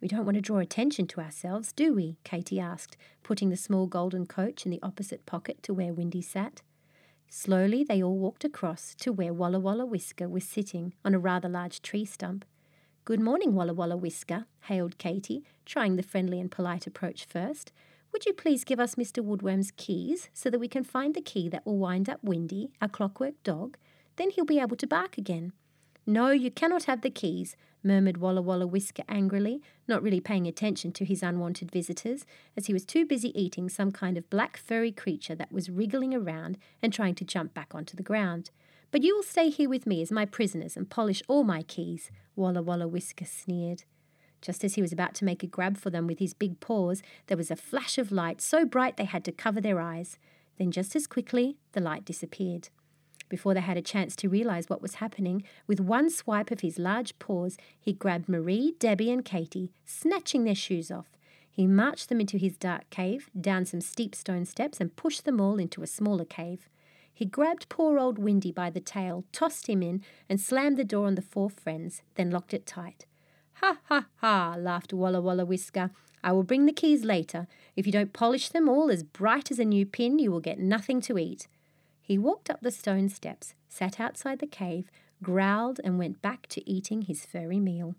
We 0.00 0.08
don't 0.08 0.24
want 0.24 0.34
to 0.34 0.40
draw 0.40 0.58
attention 0.58 1.06
to 1.08 1.20
ourselves, 1.20 1.72
do 1.72 1.94
we? 1.94 2.18
Katy 2.24 2.60
asked, 2.60 2.96
putting 3.22 3.50
the 3.50 3.56
small 3.56 3.86
golden 3.86 4.26
coach 4.26 4.64
in 4.64 4.70
the 4.70 4.82
opposite 4.82 5.24
pocket 5.24 5.62
to 5.62 5.74
where 5.74 5.94
Windy 5.94 6.22
sat. 6.22 6.62
Slowly 7.28 7.84
they 7.84 8.02
all 8.02 8.18
walked 8.18 8.44
across 8.44 8.94
to 8.96 9.12
where 9.12 9.32
Walla 9.32 9.58
Walla 9.58 9.86
Whisker 9.86 10.28
was 10.28 10.44
sitting 10.44 10.94
on 11.04 11.14
a 11.14 11.18
rather 11.18 11.48
large 11.48 11.82
tree 11.82 12.04
stump. 12.04 12.44
Good 13.04 13.20
morning, 13.20 13.54
Walla 13.54 13.74
Walla 13.74 13.96
Whisker, 13.96 14.46
hailed 14.62 14.98
Katy, 14.98 15.42
trying 15.66 15.96
the 15.96 16.02
friendly 16.02 16.40
and 16.40 16.50
polite 16.50 16.86
approach 16.86 17.24
first. 17.24 17.72
Would 18.12 18.26
you 18.26 18.32
please 18.32 18.64
give 18.64 18.78
us 18.78 18.94
Mr. 18.94 19.22
Woodworm's 19.24 19.72
keys 19.76 20.28
so 20.32 20.48
that 20.48 20.60
we 20.60 20.68
can 20.68 20.84
find 20.84 21.14
the 21.14 21.20
key 21.20 21.48
that 21.48 21.66
will 21.66 21.78
wind 21.78 22.08
up 22.08 22.22
Windy, 22.22 22.70
our 22.80 22.88
clockwork 22.88 23.34
dog? 23.42 23.76
Then 24.16 24.30
he'll 24.30 24.44
be 24.44 24.60
able 24.60 24.76
to 24.76 24.86
bark 24.86 25.18
again. 25.18 25.52
No, 26.06 26.30
you 26.30 26.50
cannot 26.50 26.84
have 26.84 27.00
the 27.00 27.10
keys, 27.10 27.56
murmured 27.82 28.18
Walla 28.18 28.42
Walla 28.42 28.66
Whisker 28.66 29.04
angrily, 29.08 29.62
not 29.88 30.02
really 30.02 30.20
paying 30.20 30.46
attention 30.46 30.92
to 30.92 31.04
his 31.04 31.22
unwanted 31.22 31.70
visitors, 31.70 32.26
as 32.56 32.66
he 32.66 32.72
was 32.72 32.84
too 32.84 33.06
busy 33.06 33.38
eating 33.40 33.68
some 33.68 33.90
kind 33.90 34.18
of 34.18 34.28
black 34.28 34.56
furry 34.56 34.92
creature 34.92 35.34
that 35.34 35.52
was 35.52 35.70
wriggling 35.70 36.14
around 36.14 36.58
and 36.82 36.92
trying 36.92 37.14
to 37.14 37.24
jump 37.24 37.54
back 37.54 37.74
onto 37.74 37.96
the 37.96 38.02
ground. 38.02 38.50
But 38.90 39.02
you 39.02 39.16
will 39.16 39.22
stay 39.22 39.48
here 39.48 39.68
with 39.68 39.86
me 39.86 40.02
as 40.02 40.12
my 40.12 40.26
prisoners 40.26 40.76
and 40.76 40.90
polish 40.90 41.22
all 41.26 41.42
my 41.42 41.62
keys, 41.62 42.10
Walla 42.36 42.62
Walla 42.62 42.86
Whisker 42.86 43.24
sneered. 43.24 43.84
Just 44.42 44.62
as 44.62 44.74
he 44.74 44.82
was 44.82 44.92
about 44.92 45.14
to 45.14 45.24
make 45.24 45.42
a 45.42 45.46
grab 45.46 45.78
for 45.78 45.88
them 45.88 46.06
with 46.06 46.18
his 46.18 46.34
big 46.34 46.60
paws, 46.60 47.02
there 47.28 47.36
was 47.36 47.50
a 47.50 47.56
flash 47.56 47.96
of 47.96 48.12
light 48.12 48.42
so 48.42 48.66
bright 48.66 48.98
they 48.98 49.06
had 49.06 49.24
to 49.24 49.32
cover 49.32 49.60
their 49.60 49.80
eyes. 49.80 50.18
Then, 50.58 50.70
just 50.70 50.94
as 50.94 51.06
quickly, 51.06 51.56
the 51.72 51.80
light 51.80 52.04
disappeared. 52.04 52.68
Before 53.34 53.52
they 53.52 53.62
had 53.62 53.76
a 53.76 53.82
chance 53.82 54.14
to 54.14 54.28
realize 54.28 54.68
what 54.68 54.80
was 54.80 55.02
happening, 55.02 55.42
with 55.66 55.80
one 55.80 56.08
swipe 56.08 56.52
of 56.52 56.60
his 56.60 56.78
large 56.78 57.18
paws, 57.18 57.56
he 57.80 57.92
grabbed 57.92 58.28
Marie, 58.28 58.76
Debbie, 58.78 59.10
and 59.10 59.24
Katy, 59.24 59.72
snatching 59.84 60.44
their 60.44 60.54
shoes 60.54 60.88
off. 60.88 61.08
He 61.50 61.66
marched 61.66 62.08
them 62.08 62.20
into 62.20 62.38
his 62.38 62.56
dark 62.56 62.88
cave, 62.90 63.28
down 63.40 63.64
some 63.64 63.80
steep 63.80 64.14
stone 64.14 64.44
steps, 64.44 64.80
and 64.80 64.94
pushed 64.94 65.24
them 65.24 65.40
all 65.40 65.58
into 65.58 65.82
a 65.82 65.88
smaller 65.88 66.24
cave. 66.24 66.68
He 67.12 67.24
grabbed 67.24 67.68
poor 67.68 67.98
old 67.98 68.20
Windy 68.20 68.52
by 68.52 68.70
the 68.70 68.78
tail, 68.78 69.24
tossed 69.32 69.66
him 69.68 69.82
in, 69.82 70.04
and 70.28 70.40
slammed 70.40 70.76
the 70.76 70.84
door 70.84 71.08
on 71.08 71.16
the 71.16 71.20
four 71.20 71.50
friends, 71.50 72.02
then 72.14 72.30
locked 72.30 72.54
it 72.54 72.66
tight. 72.66 73.04
Ha 73.54 73.78
ha 73.86 74.06
ha, 74.18 74.54
laughed 74.56 74.92
Walla 74.92 75.20
Walla 75.20 75.44
Whisker. 75.44 75.90
I 76.22 76.30
will 76.30 76.44
bring 76.44 76.66
the 76.66 76.72
keys 76.72 77.04
later. 77.04 77.48
If 77.74 77.84
you 77.84 77.90
don't 77.90 78.12
polish 78.12 78.50
them 78.50 78.68
all 78.68 78.92
as 78.92 79.02
bright 79.02 79.50
as 79.50 79.58
a 79.58 79.64
new 79.64 79.86
pin, 79.86 80.20
you 80.20 80.30
will 80.30 80.38
get 80.38 80.60
nothing 80.60 81.00
to 81.00 81.18
eat. 81.18 81.48
He 82.06 82.18
walked 82.18 82.50
up 82.50 82.60
the 82.60 82.70
stone 82.70 83.08
steps, 83.08 83.54
sat 83.70 83.98
outside 83.98 84.38
the 84.38 84.46
cave, 84.46 84.90
growled, 85.22 85.80
and 85.82 85.98
went 85.98 86.20
back 86.20 86.46
to 86.48 86.70
eating 86.70 87.02
his 87.02 87.24
furry 87.24 87.58
meal. 87.58 87.94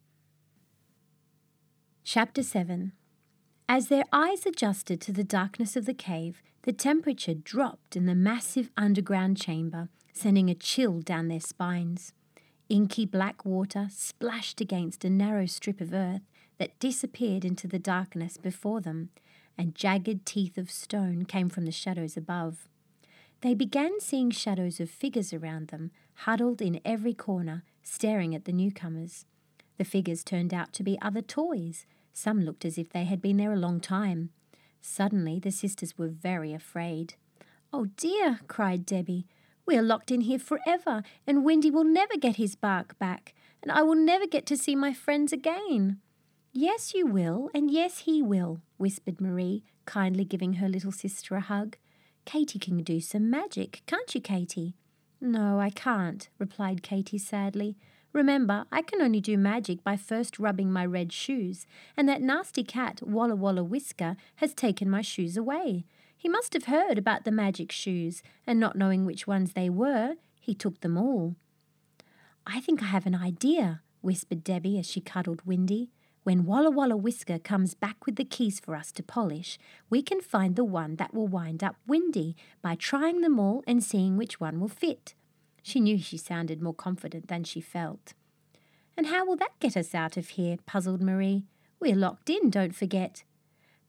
Chapter 2.04 2.44
7 2.44 2.92
As 3.68 3.88
their 3.88 4.04
eyes 4.14 4.46
adjusted 4.46 5.02
to 5.02 5.12
the 5.12 5.24
darkness 5.24 5.76
of 5.76 5.88
the 5.88 5.94
cave, 5.96 6.44
the 6.62 6.72
temperature 6.72 7.34
dropped 7.34 7.96
in 7.96 8.06
the 8.06 8.14
massive 8.14 8.70
underground 8.78 9.38
chamber, 9.38 9.90
sending 10.14 10.52
a 10.52 10.56
chill 10.56 11.02
down 11.02 11.28
their 11.28 11.40
spines. 11.40 12.14
Inky 12.70 13.08
black 13.08 13.44
water 13.44 13.88
splashed 13.90 14.62
against 14.62 15.04
a 15.04 15.10
narrow 15.10 15.48
strip 15.48 15.82
of 15.82 15.96
earth 15.96 16.22
that 16.60 16.78
disappeared 16.80 17.44
into 17.44 17.68
the 17.68 17.80
darkness 17.80 18.38
before 18.38 18.82
them, 18.82 19.10
and 19.58 19.74
jagged 19.74 20.28
teeth 20.28 20.60
of 20.60 20.70
stone 20.70 21.26
came 21.26 21.50
from 21.50 21.66
the 21.66 21.72
shadows 21.72 22.16
above. 22.16 22.68
They 23.46 23.54
began 23.54 24.00
seeing 24.00 24.32
shadows 24.32 24.80
of 24.80 24.90
figures 24.90 25.32
around 25.32 25.68
them, 25.68 25.92
huddled 26.26 26.64
in 26.64 26.82
every 26.84 27.14
corner, 27.14 27.64
staring 27.84 28.34
at 28.34 28.46
the 28.46 28.52
newcomers. 28.52 29.28
The 29.78 29.84
figures 29.84 30.24
turned 30.24 30.52
out 30.52 30.74
to 30.74 30.84
be 30.84 31.00
other 31.00 31.22
toys. 31.22 31.86
Some 32.12 32.42
looked 32.42 32.66
as 32.66 32.80
if 32.80 32.90
they 32.90 33.04
had 33.04 33.22
been 33.22 33.38
there 33.38 33.54
a 33.54 33.56
long 33.56 33.80
time. 33.80 34.32
Suddenly, 34.82 35.38
the 35.38 35.52
sisters 35.52 35.96
were 35.96 36.08
very 36.08 36.56
afraid. 36.56 37.14
Oh 37.72 37.86
dear, 37.98 38.40
cried 38.48 38.84
Debbie. 38.84 39.28
We 39.68 39.78
are 39.78 39.84
locked 39.84 40.10
in 40.10 40.22
here 40.22 40.40
forever, 40.40 41.04
and 41.28 41.46
Windy 41.46 41.70
will 41.70 41.84
never 41.84 42.18
get 42.18 42.38
his 42.38 42.56
bark 42.56 42.98
back, 42.98 43.36
and 43.62 43.72
I 43.72 43.84
will 43.84 43.94
never 43.94 44.26
get 44.26 44.48
to 44.48 44.58
see 44.58 44.76
my 44.76 44.92
friends 44.92 45.32
again. 45.32 46.00
Yes, 46.52 46.96
you 46.96 47.06
will, 47.06 47.52
and 47.54 47.70
yes, 47.70 48.00
he 48.00 48.24
will, 48.24 48.62
whispered 48.78 49.22
Marie, 49.22 49.64
kindly 49.86 50.26
giving 50.26 50.54
her 50.54 50.68
little 50.68 50.92
sister 50.92 51.36
a 51.36 51.42
hug. 51.42 51.78
Katy 52.26 52.60
can 52.60 52.82
do 52.84 53.00
some 53.00 53.30
magic, 53.30 53.84
can't 53.86 54.14
you, 54.14 54.20
Katy? 54.20 54.74
No, 55.22 55.60
I 55.60 55.70
can't, 55.70 56.28
replied 56.38 56.84
Katy 56.84 57.18
sadly. 57.18 57.78
Remember, 58.14 58.66
I 58.72 58.82
can 58.82 59.02
only 59.02 59.22
do 59.22 59.38
magic 59.38 59.84
by 59.84 59.98
first 59.98 60.40
rubbing 60.40 60.72
my 60.72 60.86
red 60.86 61.12
shoes, 61.12 61.68
and 61.96 62.08
that 62.10 62.22
nasty 62.22 62.64
cat, 62.64 63.02
Walla 63.04 63.36
Walla 63.36 63.64
Whisker, 63.64 64.16
has 64.38 64.54
taken 64.54 64.90
my 64.90 65.02
shoes 65.02 65.38
away. 65.38 65.86
He 66.18 66.30
must 66.30 66.54
have 66.54 66.66
heard 66.66 66.98
about 66.98 67.26
the 67.26 67.32
magic 67.32 67.72
shoes, 67.72 68.24
and 68.48 68.60
not 68.60 68.78
knowing 68.78 69.06
which 69.06 69.28
ones 69.28 69.54
they 69.54 69.70
were, 69.70 70.16
he 70.40 70.54
took 70.54 70.82
them 70.82 70.98
all. 70.98 71.36
I 72.48 72.60
think 72.60 72.82
I 72.82 72.86
have 72.86 73.06
an 73.06 73.16
idea, 73.16 73.82
whispered 74.02 74.44
Debbie 74.44 74.80
as 74.80 74.90
she 74.90 75.02
cuddled 75.02 75.42
Windy. 75.46 75.92
When 76.26 76.46
Walla 76.46 76.72
Walla 76.72 76.98
Whisker 76.98 77.38
comes 77.38 77.76
back 77.76 78.08
with 78.08 78.16
the 78.16 78.26
keys 78.26 78.60
for 78.60 78.76
us 78.76 78.92
to 78.94 79.04
polish, 79.04 79.60
we 79.92 80.02
can 80.02 80.22
find 80.22 80.56
the 80.56 80.64
one 80.64 80.96
that 80.96 81.14
will 81.14 81.28
wind 81.28 81.64
up 81.64 81.76
Windy 81.86 82.36
by 82.64 82.74
trying 82.74 83.22
them 83.22 83.40
all 83.40 83.64
and 83.68 83.84
seeing 83.84 84.18
which 84.18 84.40
one 84.40 84.60
will 84.60 84.68
fit. 84.68 85.14
She 85.62 85.80
knew 85.80 86.00
she 86.00 86.18
sounded 86.18 86.64
more 86.64 86.74
confident 86.74 87.28
than 87.28 87.44
she 87.44 87.62
felt. 87.62 88.16
And 88.98 89.06
how 89.06 89.24
will 89.24 89.36
that 89.36 89.60
get 89.60 89.78
us 89.78 89.94
out 89.94 90.18
of 90.18 90.30
here? 90.30 90.58
puzzled 90.66 91.00
Marie. 91.00 91.44
We're 91.80 91.96
locked 91.96 92.32
in, 92.32 92.50
don't 92.50 92.74
forget. 92.74 93.24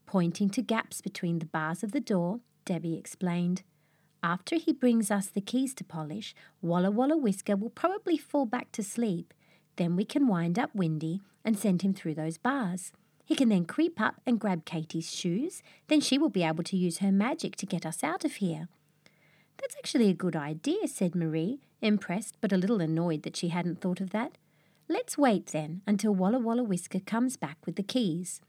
Pointing 0.05 0.51
to 0.51 0.61
gaps 0.61 1.01
between 1.01 1.39
the 1.39 1.47
bars 1.47 1.81
of 1.81 1.91
the 1.91 1.99
door, 1.99 2.41
Debbie 2.65 2.99
explained. 2.99 3.63
After 4.21 4.57
he 4.57 4.73
brings 4.73 5.09
us 5.09 5.25
the 5.25 5.41
keys 5.41 5.73
to 5.73 5.83
polish, 5.83 6.35
Walla 6.61 6.91
Walla 6.91 7.17
Whisker 7.17 7.55
will 7.55 7.71
probably 7.71 8.15
fall 8.15 8.45
back 8.45 8.71
to 8.73 8.83
sleep. 8.83 9.33
Then 9.77 9.95
we 9.95 10.05
can 10.05 10.27
wind 10.27 10.59
up 10.59 10.75
Windy 10.75 11.21
and 11.45 11.57
send 11.57 11.81
him 11.81 11.93
through 11.93 12.15
those 12.15 12.37
bars. 12.37 12.91
He 13.25 13.35
can 13.35 13.49
then 13.49 13.65
creep 13.65 13.99
up 13.99 14.21
and 14.25 14.39
grab 14.39 14.65
Katy's 14.65 15.13
shoes. 15.13 15.63
Then 15.87 16.01
she 16.01 16.17
will 16.17 16.29
be 16.29 16.43
able 16.43 16.63
to 16.65 16.77
use 16.77 16.99
her 16.99 17.11
magic 17.11 17.55
to 17.57 17.65
get 17.65 17.85
us 17.85 18.03
out 18.03 18.25
of 18.25 18.35
here. 18.35 18.67
That's 19.59 19.75
actually 19.77 20.09
a 20.09 20.13
good 20.13 20.35
idea, 20.35 20.87
said 20.87 21.15
Marie, 21.15 21.59
impressed 21.81 22.37
but 22.41 22.51
a 22.51 22.57
little 22.57 22.81
annoyed 22.81 23.23
that 23.23 23.35
she 23.35 23.49
hadn't 23.49 23.81
thought 23.81 24.01
of 24.01 24.11
that. 24.11 24.37
Let's 24.87 25.17
wait 25.17 25.47
then 25.47 25.81
until 25.85 26.15
Walla 26.15 26.39
Walla 26.39 26.63
Whisker 26.63 26.99
comes 26.99 27.37
back 27.37 27.57
with 27.65 27.75
the 27.75 27.83
keys. 27.83 28.41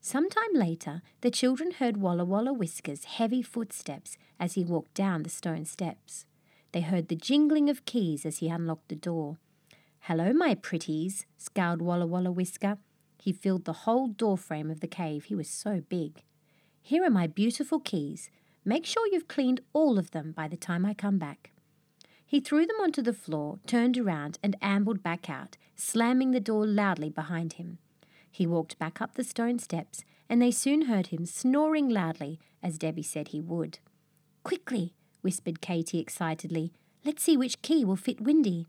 Some 0.00 0.30
time 0.30 0.54
later, 0.54 1.02
the 1.20 1.30
children 1.30 1.72
heard 1.72 1.98
Walla 1.98 2.24
Walla 2.24 2.52
Whisker's 2.52 3.04
heavy 3.04 3.42
footsteps 3.42 4.16
as 4.40 4.54
he 4.54 4.64
walked 4.64 4.94
down 4.94 5.22
the 5.22 5.28
stone 5.28 5.64
steps. 5.64 6.24
They 6.72 6.80
heard 6.80 7.08
the 7.08 7.16
jingling 7.16 7.68
of 7.68 7.84
keys 7.84 8.24
as 8.24 8.38
he 8.38 8.48
unlocked 8.48 8.88
the 8.88 8.94
door. 8.94 9.38
Hello, 10.08 10.32
my 10.32 10.54
pretties, 10.54 11.26
scowled 11.36 11.82
Walla 11.82 12.06
Walla 12.06 12.32
Whisker. 12.32 12.78
He 13.18 13.30
filled 13.30 13.66
the 13.66 13.84
whole 13.84 14.08
doorframe 14.08 14.70
of 14.70 14.80
the 14.80 14.86
cave. 14.86 15.24
He 15.24 15.34
was 15.34 15.50
so 15.50 15.82
big. 15.86 16.22
Here 16.80 17.04
are 17.04 17.10
my 17.10 17.26
beautiful 17.26 17.78
keys. 17.78 18.30
Make 18.64 18.86
sure 18.86 19.06
you've 19.12 19.28
cleaned 19.28 19.60
all 19.74 19.98
of 19.98 20.12
them 20.12 20.32
by 20.32 20.48
the 20.48 20.56
time 20.56 20.86
I 20.86 20.94
come 20.94 21.18
back. 21.18 21.50
He 22.24 22.40
threw 22.40 22.64
them 22.64 22.78
onto 22.80 23.02
the 23.02 23.12
floor, 23.12 23.58
turned 23.66 23.98
around, 23.98 24.38
and 24.42 24.56
ambled 24.62 25.02
back 25.02 25.28
out, 25.28 25.58
slamming 25.76 26.30
the 26.30 26.40
door 26.40 26.66
loudly 26.66 27.10
behind 27.10 27.52
him. 27.52 27.76
He 28.30 28.46
walked 28.46 28.78
back 28.78 29.02
up 29.02 29.12
the 29.12 29.24
stone 29.24 29.58
steps, 29.58 30.04
and 30.26 30.40
they 30.40 30.50
soon 30.50 30.86
heard 30.86 31.08
him 31.08 31.26
snoring 31.26 31.90
loudly, 31.90 32.40
as 32.62 32.78
Debbie 32.78 33.02
said 33.02 33.28
he 33.28 33.42
would. 33.42 33.78
Quickly, 34.42 34.94
whispered 35.20 35.60
Katy 35.60 35.98
excitedly. 35.98 36.72
Let's 37.04 37.22
see 37.22 37.36
which 37.36 37.60
key 37.60 37.84
will 37.84 37.96
fit 37.96 38.22
Windy. 38.22 38.68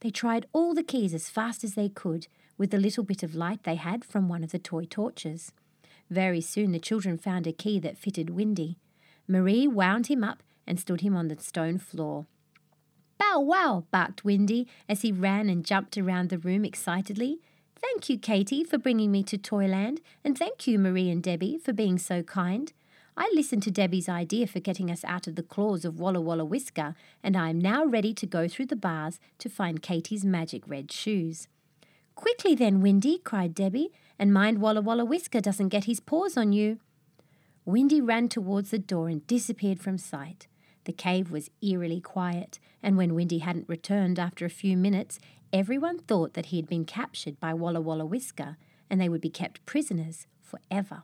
They 0.00 0.10
tried 0.10 0.46
all 0.52 0.74
the 0.74 0.82
keys 0.82 1.14
as 1.14 1.28
fast 1.28 1.64
as 1.64 1.74
they 1.74 1.88
could 1.88 2.28
with 2.56 2.70
the 2.70 2.78
little 2.78 3.04
bit 3.04 3.22
of 3.22 3.34
light 3.34 3.64
they 3.64 3.76
had 3.76 4.04
from 4.04 4.28
one 4.28 4.44
of 4.44 4.52
the 4.52 4.58
toy 4.58 4.84
torches. 4.84 5.52
Very 6.10 6.40
soon 6.40 6.72
the 6.72 6.78
children 6.78 7.18
found 7.18 7.46
a 7.46 7.52
key 7.52 7.78
that 7.80 7.98
fitted 7.98 8.30
Windy. 8.30 8.78
Marie 9.26 9.66
wound 9.66 10.06
him 10.06 10.24
up 10.24 10.42
and 10.66 10.80
stood 10.80 11.02
him 11.02 11.16
on 11.16 11.28
the 11.28 11.38
stone 11.38 11.78
floor. 11.78 12.26
Bow 13.18 13.40
wow, 13.40 13.84
barked 13.90 14.24
Windy 14.24 14.66
as 14.88 15.02
he 15.02 15.12
ran 15.12 15.48
and 15.48 15.64
jumped 15.64 15.98
around 15.98 16.30
the 16.30 16.38
room 16.38 16.64
excitedly. 16.64 17.40
Thank 17.80 18.08
you, 18.08 18.18
Katy, 18.18 18.64
for 18.64 18.78
bringing 18.78 19.12
me 19.12 19.22
to 19.24 19.38
Toyland, 19.38 20.00
and 20.24 20.36
thank 20.36 20.66
you, 20.66 20.78
Marie 20.78 21.10
and 21.10 21.22
Debbie, 21.22 21.58
for 21.58 21.72
being 21.72 21.98
so 21.98 22.22
kind. 22.22 22.72
I 23.20 23.28
listened 23.34 23.64
to 23.64 23.72
Debbie's 23.72 24.08
idea 24.08 24.46
for 24.46 24.60
getting 24.60 24.92
us 24.92 25.04
out 25.04 25.26
of 25.26 25.34
the 25.34 25.42
claws 25.42 25.84
of 25.84 25.98
Walla 25.98 26.20
Walla 26.20 26.44
Whisker, 26.44 26.94
and 27.20 27.36
I 27.36 27.50
am 27.50 27.58
now 27.58 27.84
ready 27.84 28.14
to 28.14 28.26
go 28.26 28.46
through 28.46 28.66
the 28.66 28.76
bars 28.76 29.18
to 29.38 29.48
find 29.48 29.82
Katy's 29.82 30.24
magic 30.24 30.62
red 30.68 30.92
shoes. 30.92 31.48
Quickly 32.14 32.54
then, 32.54 32.80
Windy, 32.80 33.18
cried 33.18 33.56
Debbie, 33.56 33.90
and 34.20 34.32
mind 34.32 34.60
Walla 34.60 34.80
Walla 34.80 35.04
Whisker 35.04 35.40
doesn't 35.40 35.70
get 35.70 35.86
his 35.86 35.98
paws 35.98 36.36
on 36.36 36.52
you. 36.52 36.78
Windy 37.64 38.00
ran 38.00 38.28
towards 38.28 38.70
the 38.70 38.78
door 38.78 39.08
and 39.08 39.26
disappeared 39.26 39.80
from 39.80 39.98
sight. 39.98 40.46
The 40.84 40.92
cave 40.92 41.32
was 41.32 41.50
eerily 41.60 42.00
quiet, 42.00 42.60
and 42.84 42.96
when 42.96 43.16
Windy 43.16 43.38
hadn't 43.38 43.68
returned 43.68 44.20
after 44.20 44.44
a 44.44 44.48
few 44.48 44.76
minutes, 44.76 45.18
everyone 45.52 45.98
thought 45.98 46.34
that 46.34 46.46
he 46.46 46.56
had 46.56 46.68
been 46.68 46.84
captured 46.84 47.40
by 47.40 47.52
Walla 47.52 47.80
Walla 47.80 48.06
Whisker, 48.06 48.56
and 48.88 49.00
they 49.00 49.08
would 49.08 49.20
be 49.20 49.28
kept 49.28 49.66
prisoners 49.66 50.28
forever. 50.40 51.02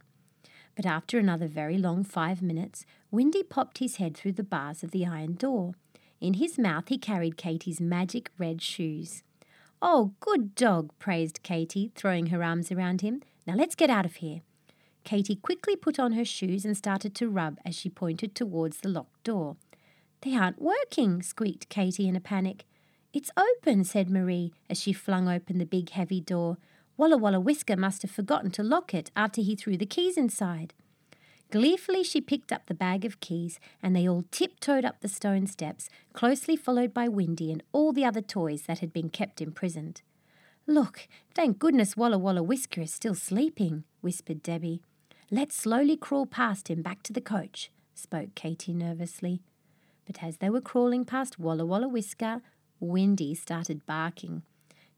But 0.77 0.87
after 0.87 1.19
another 1.19 1.47
very 1.47 1.79
long 1.79 2.05
five 2.05 2.43
minutes, 2.43 2.85
Windy 3.11 3.43
popped 3.43 3.79
his 3.79 3.97
head 3.97 4.17
through 4.17 4.33
the 4.33 4.43
bars 4.43 4.83
of 4.83 4.91
the 4.91 5.07
iron 5.07 5.35
door. 5.35 5.75
In 6.21 6.35
his 6.35 6.59
mouth 6.59 6.89
he 6.89 6.99
carried 6.99 7.37
Katy's 7.37 7.81
magic 7.81 8.31
red 8.39 8.61
shoes. 8.63 9.23
Oh, 9.83 10.13
good 10.21 10.55
dog, 10.55 10.91
praised 10.99 11.43
Katy, 11.43 11.93
throwing 11.95 12.27
her 12.27 12.43
arms 12.43 12.73
around 12.73 13.03
him. 13.03 13.23
Now 13.47 13.55
let's 13.55 13.75
get 13.75 13.91
out 13.91 14.07
of 14.07 14.17
here. 14.17 14.41
Katy 15.05 15.37
quickly 15.37 15.77
put 15.77 15.99
on 15.99 16.13
her 16.13 16.25
shoes 16.25 16.65
and 16.65 16.77
started 16.77 17.15
to 17.17 17.29
rub 17.29 17.59
as 17.65 17.75
she 17.75 17.91
pointed 17.91 18.35
towards 18.35 18.79
the 18.79 18.89
locked 18.89 19.23
door. 19.23 19.57
They 20.23 20.35
aren't 20.35 20.63
working, 20.63 21.23
squeaked 21.23 21.69
Katy 21.69 22.09
in 22.09 22.17
a 22.17 22.21
panic. 22.21 22.65
It's 23.13 23.31
open, 23.37 23.85
said 23.85 24.11
Marie 24.11 24.53
as 24.71 24.81
she 24.81 24.95
flung 24.95 25.29
open 25.29 25.59
the 25.59 25.67
big 25.67 25.91
heavy 25.91 26.21
door. 26.21 26.57
Walla 26.97 27.17
Walla 27.17 27.41
Whisker 27.41 27.77
must 27.77 28.03
have 28.03 28.11
forgotten 28.11 28.51
to 28.53 28.63
lock 28.63 28.95
it 28.95 29.11
after 29.17 29.41
he 29.41 29.57
threw 29.57 29.77
the 29.77 29.87
keys 29.87 30.17
inside. 30.17 30.73
Gleefully, 31.51 32.03
she 32.03 32.21
picked 32.21 32.53
up 32.53 32.67
the 32.67 32.75
bag 32.75 33.05
of 33.05 33.21
keys, 33.21 33.61
and 33.83 33.95
they 33.95 34.09
all 34.09 34.25
tiptoed 34.31 34.85
up 34.85 35.01
the 35.01 35.09
stone 35.09 35.47
steps, 35.47 35.89
closely 36.13 36.57
followed 36.57 36.95
by 36.95 37.09
Windy 37.09 37.53
and 37.53 37.63
all 37.73 37.93
the 37.93 38.05
other 38.05 38.21
toys 38.23 38.63
that 38.63 38.79
had 38.79 38.93
been 38.93 39.09
kept 39.11 39.41
imprisoned. 39.41 40.03
Look, 40.67 41.09
thank 41.35 41.59
goodness 41.59 41.97
Walla 41.97 42.19
Walla 42.19 42.43
Whisker 42.43 42.81
is 42.81 42.93
still 42.93 43.15
sleeping, 43.15 43.85
whispered 44.01 44.43
Debbie. 44.43 44.81
Let's 45.31 45.57
slowly 45.57 45.97
crawl 45.97 46.27
past 46.27 46.69
him 46.69 46.81
back 46.81 47.03
to 47.05 47.13
the 47.13 47.21
coach, 47.21 47.71
spoke 47.95 48.35
Katy 48.35 48.73
nervously. 48.73 49.43
But 50.07 50.23
as 50.23 50.39
they 50.39 50.51
were 50.51 50.61
crawling 50.61 51.05
past 51.05 51.39
Walla 51.39 51.67
Walla 51.67 51.89
Whisker, 51.89 52.41
Windy 52.81 53.35
started 53.35 53.85
barking. 53.87 54.43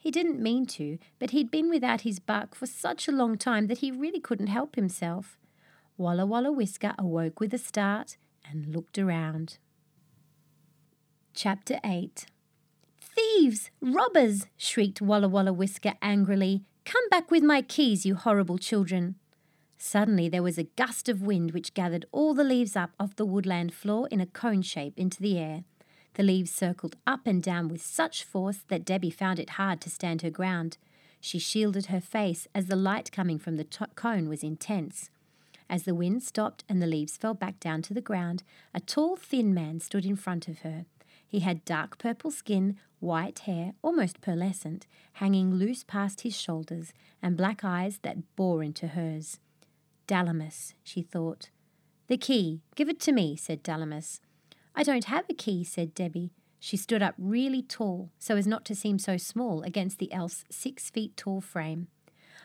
He 0.06 0.12
didn't 0.12 0.40
mean 0.40 0.66
to, 0.66 1.00
but 1.18 1.30
he'd 1.30 1.50
been 1.50 1.68
without 1.68 2.02
his 2.02 2.20
buck 2.20 2.54
for 2.54 2.66
such 2.66 3.08
a 3.08 3.10
long 3.12 3.36
time 3.36 3.66
that 3.66 3.78
he 3.78 3.90
really 3.90 4.20
couldn't 4.20 4.46
help 4.46 4.76
himself. 4.76 5.36
Walla 5.96 6.24
Walla 6.24 6.52
Whisker 6.52 6.94
awoke 6.96 7.40
with 7.40 7.52
a 7.52 7.58
start 7.58 8.16
and 8.48 8.68
looked 8.68 9.00
around. 9.00 9.58
Chapter 11.34 11.80
8 11.82 12.26
Thieves! 13.00 13.72
Robbers! 13.80 14.46
shrieked 14.56 15.02
Walla 15.02 15.26
Walla 15.26 15.52
Whisker 15.52 15.94
angrily. 16.00 16.62
Come 16.84 17.08
back 17.08 17.32
with 17.32 17.42
my 17.42 17.60
keys, 17.60 18.06
you 18.06 18.14
horrible 18.14 18.58
children. 18.58 19.16
Suddenly 19.76 20.28
there 20.28 20.40
was 20.40 20.56
a 20.56 20.70
gust 20.76 21.08
of 21.08 21.20
wind 21.20 21.50
which 21.50 21.74
gathered 21.74 22.06
all 22.12 22.32
the 22.32 22.44
leaves 22.44 22.76
up 22.76 22.92
off 23.00 23.16
the 23.16 23.26
woodland 23.26 23.74
floor 23.74 24.06
in 24.12 24.20
a 24.20 24.26
cone 24.26 24.62
shape 24.62 24.94
into 24.96 25.20
the 25.20 25.36
air. 25.36 25.64
The 26.16 26.22
leaves 26.22 26.50
circled 26.50 26.96
up 27.06 27.26
and 27.26 27.42
down 27.42 27.68
with 27.68 27.82
such 27.82 28.24
force 28.24 28.64
that 28.68 28.86
Debbie 28.86 29.10
found 29.10 29.38
it 29.38 29.50
hard 29.50 29.82
to 29.82 29.90
stand 29.90 30.22
her 30.22 30.30
ground. 30.30 30.78
She 31.20 31.38
shielded 31.38 31.86
her 31.86 32.00
face 32.00 32.48
as 32.54 32.66
the 32.66 32.76
light 32.76 33.12
coming 33.12 33.38
from 33.38 33.56
the 33.56 33.66
cone 33.94 34.26
was 34.26 34.42
intense. 34.42 35.10
As 35.68 35.82
the 35.82 35.94
wind 35.94 36.22
stopped 36.22 36.64
and 36.70 36.80
the 36.80 36.86
leaves 36.86 37.18
fell 37.18 37.34
back 37.34 37.60
down 37.60 37.82
to 37.82 37.92
the 37.92 38.00
ground, 38.00 38.44
a 38.72 38.80
tall, 38.80 39.16
thin 39.16 39.52
man 39.52 39.78
stood 39.78 40.06
in 40.06 40.16
front 40.16 40.48
of 40.48 40.60
her. 40.60 40.86
He 41.28 41.40
had 41.40 41.66
dark 41.66 41.98
purple 41.98 42.30
skin, 42.30 42.78
white 42.98 43.40
hair, 43.40 43.74
almost 43.82 44.22
pearlescent, 44.22 44.86
hanging 45.14 45.52
loose 45.56 45.84
past 45.84 46.22
his 46.22 46.34
shoulders, 46.34 46.94
and 47.20 47.36
black 47.36 47.62
eyes 47.62 47.98
that 48.02 48.36
bore 48.36 48.62
into 48.62 48.88
hers. 48.88 49.38
Dalamus, 50.08 50.72
she 50.82 51.02
thought. 51.02 51.50
The 52.06 52.16
key. 52.16 52.62
Give 52.74 52.88
it 52.88 53.00
to 53.00 53.12
me, 53.12 53.36
said 53.36 53.62
Dalamus. 53.62 54.20
I 54.78 54.82
don't 54.82 55.06
have 55.06 55.24
a 55.30 55.34
key, 55.34 55.64
said 55.64 55.94
Debbie. 55.94 56.32
She 56.60 56.76
stood 56.76 57.02
up 57.02 57.14
really 57.16 57.62
tall, 57.62 58.10
so 58.18 58.36
as 58.36 58.46
not 58.46 58.66
to 58.66 58.74
seem 58.74 58.98
so 58.98 59.16
small 59.16 59.62
against 59.62 59.98
the 59.98 60.12
elf's 60.12 60.44
six 60.50 60.90
feet 60.90 61.16
tall 61.16 61.40
frame. 61.40 61.88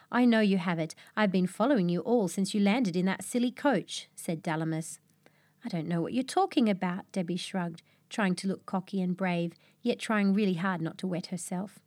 I 0.10 0.24
know 0.24 0.40
you 0.40 0.58
have 0.58 0.80
it. 0.80 0.96
I've 1.16 1.32
been 1.32 1.48
following 1.48 1.90
you 1.90 2.00
all 2.02 2.30
since 2.30 2.54
you 2.54 2.62
landed 2.62 2.96
in 2.96 3.06
that 3.06 3.24
silly 3.24 3.52
coach, 3.52 4.08
said 4.16 4.42
Dalamus. 4.42 5.00
I 5.66 5.70
don't 5.70 5.88
know 5.88 6.02
what 6.02 6.14
you're 6.14 6.24
talking 6.24 6.70
about, 6.70 7.12
Debbie 7.12 7.36
shrugged, 7.36 7.82
trying 8.10 8.36
to 8.36 8.48
look 8.48 8.66
cocky 8.66 9.02
and 9.02 9.16
brave, 9.16 9.54
yet 9.82 10.00
trying 10.00 10.34
really 10.34 10.56
hard 10.56 10.82
not 10.82 10.98
to 11.00 11.08
wet 11.08 11.28
herself. 11.28 11.80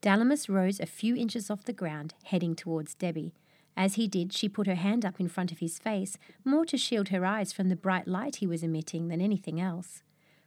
Dalamus 0.00 0.48
rose 0.48 0.80
a 0.80 0.86
few 0.86 1.14
inches 1.14 1.50
off 1.50 1.64
the 1.64 1.72
ground, 1.74 2.14
heading 2.24 2.56
towards 2.56 2.94
Debbie. 2.94 3.34
As 3.80 3.94
he 3.94 4.08
did, 4.08 4.34
she 4.34 4.46
put 4.46 4.66
her 4.66 4.74
hand 4.74 5.06
up 5.06 5.18
in 5.18 5.28
front 5.28 5.50
of 5.50 5.60
his 5.60 5.78
face, 5.78 6.18
more 6.44 6.66
to 6.66 6.76
shield 6.76 7.08
her 7.08 7.24
eyes 7.24 7.50
from 7.50 7.70
the 7.70 7.76
bright 7.76 8.06
light 8.06 8.36
he 8.36 8.46
was 8.46 8.62
emitting 8.62 9.08
than 9.08 9.22
anything 9.22 9.58
else. 9.58 10.02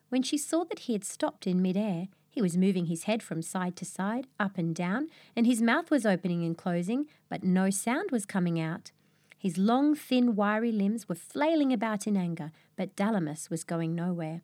When 0.09 0.21
she 0.21 0.38
saw 0.38 0.65
that 0.65 0.81
he 0.81 0.93
had 0.93 1.03
stopped 1.03 1.47
in 1.47 1.59
midair, 1.59 2.09
he 2.29 2.43
was 2.43 2.55
moving 2.55 2.86
his 2.86 3.05
head 3.05 3.23
from 3.23 3.41
side 3.41 3.75
to 3.77 3.86
side, 3.86 4.27
up 4.39 4.59
and 4.59 4.75
down, 4.75 5.07
and 5.36 5.47
his 5.47 5.63
mouth 5.63 5.89
was 5.89 6.05
opening 6.05 6.45
and 6.45 6.55
closing, 6.55 7.07
but 7.27 7.43
no 7.43 7.71
sound 7.71 8.11
was 8.11 8.27
coming 8.27 8.59
out. 8.59 8.91
His 9.36 9.57
long, 9.57 9.95
thin, 9.95 10.36
wiry 10.36 10.71
limbs 10.71 11.09
were 11.09 11.15
flailing 11.15 11.73
about 11.73 12.05
in 12.05 12.15
anger, 12.15 12.51
but 12.75 12.95
Dalamus 12.95 13.49
was 13.49 13.63
going 13.63 13.95
nowhere. 13.95 14.43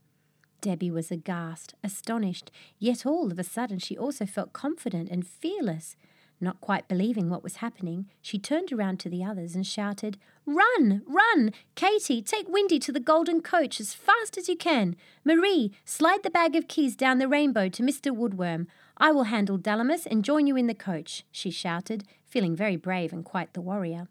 Debbie 0.62 0.90
was 0.90 1.12
aghast, 1.12 1.76
astonished, 1.84 2.50
yet 2.80 3.06
all 3.06 3.32
of 3.32 3.38
a 3.38 3.44
sudden 3.44 3.78
she 3.78 3.96
also 3.96 4.26
felt 4.26 4.52
confident 4.52 5.10
and 5.12 5.28
fearless. 5.28 5.96
Not 6.42 6.62
quite 6.62 6.88
believing 6.88 7.30
what 7.30 7.44
was 7.44 7.58
happening, 7.58 8.08
she 8.22 8.40
turned 8.40 8.72
around 8.72 9.00
to 9.02 9.10
the 9.10 9.24
others 9.24 9.56
and 9.56 9.68
shouted, 9.68 10.18
Run! 10.46 11.02
Run! 11.06 11.52
Katy, 11.76 12.22
take 12.22 12.48
Windy 12.48 12.80
to 12.80 12.94
the 12.94 13.02
golden 13.02 13.42
coach 13.42 13.82
as 13.82 13.94
fast 13.94 14.38
as 14.38 14.48
you 14.48 14.56
can. 14.56 14.96
Marie, 15.26 15.74
slide 15.84 16.24
the 16.24 16.30
bag 16.30 16.56
of 16.56 16.70
keys 16.70 16.96
down 16.96 17.18
the 17.18 17.28
rainbow 17.28 17.68
to 17.68 17.84
Mr. 17.84 18.16
Woodworm. 18.16 18.68
I 18.98 19.12
will 19.12 19.24
handle 19.24 19.58
Dalamus 19.58 20.06
and 20.06 20.24
join 20.24 20.48
you 20.48 20.56
in 20.56 20.68
the 20.68 20.74
coach, 20.74 21.24
she 21.30 21.52
shouted, 21.52 22.06
feeling 22.26 22.56
very 22.56 22.78
brave 22.78 23.12
and 23.12 23.26
quite 23.26 23.54
the 23.54 23.62
warrior. 23.62 24.08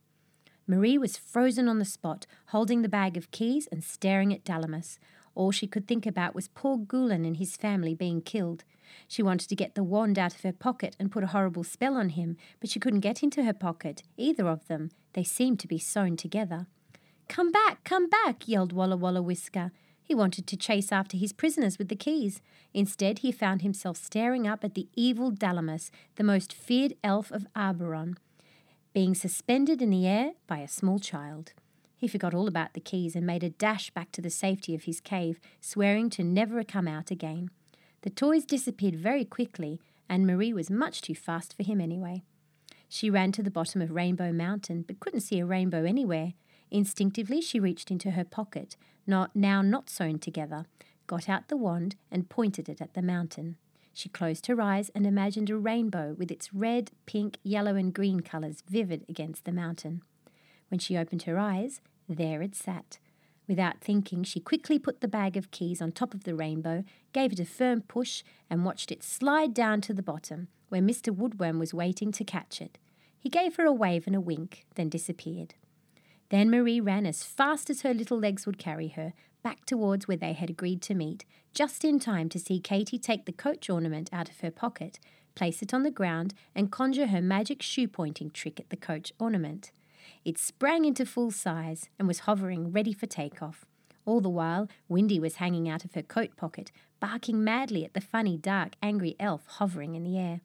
Marie 0.66 0.98
was 0.98 1.16
frozen 1.16 1.66
on 1.66 1.78
the 1.78 1.84
spot, 1.86 2.26
holding 2.48 2.82
the 2.82 2.90
bag 2.90 3.16
of 3.16 3.30
keys 3.30 3.66
and 3.72 3.82
staring 3.82 4.34
at 4.34 4.44
Dalamus. 4.44 4.98
All 5.34 5.50
she 5.50 5.66
could 5.66 5.88
think 5.88 6.04
about 6.04 6.34
was 6.34 6.48
poor 6.48 6.76
Gulen 6.76 7.26
and 7.26 7.38
his 7.38 7.56
family 7.56 7.94
being 7.94 8.20
killed. 8.20 8.64
She 9.06 9.22
wanted 9.22 9.48
to 9.48 9.56
get 9.56 9.74
the 9.74 9.82
wand 9.82 10.18
out 10.18 10.34
of 10.34 10.42
her 10.42 10.52
pocket 10.52 10.96
and 10.98 11.10
put 11.10 11.24
a 11.24 11.28
horrible 11.28 11.64
spell 11.64 11.96
on 11.96 12.10
him, 12.10 12.36
but 12.60 12.70
she 12.70 12.80
couldn't 12.80 13.00
get 13.00 13.22
into 13.22 13.44
her 13.44 13.52
pocket, 13.52 14.02
either 14.16 14.48
of 14.48 14.66
them. 14.68 14.90
They 15.12 15.24
seemed 15.24 15.60
to 15.60 15.68
be 15.68 15.78
sewn 15.78 16.16
together. 16.16 16.66
Come 17.28 17.52
back, 17.52 17.84
come 17.84 18.08
back, 18.08 18.48
yelled 18.48 18.72
Walla 18.72 18.96
Walla 18.96 19.22
Whisker. 19.22 19.70
He 20.02 20.14
wanted 20.14 20.46
to 20.46 20.56
chase 20.56 20.90
after 20.90 21.18
his 21.18 21.34
prisoners 21.34 21.78
with 21.78 21.88
the 21.88 21.96
keys. 21.96 22.40
Instead, 22.72 23.18
he 23.18 23.30
found 23.30 23.60
himself 23.60 23.98
staring 23.98 24.46
up 24.46 24.64
at 24.64 24.74
the 24.74 24.88
evil 24.96 25.30
Dalamus, 25.30 25.90
the 26.16 26.24
most 26.24 26.54
feared 26.54 26.94
elf 27.04 27.30
of 27.30 27.46
Arboron, 27.54 28.16
being 28.94 29.14
suspended 29.14 29.82
in 29.82 29.90
the 29.90 30.06
air 30.06 30.32
by 30.46 30.58
a 30.58 30.68
small 30.68 30.98
child. 30.98 31.52
He 31.98 32.08
forgot 32.08 32.32
all 32.32 32.48
about 32.48 32.72
the 32.72 32.80
keys 32.80 33.14
and 33.16 33.26
made 33.26 33.42
a 33.42 33.50
dash 33.50 33.90
back 33.90 34.12
to 34.12 34.22
the 34.22 34.30
safety 34.30 34.74
of 34.74 34.84
his 34.84 35.00
cave, 35.00 35.40
swearing 35.60 36.08
to 36.10 36.22
never 36.22 36.62
come 36.64 36.88
out 36.88 37.10
again. 37.10 37.50
The 38.02 38.10
toys 38.10 38.44
disappeared 38.44 38.96
very 38.96 39.24
quickly, 39.24 39.80
and 40.08 40.26
Marie 40.26 40.52
was 40.52 40.70
much 40.70 41.02
too 41.02 41.14
fast 41.14 41.56
for 41.56 41.62
him 41.62 41.80
anyway. 41.80 42.22
She 42.88 43.10
ran 43.10 43.32
to 43.32 43.42
the 43.42 43.50
bottom 43.50 43.82
of 43.82 43.90
Rainbow 43.90 44.32
Mountain, 44.32 44.82
but 44.86 45.00
couldn't 45.00 45.20
see 45.20 45.40
a 45.40 45.46
rainbow 45.46 45.84
anywhere. 45.84 46.32
Instinctively, 46.70 47.40
she 47.40 47.60
reached 47.60 47.90
into 47.90 48.12
her 48.12 48.24
pocket, 48.24 48.76
not, 49.06 49.34
now 49.34 49.62
not 49.62 49.90
sewn 49.90 50.18
together, 50.18 50.66
got 51.06 51.28
out 51.28 51.48
the 51.48 51.56
wand, 51.56 51.96
and 52.10 52.28
pointed 52.28 52.68
it 52.68 52.80
at 52.80 52.94
the 52.94 53.02
mountain. 53.02 53.56
She 53.92 54.08
closed 54.08 54.46
her 54.46 54.60
eyes 54.60 54.90
and 54.94 55.06
imagined 55.06 55.50
a 55.50 55.56
rainbow 55.56 56.14
with 56.16 56.30
its 56.30 56.54
red, 56.54 56.92
pink, 57.04 57.38
yellow, 57.42 57.74
and 57.74 57.92
green 57.92 58.20
colours 58.20 58.62
vivid 58.68 59.04
against 59.08 59.44
the 59.44 59.52
mountain. 59.52 60.02
When 60.68 60.78
she 60.78 60.96
opened 60.96 61.22
her 61.22 61.38
eyes, 61.38 61.80
there 62.08 62.40
it 62.42 62.54
sat, 62.54 62.98
Without 63.48 63.80
thinking, 63.80 64.22
she 64.22 64.40
quickly 64.40 64.78
put 64.78 65.00
the 65.00 65.08
bag 65.08 65.36
of 65.36 65.50
keys 65.50 65.80
on 65.80 65.90
top 65.90 66.12
of 66.12 66.24
the 66.24 66.34
rainbow, 66.34 66.84
gave 67.14 67.32
it 67.32 67.40
a 67.40 67.46
firm 67.46 67.80
push, 67.80 68.22
and 68.50 68.64
watched 68.64 68.92
it 68.92 69.02
slide 69.02 69.54
down 69.54 69.80
to 69.80 69.94
the 69.94 70.02
bottom, 70.02 70.48
where 70.68 70.82
Mr. 70.82 71.14
Woodworm 71.14 71.58
was 71.58 71.72
waiting 71.72 72.12
to 72.12 72.24
catch 72.24 72.60
it. 72.60 72.76
He 73.18 73.30
gave 73.30 73.56
her 73.56 73.64
a 73.64 73.72
wave 73.72 74.06
and 74.06 74.14
a 74.14 74.20
wink, 74.20 74.66
then 74.74 74.90
disappeared. 74.90 75.54
Then 76.28 76.50
Marie 76.50 76.78
ran 76.78 77.06
as 77.06 77.24
fast 77.24 77.70
as 77.70 77.80
her 77.80 77.94
little 77.94 78.18
legs 78.18 78.44
would 78.44 78.58
carry 78.58 78.88
her, 78.88 79.14
back 79.42 79.64
towards 79.64 80.06
where 80.06 80.16
they 80.16 80.34
had 80.34 80.50
agreed 80.50 80.82
to 80.82 80.94
meet, 80.94 81.24
just 81.54 81.84
in 81.84 81.98
time 81.98 82.28
to 82.28 82.38
see 82.38 82.60
Katy 82.60 82.98
take 82.98 83.24
the 83.24 83.32
coach 83.32 83.70
ornament 83.70 84.10
out 84.12 84.28
of 84.28 84.40
her 84.40 84.50
pocket, 84.50 85.00
place 85.34 85.62
it 85.62 85.72
on 85.72 85.84
the 85.84 85.90
ground, 85.90 86.34
and 86.54 86.70
conjure 86.70 87.06
her 87.06 87.22
magic 87.22 87.62
shoe 87.62 87.88
pointing 87.88 88.30
trick 88.30 88.60
at 88.60 88.68
the 88.68 88.76
coach 88.76 89.10
ornament. 89.18 89.70
It 90.24 90.38
sprang 90.38 90.84
into 90.84 91.06
full 91.06 91.30
size 91.30 91.88
and 91.98 92.06
was 92.06 92.20
hovering 92.20 92.72
ready 92.72 92.92
for 92.92 93.06
takeoff. 93.06 93.64
All 94.04 94.20
the 94.20 94.28
while, 94.28 94.68
Windy 94.88 95.20
was 95.20 95.36
hanging 95.36 95.68
out 95.68 95.84
of 95.84 95.94
her 95.94 96.02
coat 96.02 96.36
pocket, 96.36 96.72
barking 97.00 97.44
madly 97.44 97.84
at 97.84 97.94
the 97.94 98.00
funny, 98.00 98.36
dark, 98.36 98.74
angry 98.82 99.14
elf 99.20 99.46
hovering 99.46 99.94
in 99.94 100.04
the 100.04 100.18
air. 100.18 100.40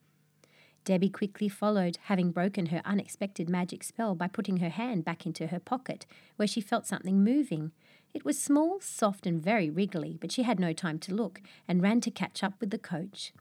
Debbie 0.84 1.08
quickly 1.08 1.48
followed, 1.48 1.96
having 2.04 2.30
broken 2.30 2.66
her 2.66 2.82
unexpected 2.84 3.48
magic 3.48 3.82
spell 3.82 4.14
by 4.14 4.28
putting 4.28 4.58
her 4.58 4.68
hand 4.68 5.04
back 5.04 5.24
into 5.24 5.46
her 5.46 5.58
pocket, 5.58 6.04
where 6.36 6.46
she 6.46 6.60
felt 6.60 6.86
something 6.86 7.24
moving. 7.24 7.72
It 8.12 8.24
was 8.24 8.38
small, 8.38 8.80
soft, 8.80 9.26
and 9.26 9.42
very 9.42 9.70
wriggly, 9.70 10.18
but 10.20 10.30
she 10.30 10.42
had 10.42 10.60
no 10.60 10.74
time 10.74 10.98
to 11.00 11.14
look 11.14 11.40
and 11.66 11.82
ran 11.82 12.02
to 12.02 12.10
catch 12.10 12.44
up 12.44 12.60
with 12.60 12.70
the 12.70 12.78
coach. 12.78 13.32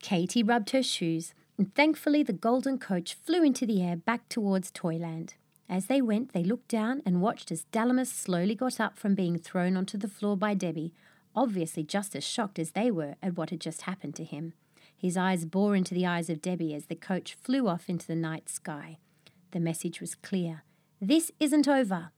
Katy 0.00 0.42
rubbed 0.42 0.70
her 0.70 0.82
shoes, 0.82 1.32
and 1.58 1.74
thankfully 1.74 2.22
the 2.22 2.32
golden 2.32 2.78
coach 2.78 3.14
flew 3.14 3.42
into 3.42 3.66
the 3.66 3.82
air 3.82 3.96
back 3.96 4.28
towards 4.28 4.70
Toyland. 4.70 5.34
As 5.68 5.86
they 5.86 6.02
went, 6.02 6.32
they 6.32 6.44
looked 6.44 6.68
down 6.68 7.02
and 7.06 7.22
watched 7.22 7.50
as 7.50 7.66
Dalamus 7.72 8.12
slowly 8.12 8.54
got 8.54 8.80
up 8.80 8.98
from 8.98 9.14
being 9.14 9.38
thrown 9.38 9.76
onto 9.76 9.96
the 9.96 10.08
floor 10.08 10.36
by 10.36 10.54
Debbie, 10.54 10.92
obviously 11.34 11.82
just 11.82 12.14
as 12.14 12.24
shocked 12.24 12.58
as 12.58 12.72
they 12.72 12.90
were 12.90 13.14
at 13.22 13.36
what 13.36 13.50
had 13.50 13.60
just 13.60 13.82
happened 13.82 14.14
to 14.16 14.24
him. 14.24 14.52
His 14.96 15.16
eyes 15.16 15.44
bore 15.44 15.74
into 15.74 15.94
the 15.94 16.06
eyes 16.06 16.30
of 16.30 16.42
Debbie 16.42 16.74
as 16.74 16.86
the 16.86 16.94
coach 16.94 17.34
flew 17.34 17.68
off 17.68 17.88
into 17.88 18.06
the 18.06 18.16
night 18.16 18.48
sky. 18.48 18.98
The 19.52 19.60
message 19.60 20.00
was 20.00 20.14
clear. 20.14 20.64
This 21.00 21.30
isn't 21.40 21.68
over. 21.68 22.10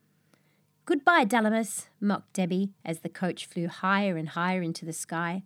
Goodbye, 0.85 1.25
Dalamus, 1.25 1.87
mocked 2.01 2.33
Debbie 2.33 2.71
as 2.85 3.01
the 3.01 3.09
coach 3.09 3.47
flew 3.47 3.69
higher 3.69 4.17
and 4.17 4.31
higher 4.31 4.63
into 4.63 4.85
the 4.85 4.93
sky. 4.93 5.43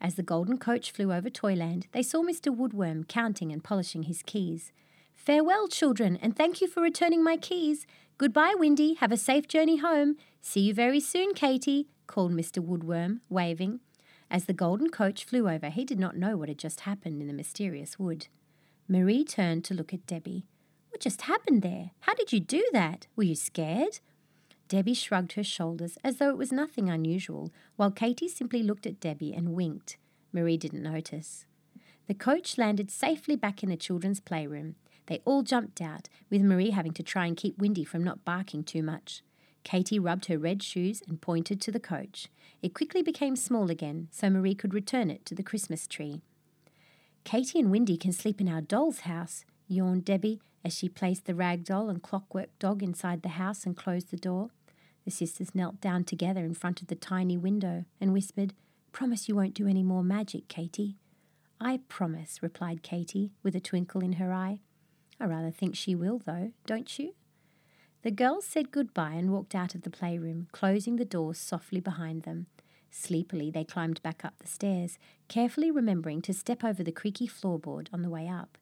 As 0.00 0.14
the 0.14 0.22
golden 0.22 0.58
coach 0.58 0.90
flew 0.90 1.12
over 1.12 1.30
Toyland, 1.30 1.86
they 1.92 2.02
saw 2.02 2.22
Mr. 2.22 2.54
Woodworm 2.54 3.08
counting 3.08 3.50
and 3.50 3.64
polishing 3.64 4.04
his 4.04 4.22
keys. 4.22 4.72
Farewell, 5.14 5.66
children, 5.68 6.18
and 6.20 6.36
thank 6.36 6.60
you 6.60 6.68
for 6.68 6.82
returning 6.82 7.24
my 7.24 7.36
keys. 7.36 7.86
Goodbye, 8.18 8.54
Windy. 8.56 8.94
Have 8.94 9.12
a 9.12 9.16
safe 9.16 9.48
journey 9.48 9.78
home. 9.78 10.16
See 10.40 10.60
you 10.60 10.74
very 10.74 11.00
soon, 11.00 11.34
Katy, 11.34 11.88
called 12.06 12.32
Mr. 12.32 12.64
Woodworm, 12.64 13.20
waving. 13.28 13.80
As 14.30 14.44
the 14.44 14.52
golden 14.52 14.90
coach 14.90 15.24
flew 15.24 15.48
over, 15.48 15.70
he 15.70 15.84
did 15.84 15.98
not 15.98 16.16
know 16.16 16.36
what 16.36 16.48
had 16.48 16.58
just 16.58 16.80
happened 16.80 17.20
in 17.20 17.28
the 17.28 17.32
mysterious 17.32 17.98
wood. 17.98 18.28
Marie 18.88 19.24
turned 19.24 19.64
to 19.64 19.74
look 19.74 19.92
at 19.92 20.06
Debbie. 20.06 20.46
What 20.90 21.00
just 21.00 21.22
happened 21.22 21.62
there? 21.62 21.90
How 22.00 22.14
did 22.14 22.32
you 22.32 22.40
do 22.40 22.64
that? 22.72 23.06
Were 23.16 23.24
you 23.24 23.34
scared? 23.34 24.00
Debbie 24.68 24.94
shrugged 24.94 25.32
her 25.32 25.44
shoulders 25.44 25.96
as 26.02 26.16
though 26.16 26.30
it 26.30 26.38
was 26.38 26.52
nothing 26.52 26.90
unusual, 26.90 27.52
while 27.76 27.90
Katy 27.90 28.28
simply 28.28 28.62
looked 28.62 28.86
at 28.86 29.00
Debbie 29.00 29.32
and 29.32 29.54
winked. 29.54 29.96
Marie 30.32 30.56
didn't 30.56 30.82
notice. 30.82 31.46
The 32.08 32.14
coach 32.14 32.58
landed 32.58 32.90
safely 32.90 33.36
back 33.36 33.62
in 33.62 33.68
the 33.68 33.76
children's 33.76 34.20
playroom. 34.20 34.74
They 35.06 35.22
all 35.24 35.42
jumped 35.42 35.80
out, 35.80 36.08
with 36.30 36.42
Marie 36.42 36.70
having 36.70 36.92
to 36.94 37.02
try 37.02 37.26
and 37.26 37.36
keep 37.36 37.58
Windy 37.58 37.84
from 37.84 38.02
not 38.02 38.24
barking 38.24 38.64
too 38.64 38.82
much. 38.82 39.22
Katy 39.62 39.98
rubbed 39.98 40.26
her 40.26 40.38
red 40.38 40.62
shoes 40.62 41.02
and 41.08 41.20
pointed 41.20 41.60
to 41.60 41.72
the 41.72 41.80
coach. 41.80 42.28
It 42.62 42.74
quickly 42.74 43.02
became 43.02 43.34
small 43.34 43.70
again, 43.70 44.08
so 44.10 44.30
Marie 44.30 44.54
could 44.54 44.74
return 44.74 45.10
it 45.10 45.24
to 45.26 45.34
the 45.34 45.42
Christmas 45.42 45.86
tree. 45.86 46.22
Katy 47.24 47.58
and 47.58 47.70
Windy 47.70 47.96
can 47.96 48.12
sleep 48.12 48.40
in 48.40 48.48
our 48.48 48.60
doll's 48.60 49.00
house, 49.00 49.44
yawned 49.68 50.04
Debbie 50.04 50.40
As 50.64 50.76
she 50.76 50.88
placed 50.88 51.26
the 51.26 51.34
rag 51.34 51.64
doll 51.64 51.88
and 51.88 52.02
clockwork 52.02 52.56
dog 52.58 52.82
inside 52.82 53.22
the 53.22 53.30
house 53.30 53.66
and 53.66 53.76
closed 53.76 54.10
the 54.10 54.16
door, 54.16 54.50
the 55.06 55.10
sisters 55.12 55.54
knelt 55.54 55.80
down 55.80 56.04
together 56.04 56.44
in 56.44 56.52
front 56.52 56.82
of 56.82 56.88
the 56.88 56.96
tiny 56.96 57.38
window 57.38 57.84
and 58.00 58.12
whispered, 58.12 58.52
Promise 58.92 59.28
you 59.28 59.36
won't 59.36 59.54
do 59.54 59.68
any 59.68 59.84
more 59.84 60.02
magic, 60.02 60.48
Katy. 60.48 60.96
I 61.60 61.80
promise, 61.88 62.42
replied 62.42 62.82
Katy, 62.82 63.30
with 63.42 63.54
a 63.54 63.60
twinkle 63.60 64.02
in 64.02 64.14
her 64.14 64.32
eye. 64.32 64.60
I 65.20 65.26
rather 65.26 65.50
think 65.50 65.76
she 65.76 65.94
will, 65.94 66.18
though, 66.18 66.50
don't 66.66 66.98
you? 66.98 67.14
The 68.02 68.10
girls 68.10 68.44
said 68.44 68.72
goodbye 68.72 69.14
and 69.14 69.30
walked 69.30 69.54
out 69.54 69.74
of 69.74 69.82
the 69.82 69.90
playroom, 69.90 70.48
closing 70.50 70.96
the 70.96 71.04
doors 71.04 71.38
softly 71.38 71.80
behind 71.80 72.24
them. 72.24 72.46
Sleepily, 72.90 73.50
they 73.50 73.64
climbed 73.64 74.02
back 74.02 74.24
up 74.24 74.38
the 74.38 74.48
stairs, 74.48 74.98
carefully 75.28 75.70
remembering 75.70 76.20
to 76.22 76.34
step 76.34 76.64
over 76.64 76.82
the 76.82 76.92
creaky 76.92 77.28
floorboard 77.28 77.88
on 77.92 78.02
the 78.02 78.10
way 78.10 78.28
up. 78.28 78.58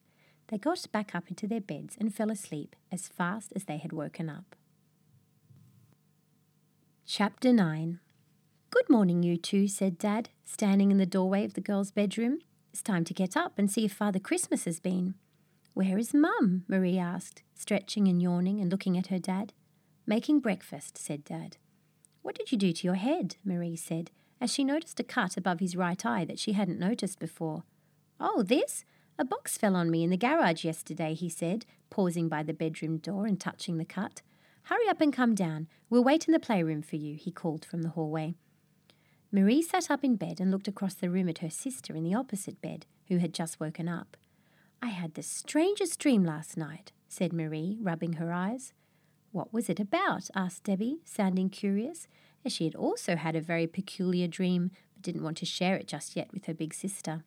They 0.47 0.57
got 0.59 0.85
back 0.91 1.15
up 1.15 1.27
into 1.27 1.47
their 1.47 1.61
beds 1.61 1.97
and 1.99 2.13
fell 2.13 2.29
asleep 2.29 2.75
as 2.91 3.07
fast 3.07 3.51
as 3.55 3.63
they 3.63 3.77
had 3.77 3.93
woken 3.93 4.29
up. 4.29 4.55
Chapter 7.07 7.53
9 7.53 7.99
Good 8.71 8.89
morning, 8.89 9.21
you 9.21 9.37
two, 9.37 9.67
said 9.67 9.99
Dad, 9.99 10.29
standing 10.43 10.89
in 10.89 10.97
the 10.97 11.05
doorway 11.05 11.45
of 11.45 11.53
the 11.53 11.61
girls' 11.61 11.91
bedroom. 11.91 12.39
It's 12.73 12.81
time 12.81 13.03
to 13.03 13.13
get 13.13 13.37
up 13.37 13.59
and 13.59 13.69
see 13.69 13.85
if 13.85 13.93
Father 13.93 14.17
Christmas 14.17 14.65
has 14.65 14.79
been. 14.79 15.13
Where 15.75 15.99
is 15.99 16.15
Mum? 16.15 16.63
Marie 16.67 16.97
asked, 16.97 17.43
stretching 17.53 18.07
and 18.07 18.23
yawning 18.23 18.59
and 18.59 18.71
looking 18.71 18.97
at 18.97 19.07
her 19.07 19.19
dad. 19.19 19.53
Making 20.07 20.39
breakfast, 20.39 20.97
said 20.97 21.23
Dad. 21.23 21.57
What 22.23 22.33
did 22.33 22.51
you 22.51 22.57
do 22.57 22.73
to 22.73 22.87
your 22.87 22.95
head? 22.95 23.35
Marie 23.45 23.75
said, 23.75 24.09
as 24.41 24.51
she 24.51 24.63
noticed 24.63 24.99
a 24.99 25.03
cut 25.03 25.37
above 25.37 25.59
his 25.59 25.75
right 25.75 26.03
eye 26.03 26.25
that 26.25 26.39
she 26.39 26.53
hadn't 26.53 26.79
noticed 26.79 27.19
before. 27.19 27.65
Oh, 28.19 28.41
this? 28.41 28.83
A 29.19 29.23
box 29.23 29.59
fell 29.59 29.75
on 29.75 29.91
me 29.91 30.03
in 30.03 30.09
the 30.09 30.17
garage 30.17 30.65
yesterday, 30.65 31.13
he 31.13 31.29
said, 31.29 31.67
pausing 31.91 32.29
by 32.29 32.41
the 32.41 32.51
bedroom 32.51 32.97
door 32.97 33.27
and 33.27 33.39
touching 33.39 33.77
the 33.77 33.85
cut. 33.85 34.23
Hurry 34.65 34.89
up 34.89 34.99
and 34.99 35.13
come 35.13 35.35
down. 35.35 35.67
We'll 35.91 36.03
wait 36.03 36.27
in 36.27 36.31
the 36.31 36.39
playroom 36.39 36.81
for 36.81 36.95
you, 36.95 37.15
he 37.15 37.31
called 37.31 37.65
from 37.65 37.83
the 37.83 37.89
hallway. 37.89 38.33
Marie 39.31 39.61
sat 39.61 39.91
up 39.91 40.03
in 40.03 40.15
bed 40.15 40.39
and 40.39 40.49
looked 40.49 40.67
across 40.67 40.95
the 40.95 41.09
room 41.09 41.29
at 41.29 41.39
her 41.39 41.51
sister 41.51 41.95
in 41.95 42.03
the 42.03 42.15
opposite 42.15 42.61
bed, 42.61 42.87
who 43.07 43.17
had 43.17 43.33
just 43.33 43.59
woken 43.59 43.87
up. 43.87 44.17
I 44.81 44.87
had 44.87 45.13
the 45.13 45.21
strangest 45.21 45.99
dream 45.99 46.23
last 46.23 46.57
night, 46.57 46.91
said 47.07 47.31
Marie, 47.31 47.77
rubbing 47.79 48.13
her 48.13 48.33
eyes. 48.33 48.73
What 49.31 49.53
was 49.53 49.69
it 49.69 49.79
about? 49.79 50.29
asked 50.33 50.63
Debbie, 50.63 50.99
sounding 51.05 51.49
curious, 51.49 52.07
as 52.43 52.51
she 52.51 52.63
had 52.63 52.75
also 52.75 53.17
had 53.17 53.35
a 53.35 53.41
very 53.41 53.67
peculiar 53.67 54.27
dream, 54.27 54.71
but 54.93 55.03
didn't 55.03 55.23
want 55.23 55.37
to 55.37 55.45
share 55.45 55.75
it 55.75 55.87
just 55.87 56.15
yet 56.15 56.31
with 56.31 56.45
her 56.45 56.55
big 56.55 56.73
sister. 56.73 57.23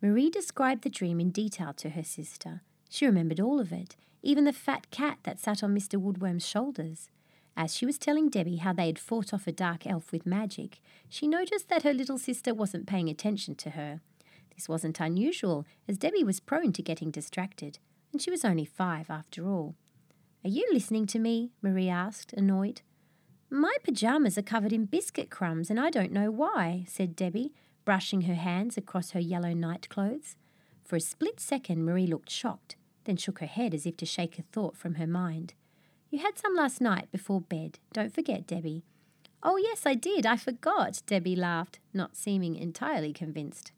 Marie 0.00 0.30
described 0.30 0.84
the 0.84 0.90
dream 0.90 1.20
in 1.20 1.30
detail 1.30 1.74
to 1.74 1.90
her 1.90 2.04
sister. 2.04 2.62
She 2.88 3.06
remembered 3.06 3.40
all 3.40 3.60
of 3.60 3.72
it, 3.72 3.96
even 4.22 4.44
the 4.44 4.52
fat 4.52 4.90
cat 4.90 5.18
that 5.24 5.38
sat 5.38 5.62
on 5.62 5.74
Mr. 5.74 6.00
Woodworm's 6.00 6.46
shoulders. 6.46 7.10
As 7.56 7.74
she 7.74 7.86
was 7.86 7.98
telling 7.98 8.28
Debbie 8.28 8.56
how 8.56 8.72
they 8.72 8.86
had 8.86 8.98
fought 8.98 9.32
off 9.32 9.46
a 9.46 9.52
dark 9.52 9.86
elf 9.86 10.12
with 10.12 10.26
magic, 10.26 10.80
she 11.08 11.26
noticed 11.26 11.68
that 11.68 11.84
her 11.84 11.94
little 11.94 12.18
sister 12.18 12.52
wasn't 12.52 12.86
paying 12.86 13.08
attention 13.08 13.54
to 13.56 13.70
her. 13.70 14.00
This 14.54 14.68
wasn't 14.68 15.00
unusual, 15.00 15.66
as 15.88 15.98
Debbie 15.98 16.24
was 16.24 16.40
prone 16.40 16.72
to 16.72 16.82
getting 16.82 17.10
distracted, 17.10 17.78
and 18.12 18.20
she 18.20 18.30
was 18.30 18.44
only 18.44 18.64
five 18.64 19.10
after 19.10 19.48
all. 19.48 19.74
Are 20.44 20.50
you 20.50 20.68
listening 20.72 21.06
to 21.06 21.18
me? 21.18 21.50
Marie 21.62 21.88
asked, 21.88 22.32
annoyed. 22.34 22.82
My 23.50 23.76
pyjamas 23.84 24.36
are 24.36 24.42
covered 24.42 24.72
in 24.72 24.86
biscuit 24.86 25.30
crumbs, 25.30 25.70
and 25.70 25.78
I 25.78 25.90
don't 25.90 26.12
know 26.12 26.30
why, 26.30 26.84
said 26.88 27.16
Debbie, 27.16 27.52
brushing 27.84 28.22
her 28.22 28.34
hands 28.34 28.76
across 28.76 29.12
her 29.12 29.20
yellow 29.20 29.52
night 29.54 29.88
clothes. 29.88 30.36
For 30.86 30.94
a 30.94 31.00
split 31.00 31.40
second, 31.40 31.84
Marie 31.84 32.06
looked 32.06 32.30
shocked, 32.30 32.76
then 33.04 33.16
shook 33.16 33.40
her 33.40 33.46
head 33.46 33.74
as 33.74 33.86
if 33.86 33.96
to 33.96 34.06
shake 34.06 34.38
a 34.38 34.42
thought 34.42 34.76
from 34.76 34.94
her 34.94 35.06
mind. 35.06 35.54
You 36.10 36.20
had 36.20 36.38
some 36.38 36.54
last 36.54 36.80
night 36.80 37.10
before 37.10 37.40
bed. 37.40 37.80
Don't 37.92 38.14
forget, 38.14 38.46
Debbie. 38.46 38.84
Oh, 39.42 39.56
yes, 39.56 39.84
I 39.84 39.94
did. 39.94 40.24
I 40.24 40.36
forgot, 40.36 41.02
Debbie 41.06 41.34
laughed, 41.34 41.80
not 41.92 42.16
seeming 42.16 42.54
entirely 42.54 43.12
convinced. 43.12 43.72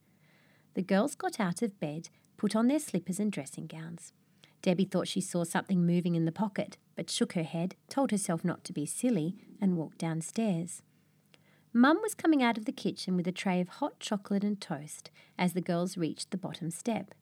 The 0.75 0.83
girls 0.83 1.15
got 1.15 1.41
out 1.41 1.63
of 1.63 1.81
bed, 1.81 2.11
put 2.37 2.55
on 2.55 2.69
their 2.69 2.79
slippers 2.79 3.19
and 3.19 3.33
dressing 3.33 3.67
gowns. 3.67 4.13
Debbie 4.61 4.85
thought 4.85 5.09
she 5.09 5.23
saw 5.23 5.45
something 5.45 5.87
moving 5.87 6.15
in 6.15 6.27
the 6.27 6.33
pocket, 6.33 6.77
but 6.95 7.09
shook 7.09 7.33
her 7.33 7.43
head, 7.43 7.75
told 7.89 8.11
herself 8.11 8.45
not 8.45 8.65
to 8.65 8.73
be 8.75 8.85
silly, 8.85 9.35
and 9.63 9.79
walked 9.79 9.99
downstairs. 9.99 10.83
Mum 11.73 11.99
was 12.03 12.15
coming 12.15 12.43
out 12.43 12.57
of 12.57 12.65
the 12.65 12.73
kitchen 12.73 13.17
with 13.17 13.29
a 13.29 13.33
tray 13.33 13.61
of 13.61 13.69
hot 13.69 14.01
chocolate 14.01 14.43
and 14.43 14.61
toast 14.61 15.11
as 15.39 15.53
the 15.53 15.61
girls 15.61 15.99
reached 15.99 16.31
the 16.31 16.39
bottom 16.39 16.71
step. 16.71 17.15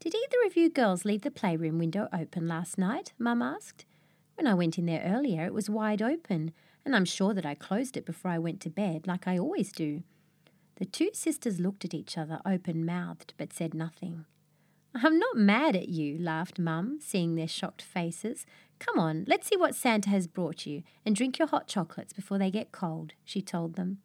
Did 0.00 0.14
either 0.14 0.46
of 0.46 0.56
you 0.56 0.70
girls 0.70 1.04
leave 1.04 1.22
the 1.22 1.30
playroom 1.30 1.78
window 1.78 2.08
open 2.12 2.48
last 2.48 2.78
night? 2.78 3.12
Mum 3.18 3.42
asked. 3.42 3.84
When 4.36 4.46
I 4.46 4.54
went 4.54 4.78
in 4.78 4.86
there 4.86 5.02
earlier, 5.04 5.44
it 5.44 5.54
was 5.54 5.70
wide 5.70 6.02
open, 6.02 6.52
and 6.84 6.96
I'm 6.96 7.04
sure 7.04 7.34
that 7.34 7.46
I 7.46 7.54
closed 7.54 7.96
it 7.96 8.06
before 8.06 8.30
I 8.30 8.38
went 8.38 8.60
to 8.62 8.70
bed, 8.70 9.06
like 9.06 9.28
I 9.28 9.38
always 9.38 9.70
do. 9.70 10.02
The 10.76 10.84
two 10.86 11.10
sisters 11.12 11.60
looked 11.60 11.84
at 11.84 11.94
each 11.94 12.18
other 12.18 12.40
open 12.44 12.84
mouthed, 12.84 13.34
but 13.36 13.52
said 13.52 13.74
nothing. 13.74 14.24
I'm 14.94 15.18
not 15.18 15.36
mad 15.36 15.76
at 15.76 15.88
you, 15.88 16.18
laughed 16.18 16.58
Mum, 16.58 16.98
seeing 17.00 17.34
their 17.34 17.48
shocked 17.48 17.82
faces. 17.82 18.46
Come 18.78 18.98
on, 18.98 19.24
let's 19.26 19.48
see 19.48 19.56
what 19.56 19.74
Santa 19.74 20.10
has 20.10 20.26
brought 20.26 20.66
you, 20.66 20.82
and 21.04 21.16
drink 21.16 21.38
your 21.38 21.48
hot 21.48 21.66
chocolates 21.66 22.12
before 22.12 22.38
they 22.38 22.50
get 22.50 22.72
cold, 22.72 23.12
she 23.24 23.40
told 23.40 23.76
them. 23.76 23.98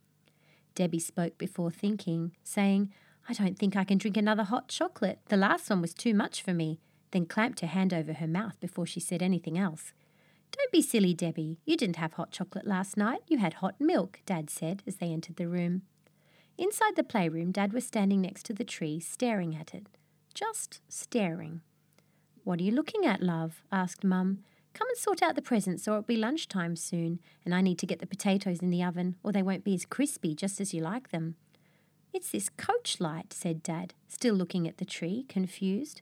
Debbie 0.75 0.99
spoke 0.99 1.37
before 1.37 1.71
thinking, 1.71 2.31
saying, 2.43 2.91
I 3.27 3.33
don't 3.33 3.59
think 3.59 3.75
I 3.75 3.83
can 3.83 3.97
drink 3.97 4.17
another 4.17 4.43
hot 4.43 4.69
chocolate. 4.69 5.19
The 5.27 5.37
last 5.37 5.69
one 5.69 5.81
was 5.81 5.93
too 5.93 6.13
much 6.13 6.41
for 6.41 6.53
me, 6.53 6.79
then 7.11 7.25
clamped 7.25 7.59
her 7.59 7.67
hand 7.67 7.93
over 7.93 8.13
her 8.13 8.27
mouth 8.27 8.59
before 8.59 8.85
she 8.85 8.99
said 8.99 9.21
anything 9.21 9.57
else. 9.57 9.93
Don't 10.51 10.71
be 10.71 10.81
silly, 10.81 11.13
Debbie. 11.13 11.59
You 11.65 11.77
didn't 11.77 11.97
have 11.97 12.13
hot 12.13 12.31
chocolate 12.31 12.65
last 12.65 12.97
night. 12.97 13.21
You 13.27 13.37
had 13.37 13.55
hot 13.55 13.75
milk, 13.79 14.19
Dad 14.25 14.49
said 14.49 14.81
as 14.87 14.95
they 14.95 15.07
entered 15.07 15.35
the 15.35 15.47
room. 15.47 15.83
Inside 16.57 16.95
the 16.95 17.03
playroom, 17.03 17.51
Dad 17.51 17.71
was 17.71 17.85
standing 17.85 18.21
next 18.21 18.45
to 18.47 18.53
the 18.53 18.63
tree, 18.63 18.99
staring 18.99 19.55
at 19.55 19.73
it. 19.73 19.87
Just 20.33 20.81
staring. 20.89 21.61
What 22.43 22.59
are 22.59 22.63
you 22.63 22.71
looking 22.71 23.05
at, 23.05 23.21
love? 23.21 23.61
asked 23.71 24.03
Mum. 24.03 24.39
Come 24.73 24.87
and 24.87 24.97
sort 24.97 25.21
out 25.21 25.35
the 25.35 25.41
presents, 25.41 25.87
or 25.87 25.91
it'll 25.91 26.03
be 26.03 26.15
lunchtime 26.15 26.75
soon, 26.75 27.19
and 27.43 27.53
I 27.53 27.61
need 27.61 27.79
to 27.79 27.85
get 27.85 27.99
the 27.99 28.07
potatoes 28.07 28.59
in 28.59 28.69
the 28.69 28.83
oven, 28.83 29.15
or 29.23 29.31
they 29.31 29.43
won't 29.43 29.63
be 29.63 29.73
as 29.73 29.85
crispy 29.85 30.35
just 30.35 30.61
as 30.61 30.73
you 30.73 30.81
like 30.81 31.09
them. 31.09 31.35
It's 32.13 32.31
this 32.31 32.49
coach 32.49 32.99
light, 32.99 33.33
said 33.33 33.61
Dad, 33.61 33.93
still 34.07 34.35
looking 34.35 34.67
at 34.67 34.77
the 34.77 34.85
tree, 34.85 35.25
confused. 35.27 36.01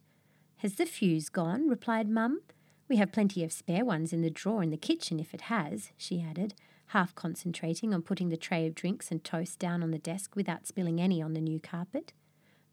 Has 0.58 0.76
the 0.76 0.86
fuse 0.86 1.30
gone? 1.30 1.68
replied 1.68 2.10
Mum. 2.10 2.42
We 2.88 2.96
have 2.98 3.12
plenty 3.12 3.44
of 3.44 3.52
spare 3.52 3.84
ones 3.84 4.14
in 4.14 4.22
the 4.22 4.30
drawer 4.30 4.64
in 4.64 4.70
the 4.70 4.78
kitchen 4.78 5.20
if 5.20 5.34
it 5.34 5.42
has, 5.42 5.92
she 5.98 6.22
added, 6.22 6.54
half 6.88 7.14
concentrating 7.16 7.94
on 7.94 8.02
putting 8.02 8.30
the 8.30 8.38
tray 8.38 8.66
of 8.66 8.76
drinks 8.76 9.12
and 9.12 9.24
toast 9.24 9.60
down 9.60 9.84
on 9.84 9.92
the 9.92 9.98
desk 9.98 10.36
without 10.36 10.66
spilling 10.66 11.02
any 11.02 11.22
on 11.22 11.34
the 11.34 11.42
new 11.42 11.60
carpet. 11.60 12.14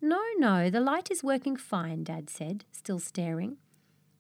No, 0.01 0.23
no, 0.37 0.71
the 0.71 0.81
light 0.81 1.11
is 1.11 1.25
working 1.25 1.57
fine, 1.57 2.05
Dad 2.05 2.31
said, 2.31 2.65
still 2.71 3.01
staring. 3.01 3.57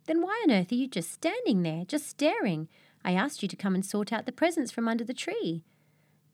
Then 0.07 0.21
why 0.21 0.43
on 0.45 0.53
earth 0.53 0.71
are 0.71 0.77
you 0.77 0.87
just 0.87 1.13
standing 1.13 1.63
there, 1.63 1.85
just 1.85 2.07
staring? 2.07 2.69
I 3.05 3.13
asked 3.13 3.43
you 3.43 3.49
to 3.49 3.57
come 3.57 3.75
and 3.75 3.85
sort 3.85 4.13
out 4.13 4.27
the 4.27 4.33
presents 4.33 4.71
from 4.71 4.89
under 4.89 5.05
the 5.05 5.15
tree. 5.15 5.65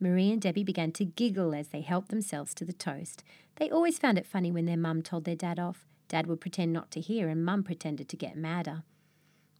Marie 0.00 0.30
and 0.32 0.40
Debbie 0.40 0.64
began 0.64 0.92
to 0.92 1.04
giggle 1.04 1.54
as 1.54 1.68
they 1.68 1.82
helped 1.82 2.08
themselves 2.08 2.54
to 2.54 2.64
the 2.64 2.72
toast. 2.72 3.22
They 3.56 3.70
always 3.70 3.98
found 3.98 4.18
it 4.18 4.26
funny 4.26 4.50
when 4.50 4.64
their 4.64 4.76
mum 4.76 5.02
told 5.02 5.24
their 5.24 5.36
dad 5.36 5.58
off. 5.58 5.86
Dad 6.08 6.26
would 6.26 6.40
pretend 6.40 6.72
not 6.72 6.90
to 6.92 7.00
hear, 7.00 7.28
and 7.28 7.44
mum 7.44 7.62
pretended 7.62 8.08
to 8.08 8.16
get 8.16 8.36
madder. 8.36 8.82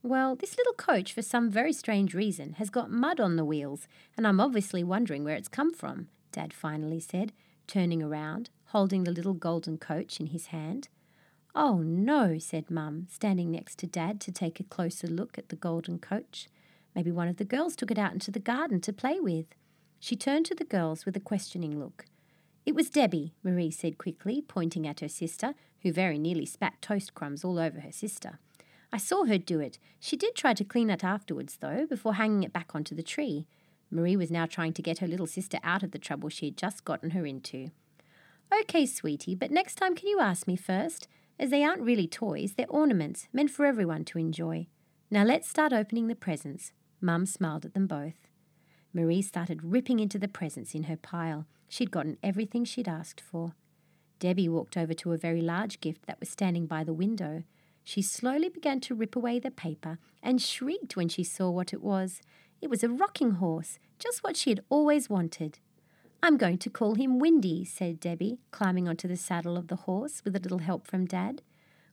Well, 0.03 0.35
this 0.35 0.57
little 0.57 0.73
coach, 0.73 1.13
for 1.13 1.23
some 1.23 1.51
very 1.51 1.75
strange 1.75 2.15
reason, 2.15 2.55
has 2.55 2.71
got 2.71 2.91
mud 2.91 3.21
on 3.21 3.37
the 3.37 3.45
wheels, 3.45 3.87
and 4.17 4.27
I'm 4.27 4.41
obviously 4.41 4.83
wondering 4.83 5.25
where 5.25 5.37
it's 5.37 5.49
come 5.49 5.75
from, 5.75 6.09
Dad 6.33 6.55
finally 6.55 7.01
said, 7.01 7.33
turning 7.67 8.03
around, 8.03 8.49
holding 8.67 9.05
the 9.05 9.13
little 9.13 9.35
golden 9.35 9.77
coach 9.77 10.19
in 10.19 10.29
his 10.29 10.47
hand. 10.47 10.89
Oh, 11.55 11.79
no, 11.79 12.39
said 12.39 12.71
Mum, 12.71 13.07
standing 13.11 13.51
next 13.51 13.79
to 13.81 13.87
Dad 13.87 14.21
to 14.21 14.33
take 14.33 14.61
a 14.61 14.65
closer 14.65 15.09
look 15.09 15.37
at 15.37 15.49
the 15.49 15.57
golden 15.57 15.99
coach. 15.99 16.49
Maybe 16.95 17.11
one 17.11 17.29
of 17.29 17.37
the 17.39 17.45
girls 17.45 17.75
took 17.75 17.91
it 17.91 17.99
out 17.99 18.13
into 18.13 18.31
the 18.31 18.39
garden 18.39 18.81
to 18.83 18.93
play 18.93 19.19
with. 19.21 19.47
She 19.99 20.17
turned 20.17 20.47
to 20.47 20.55
the 20.55 20.65
girls 20.65 21.05
with 21.05 21.17
a 21.17 21.21
questioning 21.21 21.79
look. 21.79 22.07
It 22.65 22.75
was 22.75 22.91
Debbie, 22.91 23.35
Marie 23.43 23.71
said 23.71 23.99
quickly, 23.99 24.43
pointing 24.43 24.87
at 24.87 25.01
her 25.01 25.09
sister, 25.09 25.55
who 25.83 25.93
very 25.93 26.19
nearly 26.19 26.47
spat 26.47 26.81
toast 26.81 27.15
crumbs 27.15 27.45
all 27.45 27.59
over 27.59 27.81
her 27.81 27.93
sister. 27.93 28.39
I 28.93 28.99
saw 28.99 29.25
her 29.25 29.39
do 29.39 29.61
it. 29.61 29.79
She 29.99 30.17
did 30.17 30.35
try 30.35 30.55
to 30.55 30.65
clean 30.65 30.91
it 30.91 31.05
afterwards, 31.05 31.59
though, 31.61 31.87
before 31.87 32.15
hanging 32.15 32.43
it 32.43 32.53
back 32.53 32.75
onto 32.75 32.95
the 32.95 33.03
tree. 33.03 33.47
Marie 33.91 34.17
was 34.17 34.31
now 34.31 34.47
trying 34.47 34.73
to 34.75 34.83
get 34.83 34.99
her 34.99 35.09
little 35.09 35.27
sister 35.27 35.59
out 35.65 35.83
of 35.83 35.91
the 35.91 35.99
trouble 35.99 36.29
she 36.29 36.47
had 36.47 36.57
just 36.57 36.85
gotten 36.85 37.11
her 37.11 37.27
into. 37.27 37.71
Okay, 38.63 38.87
sweetie, 38.87 39.35
but 39.35 39.51
next 39.51 39.77
time 39.77 39.95
can 39.95 40.09
you 40.09 40.21
ask 40.21 40.47
me 40.47 40.57
first? 40.57 41.09
As 41.41 41.49
they 41.49 41.65
aren't 41.65 41.81
really 41.81 42.07
toys, 42.07 42.53
they're 42.53 42.69
ornaments, 42.69 43.27
meant 43.33 43.49
for 43.49 43.65
everyone 43.65 44.05
to 44.05 44.19
enjoy. 44.19 44.67
Now 45.11 45.25
let's 45.25 45.49
start 45.49 45.73
opening 45.73 46.07
the 46.07 46.15
presents. 46.15 46.75
Mum 47.01 47.25
smiled 47.25 47.65
at 47.65 47.73
them 47.73 47.87
both. 47.87 48.29
Marie 48.93 49.23
started 49.23 49.65
ripping 49.65 50.01
into 50.01 50.19
the 50.19 50.29
presents 50.29 50.75
in 50.75 50.83
her 50.83 50.99
pile. 50.99 51.47
She'd 51.67 51.91
gotten 51.91 52.19
everything 52.23 52.67
she'd 52.67 52.89
asked 52.89 53.23
for. 53.23 53.55
Debbie 54.19 54.51
walked 54.51 54.77
over 54.77 54.93
to 54.93 55.13
a 55.13 55.17
very 55.17 55.41
large 55.41 55.81
gift 55.81 56.05
that 56.05 56.21
was 56.21 56.29
standing 56.29 56.67
by 56.67 56.85
the 56.85 56.93
window. 56.93 57.45
She 57.85 58.03
slowly 58.03 58.51
began 58.51 58.79
to 58.81 58.95
rip 58.95 59.17
away 59.17 59.39
the 59.39 59.51
paper 59.51 59.99
and 60.23 60.43
shrieked 60.43 60.95
when 60.95 61.09
she 61.09 61.25
saw 61.25 61.49
what 61.49 61.73
it 61.73 61.83
was. 61.83 62.21
It 62.61 62.69
was 62.69 62.85
a 62.85 62.91
rocking 62.91 63.33
horse, 63.33 63.79
just 63.99 64.23
what 64.23 64.37
she 64.37 64.51
had 64.51 64.61
always 64.69 65.09
wanted. 65.09 65.59
I'm 66.23 66.37
going 66.37 66.59
to 66.59 66.71
call 66.71 66.97
him 66.97 67.19
Windy, 67.19 67.65
said 67.65 67.99
Debbie, 67.99 68.41
climbing 68.51 68.87
onto 68.87 69.09
the 69.09 69.17
saddle 69.17 69.57
of 69.57 69.69
the 69.69 69.77
horse 69.77 70.21
with 70.23 70.37
a 70.37 70.39
little 70.39 70.59
help 70.59 70.87
from 70.87 71.07
Dad. 71.07 71.41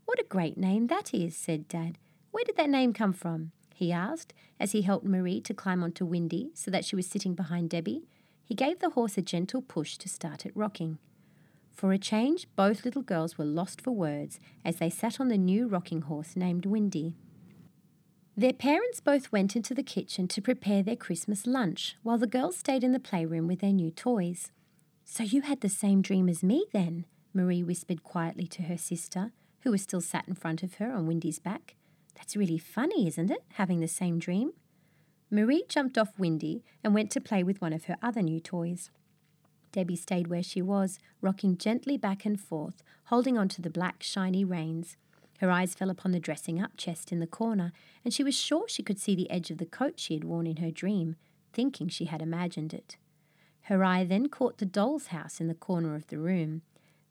What 0.04 0.20
a 0.20 0.26
great 0.26 0.58
name 0.58 0.88
that 0.88 1.14
is, 1.14 1.36
said 1.36 1.70
Dad. 1.70 1.98
Where 2.32 2.44
did 2.44 2.58
that 2.58 2.70
name 2.70 2.92
come 2.92 3.14
from? 3.14 3.52
he 3.74 3.92
asked 3.92 4.34
as 4.60 4.74
he 4.74 4.82
helped 4.82 5.06
Marie 5.06 5.40
to 5.42 5.54
climb 5.54 5.82
onto 5.82 6.06
Windy 6.06 6.50
so 6.54 6.70
that 6.72 6.84
she 6.84 6.96
was 6.96 7.08
sitting 7.08 7.36
behind 7.36 7.70
Debbie. 7.70 8.04
He 8.44 8.54
gave 8.54 8.80
the 8.80 8.90
horse 8.90 9.18
a 9.18 9.22
gentle 9.22 9.62
push 9.62 9.98
to 9.98 10.10
start 10.10 10.46
it 10.46 10.52
rocking. 10.56 10.98
For 11.72 11.94
a 11.94 11.98
change, 11.98 12.48
both 12.58 12.84
little 12.84 13.04
girls 13.04 13.38
were 13.38 13.46
lost 13.46 13.80
for 13.80 13.92
words 13.92 14.42
as 14.66 14.78
they 14.78 14.90
sat 14.90 15.22
on 15.22 15.30
the 15.30 15.38
new 15.38 15.68
rocking 15.68 16.02
horse 16.02 16.36
named 16.36 16.66
Windy. 16.66 17.16
Their 18.40 18.54
parents 18.54 19.00
both 19.00 19.32
went 19.32 19.56
into 19.56 19.74
the 19.74 19.82
kitchen 19.82 20.28
to 20.28 20.44
prepare 20.44 20.84
their 20.84 20.96
Christmas 20.96 21.48
lunch, 21.48 21.96
while 22.04 22.20
the 22.20 22.28
girls 22.28 22.56
stayed 22.56 22.84
in 22.84 22.92
the 22.92 23.00
playroom 23.00 23.48
with 23.48 23.62
their 23.62 23.74
new 23.74 23.90
toys. 23.90 24.52
So 25.06 25.24
you 25.24 25.42
had 25.42 25.62
the 25.62 25.70
same 25.70 26.04
dream 26.04 26.30
as 26.30 26.44
me, 26.44 26.68
then? 26.72 27.06
Marie 27.34 27.64
whispered 27.64 28.04
quietly 28.04 28.46
to 28.46 28.64
her 28.64 28.78
sister, 28.78 29.32
who 29.62 29.72
was 29.72 29.82
still 29.82 30.02
sat 30.02 30.28
in 30.28 30.36
front 30.36 30.62
of 30.62 30.76
her 30.76 30.92
on 30.92 31.08
Windy's 31.08 31.40
back. 31.40 31.74
That's 32.14 32.38
really 32.38 32.60
funny, 32.60 33.08
isn't 33.08 33.32
it, 33.32 33.44
having 33.54 33.80
the 33.80 33.88
same 33.88 34.20
dream? 34.20 34.52
Marie 35.32 35.64
jumped 35.68 35.98
off 35.98 36.20
Windy 36.20 36.64
and 36.84 36.94
went 36.94 37.10
to 37.12 37.22
play 37.22 37.42
with 37.42 37.60
one 37.60 37.74
of 37.74 37.86
her 37.86 37.98
other 38.04 38.22
new 38.22 38.40
toys. 38.40 38.92
Debbie 39.72 39.96
stayed 39.96 40.28
where 40.28 40.44
she 40.44 40.62
was, 40.62 41.00
rocking 41.22 41.58
gently 41.58 41.98
back 41.98 42.24
and 42.24 42.40
forth, 42.40 42.84
holding 43.06 43.36
on 43.36 43.48
to 43.50 43.64
the 43.64 43.72
black, 43.72 44.04
shiny 44.04 44.46
reins. 44.46 44.96
Her 45.38 45.52
eyes 45.52 45.76
fell 45.76 45.90
upon 45.90 46.12
the 46.12 46.20
dressing 46.20 46.62
up 46.62 46.78
chest 46.78 47.12
in 47.12 47.20
the 47.20 47.28
corner, 47.28 47.72
and 48.04 48.14
she 48.14 48.24
was 48.24 48.36
sure 48.36 48.68
she 48.68 48.84
could 48.84 49.00
see 49.00 49.16
the 49.16 49.30
edge 49.30 49.52
of 49.52 49.58
the 49.58 49.66
coat 49.66 50.00
she 50.00 50.16
had 50.16 50.24
worn 50.24 50.48
in 50.48 50.58
her 50.58 50.72
dream, 50.72 51.16
thinking 51.54 51.88
she 51.88 52.06
had 52.06 52.22
imagined 52.22 52.74
it. 52.74 52.98
Her 53.64 53.84
eye 53.84 54.04
then 54.04 54.30
caught 54.30 54.58
the 54.58 54.66
doll's 54.66 55.08
house 55.08 55.40
in 55.40 55.48
the 55.48 55.54
corner 55.54 55.96
of 55.96 56.08
the 56.08 56.18
room. 56.18 56.62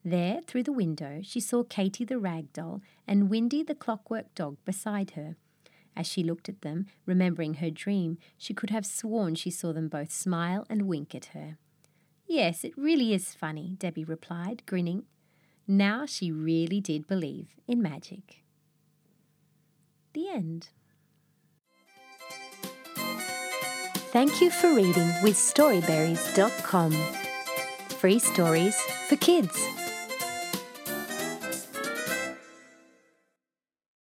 There, 0.05 0.41
through 0.47 0.63
the 0.63 0.73
window, 0.73 1.21
she 1.23 1.41
saw 1.41 1.65
Katy 1.65 2.05
the 2.05 2.19
rag 2.19 2.53
doll 2.53 2.81
and 3.07 3.29
Windy 3.29 3.63
the 3.63 3.75
clockwork 3.75 4.35
dog 4.35 4.57
beside 4.65 5.13
her. 5.13 5.37
As 5.97 6.07
she 6.07 6.23
looked 6.23 6.49
at 6.49 6.63
them, 6.63 6.87
remembering 7.07 7.55
her 7.55 7.71
dream, 7.71 8.19
she 8.37 8.55
could 8.55 8.71
have 8.71 8.87
sworn 8.87 9.35
she 9.35 9.51
saw 9.51 9.73
them 9.73 9.89
both 9.89 10.13
smile 10.13 10.67
and 10.69 10.83
wink 10.83 11.15
at 11.15 11.27
her. 11.27 11.59
Yes, 12.27 12.65
it 12.65 12.77
really 12.77 13.15
is 13.15 13.35
funny, 13.35 13.77
Debbie 13.79 14.05
replied, 14.05 14.63
grinning. 14.67 15.05
Now 15.69 16.07
she 16.07 16.31
really 16.31 16.81
did 16.81 17.07
believe 17.07 17.49
in 17.67 17.83
magic. 17.83 18.43
The 20.13 20.29
end. 20.29 20.69
Thank 24.13 24.41
you 24.41 24.51
for 24.51 24.73
reading 24.73 25.13
with 25.23 25.35
Storyberries.com. 25.35 26.93
Free 27.99 28.19
stories 28.19 28.81
for 29.09 29.17
kids. 29.17 29.86